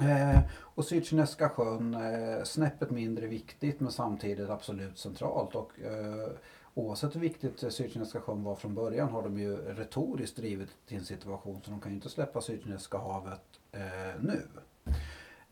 Eh, 0.00 0.40
och 0.50 0.84
Sydkinesiska 0.84 1.48
sjön, 1.48 1.94
eh, 1.94 2.42
snäppet 2.44 2.90
mindre 2.90 3.26
viktigt 3.26 3.80
men 3.80 3.92
samtidigt 3.92 4.50
absolut 4.50 4.98
centralt. 4.98 5.54
Och, 5.54 5.80
eh, 5.80 6.28
oavsett 6.74 7.14
hur 7.14 7.20
viktigt 7.20 7.72
Sydkinesiska 7.72 8.20
sjön 8.20 8.44
var 8.44 8.54
från 8.54 8.74
början 8.74 9.08
har 9.08 9.22
de 9.22 9.38
ju 9.38 9.56
retoriskt 9.56 10.36
drivit 10.36 10.70
till 10.86 10.98
en 10.98 11.04
situation 11.04 11.60
så 11.64 11.70
de 11.70 11.80
kan 11.80 11.90
ju 11.90 11.96
inte 11.96 12.08
släppa 12.08 12.40
Sydkinesiska 12.40 12.98
havet 12.98 13.60
eh, 13.72 14.20
nu. 14.20 14.42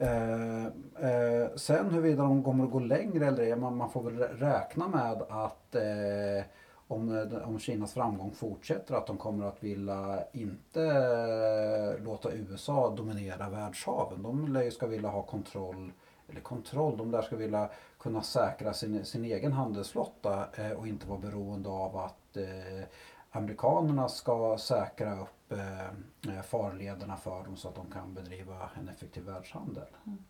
Eh, 0.03 0.67
eh, 1.11 1.49
sen 1.57 1.91
huruvida 1.91 2.23
de 2.23 2.45
kommer 2.45 2.65
att 2.65 2.71
gå 2.71 2.79
längre 2.79 3.27
eller 3.27 3.43
ej, 3.43 3.57
man, 3.57 3.77
man 3.77 3.91
får 3.91 4.03
väl 4.03 4.19
räkna 4.19 4.89
med 4.89 5.23
att 5.29 5.75
eh, 5.75 6.45
om, 6.89 7.17
eh, 7.17 7.49
om 7.49 7.59
Kinas 7.59 7.95
framgång 7.95 8.31
fortsätter 8.31 8.95
att 8.95 9.07
de 9.07 9.17
kommer 9.17 9.47
att 9.47 9.63
vilja 9.63 10.25
inte 10.33 10.83
eh, 10.83 12.05
låta 12.05 12.33
USA 12.33 12.95
dominera 12.97 13.49
världshaven. 13.49 14.23
De 14.23 14.53
lär 14.53 14.63
ju 14.63 14.71
ska 14.71 14.87
vilja 14.87 15.09
ha 15.09 15.23
kontroll, 15.23 15.93
eller 16.29 16.41
kontroll, 16.41 16.97
de 16.97 17.11
där 17.11 17.23
ska 17.23 17.37
vilja 17.37 17.71
kunna 17.99 18.23
säkra 18.23 18.73
sin, 18.73 19.05
sin 19.05 19.25
egen 19.25 19.53
handelsflotta 19.53 20.47
eh, 20.55 20.71
och 20.71 20.87
inte 20.87 21.09
vara 21.09 21.19
beroende 21.19 21.69
av 21.69 21.97
att 21.97 22.37
eh, 22.37 22.85
amerikanerna 23.31 24.09
ska 24.09 24.59
säkra 24.59 25.21
upp 25.21 25.42
Eh, 25.53 26.35
eh, 26.37 26.43
farlederna 26.43 27.17
för 27.17 27.45
dem 27.45 27.57
så 27.57 27.69
att 27.69 27.75
de 27.75 27.91
kan 27.91 28.15
bedriva 28.15 28.71
en 28.75 28.89
effektiv 28.89 29.23
världshandel. 29.23 29.87
Mm. 30.07 30.25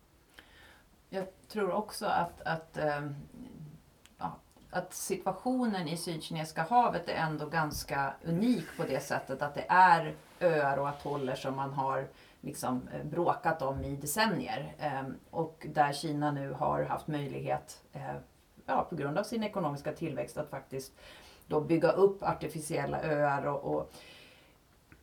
Jag 1.09 1.25
tror 1.47 1.71
också 1.71 2.05
att, 2.05 2.41
att, 2.41 2.77
ehm, 2.77 3.15
ja, 4.17 4.35
att 4.69 4.93
situationen 4.93 5.87
i 5.87 5.97
Sydkinesiska 5.97 6.63
havet 6.63 7.09
är 7.09 7.13
ändå 7.13 7.45
ganska 7.45 8.13
unik 8.23 8.65
på 8.77 8.83
det 8.83 8.99
sättet 8.99 9.41
att 9.41 9.55
det 9.55 9.65
är 9.69 10.15
öar 10.39 10.77
och 10.77 10.89
atoller 10.89 11.35
som 11.35 11.55
man 11.55 11.73
har 11.73 12.07
liksom 12.41 12.87
eh, 12.93 13.03
bråkat 13.03 13.61
om 13.61 13.83
i 13.83 13.95
decennier. 13.95 14.75
Ehm, 14.79 15.15
och 15.29 15.67
där 15.69 15.93
Kina 15.93 16.31
nu 16.31 16.51
har 16.51 16.83
haft 16.83 17.07
möjlighet, 17.07 17.83
ja, 18.65 18.87
på 18.89 18.95
grund 18.95 19.17
av 19.17 19.23
sin 19.23 19.43
ekonomiska 19.43 19.91
tillväxt, 19.91 20.37
att 20.37 20.49
faktiskt 20.49 20.93
då 21.47 21.61
bygga 21.61 21.91
upp 21.91 22.23
artificiella 22.23 23.03
öar. 23.03 23.45
och, 23.45 23.75
och 23.75 23.93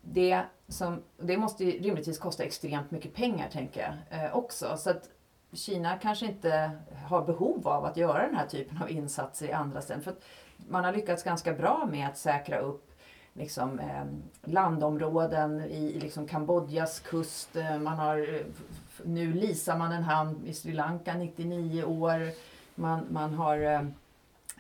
det, 0.03 0.43
som, 0.69 1.03
det 1.19 1.37
måste 1.37 1.65
ju 1.65 1.71
rimligtvis 1.71 2.19
kosta 2.19 2.45
extremt 2.45 2.91
mycket 2.91 3.15
pengar 3.15 3.49
tänker 3.49 3.81
jag 4.11 4.25
eh, 4.25 4.37
också. 4.37 4.77
Så 4.77 4.91
att 4.91 5.09
Kina 5.53 5.99
kanske 5.99 6.27
inte 6.27 6.71
har 7.07 7.23
behov 7.23 7.69
av 7.69 7.85
att 7.85 7.97
göra 7.97 8.27
den 8.27 8.35
här 8.35 8.47
typen 8.47 8.83
av 8.83 8.91
insatser 8.91 9.49
i 9.49 9.53
andra 9.53 9.81
ställen. 9.81 10.03
För 10.03 10.15
man 10.69 10.85
har 10.85 10.93
lyckats 10.93 11.23
ganska 11.23 11.53
bra 11.53 11.89
med 11.91 12.09
att 12.09 12.19
säkra 12.19 12.59
upp 12.59 12.91
liksom, 13.33 13.79
eh, 13.79 14.05
landområden 14.45 15.61
i 15.61 16.01
liksom 16.01 16.27
Kambodjas 16.27 17.01
kust. 17.01 17.57
Eh, 17.57 17.79
man 17.79 17.99
har, 17.99 18.35
eh, 18.35 18.41
nu 19.05 19.33
lisar 19.33 19.79
man 19.79 19.93
en 19.93 20.03
hamn 20.03 20.47
i 20.47 20.55
Sri 20.55 20.73
Lanka 20.73 21.15
99 21.15 21.85
år. 21.85 22.21
Man, 22.75 23.07
man 23.11 23.35
har 23.35 23.59
eh, 23.59 23.83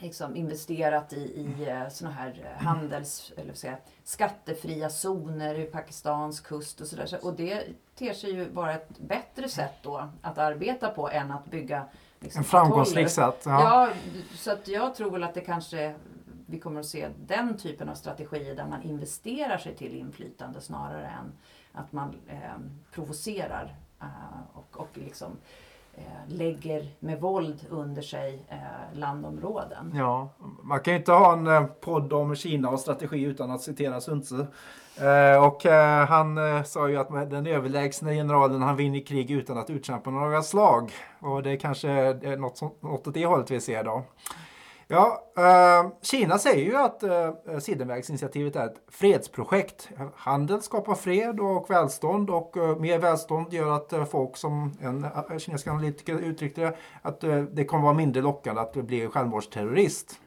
liksom 0.01 0.37
investerat 0.37 1.13
i, 1.13 1.17
i 1.17 1.69
eh, 1.69 1.89
såna 1.89 2.11
här 2.11 2.55
eh, 2.57 2.67
handels, 2.67 3.33
eller 3.37 3.55
säga, 3.55 3.77
skattefria 4.05 4.91
zoner 4.91 5.59
i 5.59 5.65
Pakistans 5.65 6.41
kust 6.41 6.81
och 6.81 6.87
sådär. 6.87 7.19
Och 7.23 7.35
det 7.35 7.65
ter 7.95 8.13
sig 8.13 8.31
ju 8.31 8.49
vara 8.49 8.75
ett 8.75 8.99
bättre 8.99 9.49
sätt 9.49 9.75
då 9.83 10.09
att 10.23 10.39
arbeta 10.39 10.89
på 10.89 11.11
än 11.11 11.31
att 11.31 11.47
bygga 11.51 11.85
liksom, 12.21 12.39
En 12.41 12.45
framgångsrik 12.45 13.09
sätt. 13.09 13.43
Ja. 13.45 13.61
ja, 13.63 13.89
så 14.35 14.53
att 14.53 14.69
jag 14.69 14.95
tror 14.95 15.11
väl 15.11 15.25
att 15.25 15.35
det 15.35 15.41
kanske 15.41 15.95
vi 16.47 16.61
kommer 16.61 16.81
att 16.81 16.87
se 16.87 17.09
den 17.27 17.57
typen 17.57 17.89
av 17.89 17.95
strategier 17.95 18.55
där 18.55 18.67
man 18.67 18.83
investerar 18.83 19.59
sig 19.59 19.77
till 19.77 19.95
inflytande 19.95 20.61
snarare 20.61 21.07
än 21.07 21.33
att 21.73 21.93
man 21.93 22.15
eh, 22.29 22.37
provocerar 22.93 23.75
eh, 24.01 24.07
och, 24.53 24.81
och 24.81 24.89
liksom 24.95 25.37
Eh, 26.01 26.35
lägger 26.37 26.87
med 27.01 27.21
våld 27.21 27.67
under 27.71 28.03
sig 28.03 28.39
eh, 28.49 28.99
landområden. 28.99 29.93
Ja, 29.95 30.29
man 30.63 30.81
kan 30.81 30.95
ju 30.95 30.99
inte 30.99 31.13
ha 31.13 31.33
en 31.33 31.47
eh, 31.47 31.65
podd 31.65 32.13
om 32.13 32.35
Kina 32.35 32.71
och 32.71 32.81
strategi 32.81 33.23
utan 33.23 33.51
att 33.51 33.61
citera 33.61 34.01
Sun 34.01 34.23
Tzu. 34.23 34.47
Eh, 35.01 35.47
och 35.47 35.67
eh, 35.67 36.07
han 36.07 36.39
sa 36.65 36.89
ju 36.89 36.97
att 36.97 37.31
den 37.31 37.47
överlägsna 37.47 38.11
generalen 38.11 38.63
han 38.63 38.77
vinner 38.77 39.07
krig 39.07 39.31
utan 39.31 39.59
att 39.59 39.71
utkämpa 39.71 40.11
några 40.11 40.43
slag. 40.43 40.93
Och 41.21 41.43
det 41.43 41.51
är 41.51 41.57
kanske 41.57 41.91
är 41.91 42.37
något, 42.37 42.61
något 42.83 43.07
åt 43.07 43.15
det 43.15 43.27
hållet 43.27 43.51
vi 43.51 43.61
ser 43.61 43.85
då. 43.85 44.03
Ja, 44.93 45.25
eh, 45.37 45.91
Kina 46.03 46.39
säger 46.39 46.65
ju 46.65 46.77
att 46.77 47.03
eh, 47.03 47.59
Sidenvägsinitiativet 47.61 48.57
är 48.57 48.67
ett 48.67 48.83
fredsprojekt. 48.89 49.89
Handel 50.17 50.63
skapar 50.63 50.95
fred 50.95 51.41
och 51.41 51.71
välstånd 51.71 52.31
och 52.31 52.57
eh, 52.57 52.77
mer 52.77 52.99
välstånd 52.99 53.53
gör 53.53 53.77
att 53.77 53.93
eh, 53.93 54.05
folk 54.05 54.37
som 54.37 54.73
en 54.81 55.05
eh, 55.05 55.39
kinesisk 55.39 55.67
analytiker 55.67 56.19
uttryckte 56.19 56.61
det, 56.61 56.77
att 57.03 57.25
eh, 57.25 57.43
det 57.43 57.65
kommer 57.65 57.85
vara 57.85 57.95
mindre 57.95 58.23
lockande 58.23 58.61
att 58.61 58.73
bli 58.73 59.09
självmordsterrorist. 59.09 60.21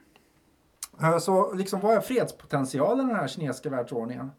Eh, 1.01 1.17
så 1.17 1.53
liksom, 1.53 1.79
vad 1.79 1.95
är 1.95 2.01
fredspotentialen 2.01 3.05
i 3.05 3.09
den 3.09 3.19
här 3.19 3.27
kinesiska 3.27 3.69
världsordningen? 3.69 4.31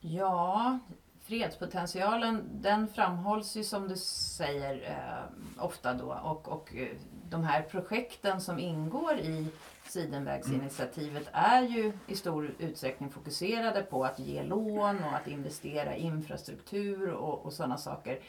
Ja, 0.00 0.78
fredspotentialen 1.24 2.48
den 2.52 2.88
framhålls 2.88 3.56
ju 3.56 3.64
som 3.64 3.88
du 3.88 3.96
säger 3.96 4.90
eh, 4.90 5.64
ofta 5.64 5.94
då. 5.94 6.12
Och, 6.24 6.48
och 6.48 6.74
eh, 6.74 6.88
de 7.30 7.44
här 7.44 7.62
projekten 7.62 8.40
som 8.40 8.58
ingår 8.58 9.18
i 9.18 9.48
Sidenvägsinitiativet 9.88 11.28
är 11.32 11.62
ju 11.62 11.92
i 12.06 12.16
stor 12.16 12.54
utsträckning 12.58 13.10
fokuserade 13.10 13.82
på 13.82 14.04
att 14.04 14.18
ge 14.18 14.42
lån 14.42 15.04
och 15.04 15.14
att 15.14 15.28
investera 15.28 15.96
i 15.96 16.00
infrastruktur 16.00 17.10
och, 17.10 17.46
och 17.46 17.52
sådana 17.52 17.76
saker. 17.76 18.20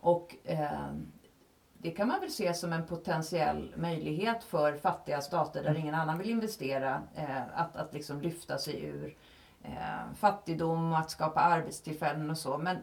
Och 0.00 0.36
eh, 0.44 0.92
det 1.78 1.90
kan 1.90 2.08
man 2.08 2.20
väl 2.20 2.30
se 2.30 2.54
som 2.54 2.72
en 2.72 2.86
potentiell 2.86 3.74
möjlighet 3.76 4.44
för 4.44 4.76
fattiga 4.76 5.20
stater 5.20 5.62
där 5.62 5.78
ingen 5.78 5.94
annan 5.94 6.18
vill 6.18 6.30
investera 6.30 7.02
eh, 7.14 7.60
att, 7.60 7.76
att 7.76 7.94
liksom 7.94 8.20
lyfta 8.20 8.58
sig 8.58 8.84
ur 8.84 9.16
eh, 9.64 10.14
fattigdom 10.16 10.92
och 10.92 10.98
att 10.98 11.10
skapa 11.10 11.40
arbetstillfällen 11.40 12.30
och 12.30 12.38
så. 12.38 12.58
Men 12.58 12.76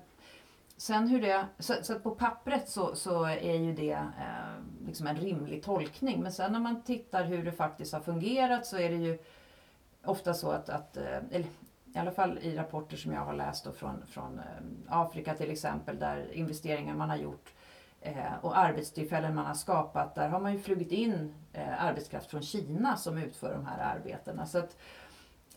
sen 0.78 1.08
hur 1.08 1.22
det, 1.22 1.46
så, 1.60 1.74
så 1.82 2.00
på 2.00 2.12
pappret 2.12 2.70
så, 2.70 2.96
så 2.96 3.26
är 3.26 3.58
ju 3.58 3.74
det 3.74 3.92
eh, 3.92 4.86
liksom 4.86 5.08
en 5.08 5.18
rimlig 5.18 5.64
tolkning. 5.64 6.22
Men 6.22 6.32
sen 6.32 6.52
när 6.52 6.60
man 6.60 6.82
tittar 6.82 7.24
hur 7.24 7.46
det 7.46 7.52
faktiskt 7.52 7.94
har 7.94 8.00
fungerat 8.00 8.66
så 8.66 8.78
är 8.78 8.90
det 8.90 8.96
ju 8.96 9.18
ofta 10.04 10.34
så 10.34 10.52
att, 10.52 10.70
att 10.70 10.98
eh, 10.98 11.18
eller, 11.32 11.48
i 11.94 11.98
alla 11.98 12.12
fall 12.12 12.38
i 12.38 12.56
rapporter 12.56 12.98
som 12.98 13.14
jag 13.14 13.22
har 13.22 13.34
läst 13.34 13.66
då 13.66 13.72
från, 13.72 14.06
från 14.08 14.40
eh, 14.40 14.46
Afrika 14.88 15.34
till 15.34 15.52
exempel, 15.52 16.00
där 16.00 16.34
investeringar 16.34 16.96
man 16.96 17.10
har 17.10 17.18
gjort 17.18 17.54
eh, 18.02 18.36
och 18.42 18.58
arbetstillfällen 18.58 19.36
man 19.36 19.46
har 19.46 19.54
skapat, 19.54 20.16
där 20.16 20.30
har 20.30 20.40
man 20.40 20.54
ju 20.54 20.60
flugit 20.60 20.92
in 20.92 21.34
eh, 21.54 21.84
arbetskraft 21.86 22.32
från 22.32 22.42
Kina 22.42 22.98
som 22.98 23.18
utför 23.18 23.54
de 23.54 23.66
här 23.66 23.96
arbetena. 23.96 24.46
Så 24.46 24.58
att, 24.58 24.78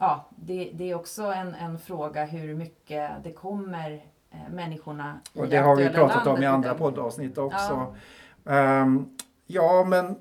ja, 0.05 0.29
det, 0.37 0.71
det 0.75 0.91
är 0.91 0.95
också 0.95 1.23
en, 1.23 1.55
en 1.55 1.79
fråga 1.79 2.25
hur 2.25 2.55
mycket 2.55 3.11
det 3.25 3.33
kommer 3.33 4.05
eh, 4.31 4.53
människorna 4.53 5.21
i 5.33 5.41
Och 5.41 5.49
det 5.49 5.57
har 5.57 5.77
vi 5.77 5.89
pratat 5.89 6.27
om 6.27 6.43
i 6.43 6.47
andra 6.47 6.75
poddavsnitt 6.75 7.39
också. 7.39 7.95
Ja, 8.45 8.83
um, 8.83 9.17
ja 9.47 9.85
men 9.85 10.17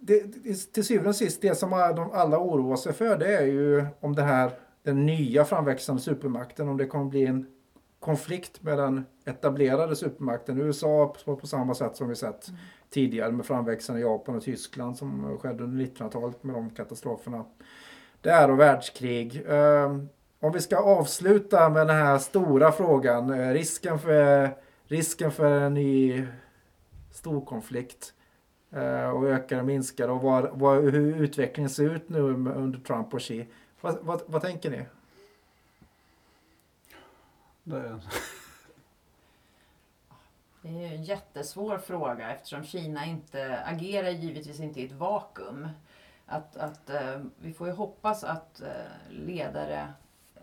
det, 0.00 0.44
det, 0.44 0.72
till 0.72 0.84
syvende 0.84 1.08
och 1.08 1.16
sist, 1.16 1.42
det 1.42 1.54
som 1.54 1.72
alla 2.12 2.38
oroar 2.38 2.76
sig 2.76 2.92
för 2.92 3.18
det 3.18 3.36
är 3.36 3.46
ju 3.46 3.86
om 4.00 4.14
det 4.14 4.22
här, 4.22 4.50
den 4.82 5.06
nya 5.06 5.44
framväxande 5.44 6.02
supermakten, 6.02 6.68
om 6.68 6.76
det 6.76 6.86
kommer 6.86 7.04
bli 7.04 7.26
en 7.26 7.46
konflikt 8.00 8.62
med 8.62 8.78
den 8.78 9.06
etablerade 9.24 9.96
supermakten. 9.96 10.60
USA 10.60 11.14
på, 11.24 11.36
på 11.36 11.46
samma 11.46 11.74
sätt 11.74 11.96
som 11.96 12.08
vi 12.08 12.16
sett 12.16 12.48
mm. 12.48 12.60
tidigare 12.90 13.32
med 13.32 13.46
framväxande 13.46 14.00
Japan 14.00 14.36
och 14.36 14.42
Tyskland 14.42 14.96
som 14.96 15.38
skedde 15.38 15.64
under 15.64 15.84
1900-talet 15.84 16.42
med 16.42 16.54
de 16.54 16.70
katastroferna 16.70 17.44
där 18.22 18.50
och 18.50 18.60
världskrig. 18.60 19.42
Ehm, 19.48 20.08
om 20.40 20.52
vi 20.52 20.60
ska 20.60 20.76
avsluta 20.76 21.68
med 21.68 21.86
den 21.86 21.96
här 21.96 22.18
stora 22.18 22.72
frågan, 22.72 23.30
eh, 23.30 23.52
risken 23.52 23.98
för, 23.98 24.56
risken 24.84 25.32
för 25.32 25.60
en 25.60 25.74
ny 25.74 26.26
storkonflikt 27.10 28.14
eh, 28.72 29.10
och 29.10 29.28
ökar 29.28 29.58
och 29.58 29.66
minskar 29.66 30.08
och 30.08 30.22
vad, 30.22 30.50
vad, 30.52 30.82
hur 30.82 31.22
utvecklingen 31.22 31.70
ser 31.70 31.94
ut 31.94 32.08
nu 32.08 32.20
under 32.20 32.78
Trump 32.78 33.14
och 33.14 33.20
Xi. 33.20 33.46
Vad, 33.80 33.98
vad, 34.00 34.22
vad 34.26 34.42
tänker 34.42 34.70
ni? 34.70 34.84
Det... 37.64 38.00
Det 40.62 40.68
är 40.68 40.92
en 40.94 41.04
jättesvår 41.04 41.78
fråga 41.78 42.30
eftersom 42.30 42.64
Kina 42.64 43.06
inte 43.06 43.62
agerar 43.64 44.08
givetvis 44.08 44.60
inte 44.60 44.80
i 44.80 44.84
ett 44.84 44.92
vakuum 44.92 45.68
att, 46.30 46.56
att 46.56 46.90
eh, 46.90 47.20
vi 47.38 47.52
får 47.52 47.66
ju 47.66 47.72
hoppas 47.72 48.24
att 48.24 48.60
eh, 48.60 48.68
ledare 49.10 49.92
eh, 50.34 50.42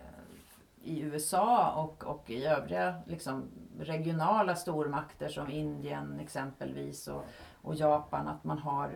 i 0.83 0.99
USA 0.99 1.71
och, 1.83 2.03
och 2.03 2.29
i 2.29 2.45
övriga 2.45 2.95
liksom, 3.07 3.43
regionala 3.79 4.55
stormakter 4.55 5.29
som 5.29 5.49
Indien 5.51 6.19
exempelvis 6.19 7.07
och, 7.07 7.23
och 7.61 7.75
Japan, 7.75 8.27
att 8.27 8.43
man 8.43 8.57
har 8.59 8.91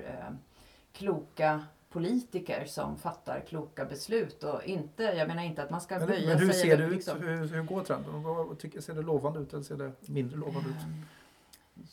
kloka 0.94 1.64
politiker 1.90 2.66
som 2.66 2.98
fattar 2.98 3.40
kloka 3.40 3.86
beslut 3.86 4.44
och 4.44 4.64
inte, 4.64 5.04
jag 5.04 5.28
menar 5.28 5.44
inte 5.44 5.64
att 5.64 5.70
man 5.70 5.82
ska 5.82 5.98
Men, 6.00 6.08
böja 6.08 6.28
men 6.30 6.38
hur 6.38 6.50
sig. 6.52 6.62
ser 6.62 6.78
det 6.78 6.84
ut? 6.84 6.92
liksom- 6.94 7.20
Hur, 7.22 7.48
hur 7.48 7.64
går 7.64 7.84
trenden? 7.84 8.24
Vad, 8.24 8.48
vad 8.48 8.60
tycker, 8.60 8.82
ser 8.82 8.94
det 8.94 9.02
lovande 9.02 9.40
ut 9.40 9.54
eller 9.54 9.64
ser 9.64 9.76
det 9.78 9.92
mindre 10.10 10.38
lovande 10.38 10.70
ut? 10.70 10.76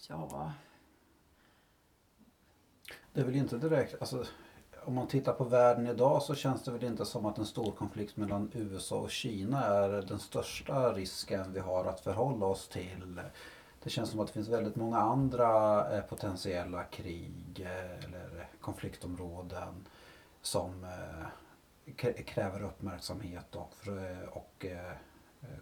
Ja, 0.09 0.53
Det 3.13 3.21
är 3.21 3.25
väl 3.25 3.37
inte 3.37 3.59
direkt, 3.59 3.95
alltså, 4.01 4.25
om 4.89 4.95
man 4.95 5.07
tittar 5.07 5.33
på 5.33 5.45
världen 5.45 5.87
idag 5.87 6.23
så 6.23 6.35
känns 6.35 6.65
det 6.65 6.71
väl 6.71 6.85
inte 6.85 7.05
som 7.05 7.27
att 7.27 7.39
en 7.39 7.47
stor 7.47 7.73
konflikt 7.73 8.17
mellan 8.17 8.51
USA 8.55 8.97
och 8.97 9.11
Kina 9.11 9.65
är 9.65 9.89
den 9.89 10.19
största 10.19 10.93
risken 10.93 11.53
vi 11.53 11.61
har 11.61 11.85
att 11.85 12.01
förhålla 12.01 12.47
oss 12.47 12.69
till. 12.69 13.21
Det 13.83 13.91
känns 13.91 14.11
som 14.11 14.21
att 14.21 14.27
det 14.27 14.33
finns 14.33 14.49
väldigt 14.49 14.77
många 14.77 14.99
andra 14.99 15.81
eh, 15.97 16.03
potentiella 16.03 16.85
krig 16.85 17.61
eh, 17.61 18.05
eller 18.05 18.49
konfliktområden 18.61 19.87
som 20.43 20.85
eh, 20.85 22.13
kräver 22.25 22.63
uppmärksamhet 22.63 23.55
och, 23.55 23.75
och 24.31 24.67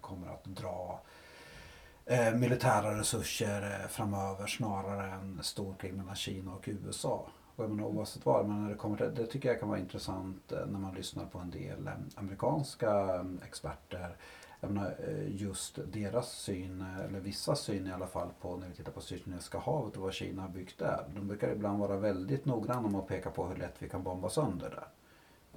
kommer 0.01 0.29
att 0.29 0.45
dra 0.45 1.01
militära 2.35 2.99
resurser 2.99 3.87
framöver 3.89 4.47
snarare 4.47 5.11
än 5.11 5.39
storkrig 5.43 5.95
mellan 5.95 6.16
Kina 6.16 6.55
och 6.55 6.68
USA. 6.68 7.29
Och 7.57 7.64
jag 7.64 7.70
menar, 7.70 7.88
oavsett 7.88 8.26
vad, 8.26 8.48
men 8.48 8.62
när 8.62 8.70
det, 8.70 8.76
kommer 8.76 8.96
till, 8.96 9.14
det 9.14 9.26
tycker 9.26 9.48
jag 9.48 9.61
kan 9.61 9.68
vara 9.68 9.78
intressant 9.78 10.52
eh, 10.52 10.66
när 10.66 10.78
man 10.78 10.94
lyssnar 10.94 11.26
på 11.26 11.38
en 11.38 11.50
del 11.50 11.86
eh, 11.86 11.92
amerikanska 12.14 13.14
eh, 13.14 13.46
experter. 13.46 14.16
Jag 14.61 14.70
menar, 14.70 14.96
just 15.28 15.78
deras 15.92 16.32
syn, 16.32 16.84
eller 17.04 17.20
vissa 17.20 17.57
syn 17.57 17.86
i 17.86 17.92
alla 17.92 18.07
fall, 18.07 18.28
på 18.40 18.57
när 18.57 18.68
vi 18.68 18.74
tittar 18.74 18.92
på 18.92 19.00
Sydkinesiska 19.00 19.59
havet 19.59 19.96
och 19.96 20.02
vad 20.02 20.12
Kina 20.12 20.42
har 20.42 20.48
byggt 20.48 20.78
där. 20.78 21.04
De 21.14 21.28
brukar 21.28 21.52
ibland 21.52 21.78
vara 21.78 21.96
väldigt 21.96 22.44
noggranna 22.44 22.88
med 22.88 23.00
att 23.00 23.09
peka 23.09 23.30
på 23.30 23.46
hur 23.46 23.57
lätt 23.57 23.74
vi 23.78 23.88
kan 23.88 24.02
bomba 24.02 24.28
sönder 24.28 24.70
det. 24.70 24.84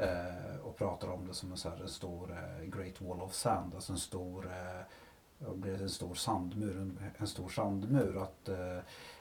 Eh, 0.05 0.59
och 0.63 0.77
pratar 0.77 1.07
om 1.07 1.27
det 1.27 1.33
som 1.33 1.51
en, 1.51 1.57
så 1.57 1.69
här, 1.69 1.81
en 1.81 1.87
stor 1.87 2.31
eh, 2.31 2.65
Great 2.65 3.01
Wall 3.01 3.21
of 3.21 3.33
Sand, 3.33 3.75
alltså 3.75 3.93
en 3.93 3.99
stor 3.99 4.45
eh, 4.45 4.85
en 5.63 5.89
stor 5.89 6.13
sandmur. 6.13 6.77
En, 6.77 6.99
en 7.17 7.27
stor 7.27 7.49
sandmur. 7.49 8.23
Att, 8.23 8.49
eh, 8.49 8.77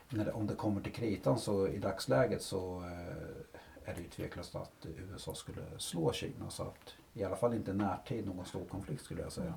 när 0.08 0.24
det, 0.24 0.32
om 0.32 0.46
det 0.46 0.54
kommer 0.54 0.80
till 0.80 0.92
kritan 0.92 1.38
så 1.38 1.68
i 1.68 1.78
dagsläget 1.78 2.42
så 2.42 2.82
eh, 2.82 3.90
är 3.90 3.94
det 3.94 4.00
ju 4.00 4.08
tveklöst 4.08 4.54
att 4.54 4.86
USA 4.96 5.34
skulle 5.34 5.62
slå 5.78 6.12
Kina. 6.12 6.50
Så 6.50 6.62
att 6.62 6.94
i 7.14 7.24
alla 7.24 7.36
fall 7.36 7.54
inte 7.54 7.70
i 7.70 7.74
närtid 7.74 8.26
någon 8.26 8.44
stor 8.44 8.64
konflikt 8.64 9.04
skulle 9.04 9.22
jag 9.22 9.32
säga. 9.32 9.54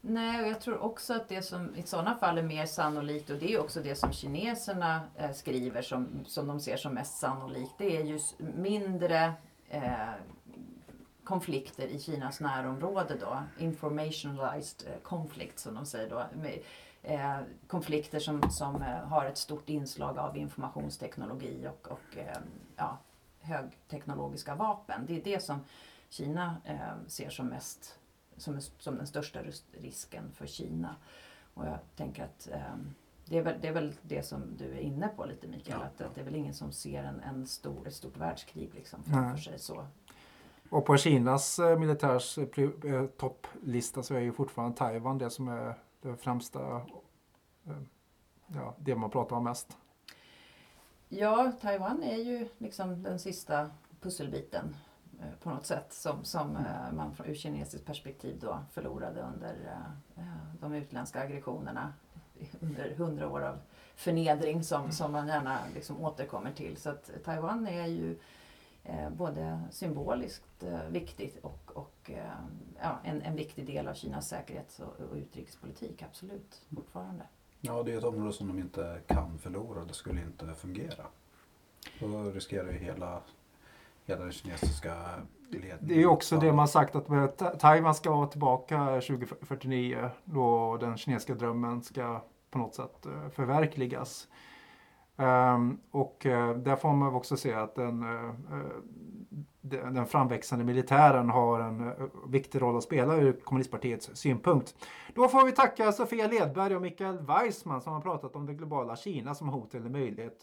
Nej, 0.00 0.42
och 0.42 0.48
jag 0.48 0.60
tror 0.60 0.78
också 0.78 1.14
att 1.14 1.28
det 1.28 1.42
som 1.42 1.76
i 1.76 1.82
sådana 1.82 2.14
fall 2.14 2.38
är 2.38 2.42
mer 2.42 2.66
sannolikt, 2.66 3.30
och 3.30 3.38
det 3.38 3.54
är 3.54 3.60
också 3.60 3.80
det 3.80 3.94
som 3.94 4.12
kineserna 4.12 5.00
eh, 5.16 5.32
skriver 5.32 5.82
som, 5.82 6.24
som 6.26 6.46
de 6.46 6.60
ser 6.60 6.76
som 6.76 6.94
mest 6.94 7.18
sannolikt, 7.18 7.72
det 7.78 7.96
är 7.96 8.04
ju 8.04 8.18
mindre 8.38 9.32
eh, 9.68 10.12
konflikter 11.24 11.86
i 11.86 12.00
Kinas 12.00 12.40
närområde 12.40 13.16
då. 13.20 13.42
Informationalized 13.58 14.88
eh, 14.88 15.02
conflict 15.02 15.58
som 15.58 15.74
de 15.74 15.86
säger 15.86 16.10
då. 16.10 16.24
Med, 16.34 16.58
eh, 17.02 17.38
konflikter 17.66 18.18
som, 18.18 18.50
som 18.50 18.82
eh, 18.82 18.88
har 18.88 19.24
ett 19.24 19.38
stort 19.38 19.68
inslag 19.68 20.18
av 20.18 20.36
informationsteknologi 20.36 21.68
och, 21.68 21.88
och 21.92 22.16
eh, 22.16 22.38
ja, 22.76 22.98
högteknologiska 23.40 24.54
vapen. 24.54 25.06
Det 25.06 25.16
är 25.16 25.24
det 25.24 25.42
som 25.42 25.60
Kina 26.08 26.56
eh, 26.64 27.06
ser 27.06 27.30
som 27.30 27.46
mest 27.46 27.98
som, 28.36 28.60
som 28.60 28.96
den 28.96 29.06
största 29.06 29.42
ris- 29.42 29.64
risken 29.72 30.32
för 30.34 30.46
Kina. 30.46 30.96
Och 31.54 31.66
jag 31.66 31.78
tänker 31.96 32.24
att 32.24 32.48
ehm, 32.52 32.94
det, 33.24 33.38
är 33.38 33.42
väl, 33.42 33.54
det 33.60 33.68
är 33.68 33.72
väl 33.72 33.94
det 34.02 34.22
som 34.22 34.56
du 34.56 34.64
är 34.64 34.78
inne 34.80 35.08
på 35.08 35.24
lite 35.24 35.48
Mikael, 35.48 35.80
Ja, 35.80 35.86
att, 35.86 36.00
att 36.00 36.14
det 36.14 36.20
är 36.20 36.24
väl 36.24 36.34
ingen 36.34 36.54
som 36.54 36.72
ser 36.72 37.04
en, 37.04 37.20
en 37.20 37.46
stor, 37.46 37.88
ett 37.88 37.94
stort 37.94 38.16
världskrig 38.16 38.74
liksom 38.74 39.02
framför 39.02 39.32
Nej. 39.34 39.42
sig. 39.42 39.58
Så. 39.58 39.86
Och 40.70 40.86
på 40.86 40.96
Kinas 40.96 41.58
eh, 41.58 41.78
militärs 41.78 42.38
eh, 42.38 42.92
eh, 42.92 43.06
topplista 43.06 44.02
så 44.02 44.14
är 44.14 44.20
ju 44.20 44.32
fortfarande 44.32 44.76
Taiwan 44.76 45.18
det 45.18 45.30
som 45.30 45.48
är 45.48 45.74
det 46.00 46.16
främsta, 46.16 46.76
eh, 47.66 47.82
ja, 48.46 48.74
det 48.78 48.96
man 48.96 49.10
pratar 49.10 49.36
om 49.36 49.44
mest. 49.44 49.76
Ja, 51.08 51.52
Taiwan 51.60 52.02
är 52.02 52.16
ju 52.16 52.48
liksom 52.58 53.02
den 53.02 53.18
sista 53.18 53.70
pusselbiten 54.00 54.76
eh, 55.20 55.38
på 55.42 55.50
något 55.50 55.66
sätt 55.66 55.92
som, 55.92 56.24
som 56.24 56.56
eh, 56.56 56.92
man 56.92 57.14
från 57.14 57.26
ur 57.26 57.34
kinesiskt 57.34 57.86
perspektiv 57.86 58.38
då 58.40 58.58
förlorade 58.72 59.22
under 59.22 59.56
de 60.60 60.74
utländska 60.74 61.20
aggressionerna 61.20 61.92
under 62.60 62.94
hundra 62.94 63.28
år 63.28 63.40
av 63.40 63.58
förnedring 63.96 64.64
som, 64.64 64.92
som 64.92 65.12
man 65.12 65.28
gärna 65.28 65.58
liksom 65.74 66.04
återkommer 66.04 66.52
till. 66.52 66.76
Så 66.76 66.90
att 66.90 67.10
Taiwan 67.24 67.66
är 67.66 67.86
ju 67.86 68.10
eh, 68.12 68.18
både 69.10 69.60
symboliskt 69.70 70.62
eh, 70.62 70.88
viktigt 70.88 71.38
och, 71.42 71.70
och 71.74 72.10
eh, 72.10 72.16
ja, 72.82 72.98
en, 73.04 73.22
en 73.22 73.36
viktig 73.36 73.66
del 73.66 73.88
av 73.88 73.94
Kinas 73.94 74.28
säkerhets 74.28 74.80
och, 74.80 75.00
och 75.10 75.16
utrikespolitik, 75.16 76.02
absolut, 76.02 76.62
fortfarande. 76.76 77.24
Ja, 77.60 77.82
det 77.82 77.92
är 77.92 77.98
ett 77.98 78.04
område 78.04 78.32
som 78.32 78.48
de 78.48 78.58
inte 78.58 79.00
kan 79.06 79.38
förlora. 79.38 79.84
Det 79.84 79.94
skulle 79.94 80.20
inte 80.20 80.54
fungera. 80.54 81.04
Då 82.00 82.30
riskerar 82.30 82.72
ju 82.72 82.78
hela, 82.78 83.20
hela 84.06 84.22
den 84.22 84.32
kinesiska 84.32 84.94
ledningen. 85.48 85.78
Det 85.80 86.02
är 86.02 86.06
också 86.06 86.36
det 86.36 86.52
man 86.52 86.68
sagt 86.68 86.94
att 86.94 87.60
Taiwan 87.60 87.94
ska 87.94 88.10
vara 88.10 88.26
tillbaka 88.26 88.86
2049 88.86 90.10
då 90.24 90.76
den 90.76 90.96
kinesiska 90.96 91.34
drömmen 91.34 91.82
ska 91.82 92.22
på 92.50 92.58
något 92.58 92.74
sätt 92.74 93.06
eh, 93.06 93.28
förverkligas. 93.28 94.28
Ehm, 95.18 95.78
och 95.90 96.26
eh, 96.26 96.54
där 96.56 96.76
får 96.76 96.92
man 96.92 97.14
också 97.14 97.36
se 97.36 97.54
att 97.54 97.74
den, 97.74 98.02
eh, 98.02 98.24
eh, 98.28 98.66
den 99.90 100.06
framväxande 100.06 100.64
militären 100.64 101.30
har 101.30 101.60
en 101.60 101.92
viktig 102.26 102.62
roll 102.62 102.76
att 102.76 102.82
spela 102.82 103.16
ur 103.16 103.32
kommunistpartiets 103.32 104.10
synpunkt. 104.14 104.74
Då 105.14 105.28
får 105.28 105.44
vi 105.44 105.52
tacka 105.52 105.92
Sofia 105.92 106.26
Ledberg 106.26 106.76
och 106.76 106.82
Mikael 106.82 107.18
Weissman 107.18 107.80
som 107.80 107.92
har 107.92 108.00
pratat 108.00 108.36
om 108.36 108.46
det 108.46 108.54
globala 108.54 108.96
Kina 108.96 109.34
som 109.34 109.48
hot 109.48 109.74
eller 109.74 109.90
möjlighet. 109.90 110.38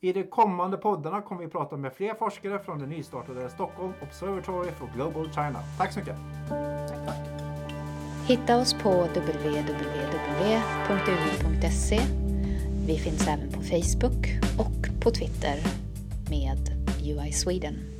I 0.00 0.12
de 0.12 0.24
kommande 0.24 0.76
poddarna 0.76 1.22
kommer 1.22 1.42
vi 1.42 1.48
prata 1.48 1.76
med 1.76 1.92
fler 1.92 2.14
forskare 2.14 2.58
från 2.58 2.78
det 2.78 2.86
nystartade 2.86 3.50
Stockholm 3.50 3.92
Observatory 4.02 4.70
for 4.70 4.90
Global 4.94 5.30
China. 5.32 5.58
Tack 5.78 5.92
så 5.92 5.98
mycket! 5.98 6.16
Tack, 6.88 7.06
tack. 7.06 7.28
Hitta 8.28 8.60
oss 8.60 8.74
på 8.74 8.90
www.ui.se. 8.90 9.88
Vi 12.88 12.98
finns 12.98 13.28
även 13.28 13.50
på 13.52 13.62
Facebook 13.62 14.28
och 14.58 15.00
på 15.02 15.10
Twitter 15.10 15.56
med 16.30 16.58
UI 17.02 17.32
Sweden. 17.32 17.97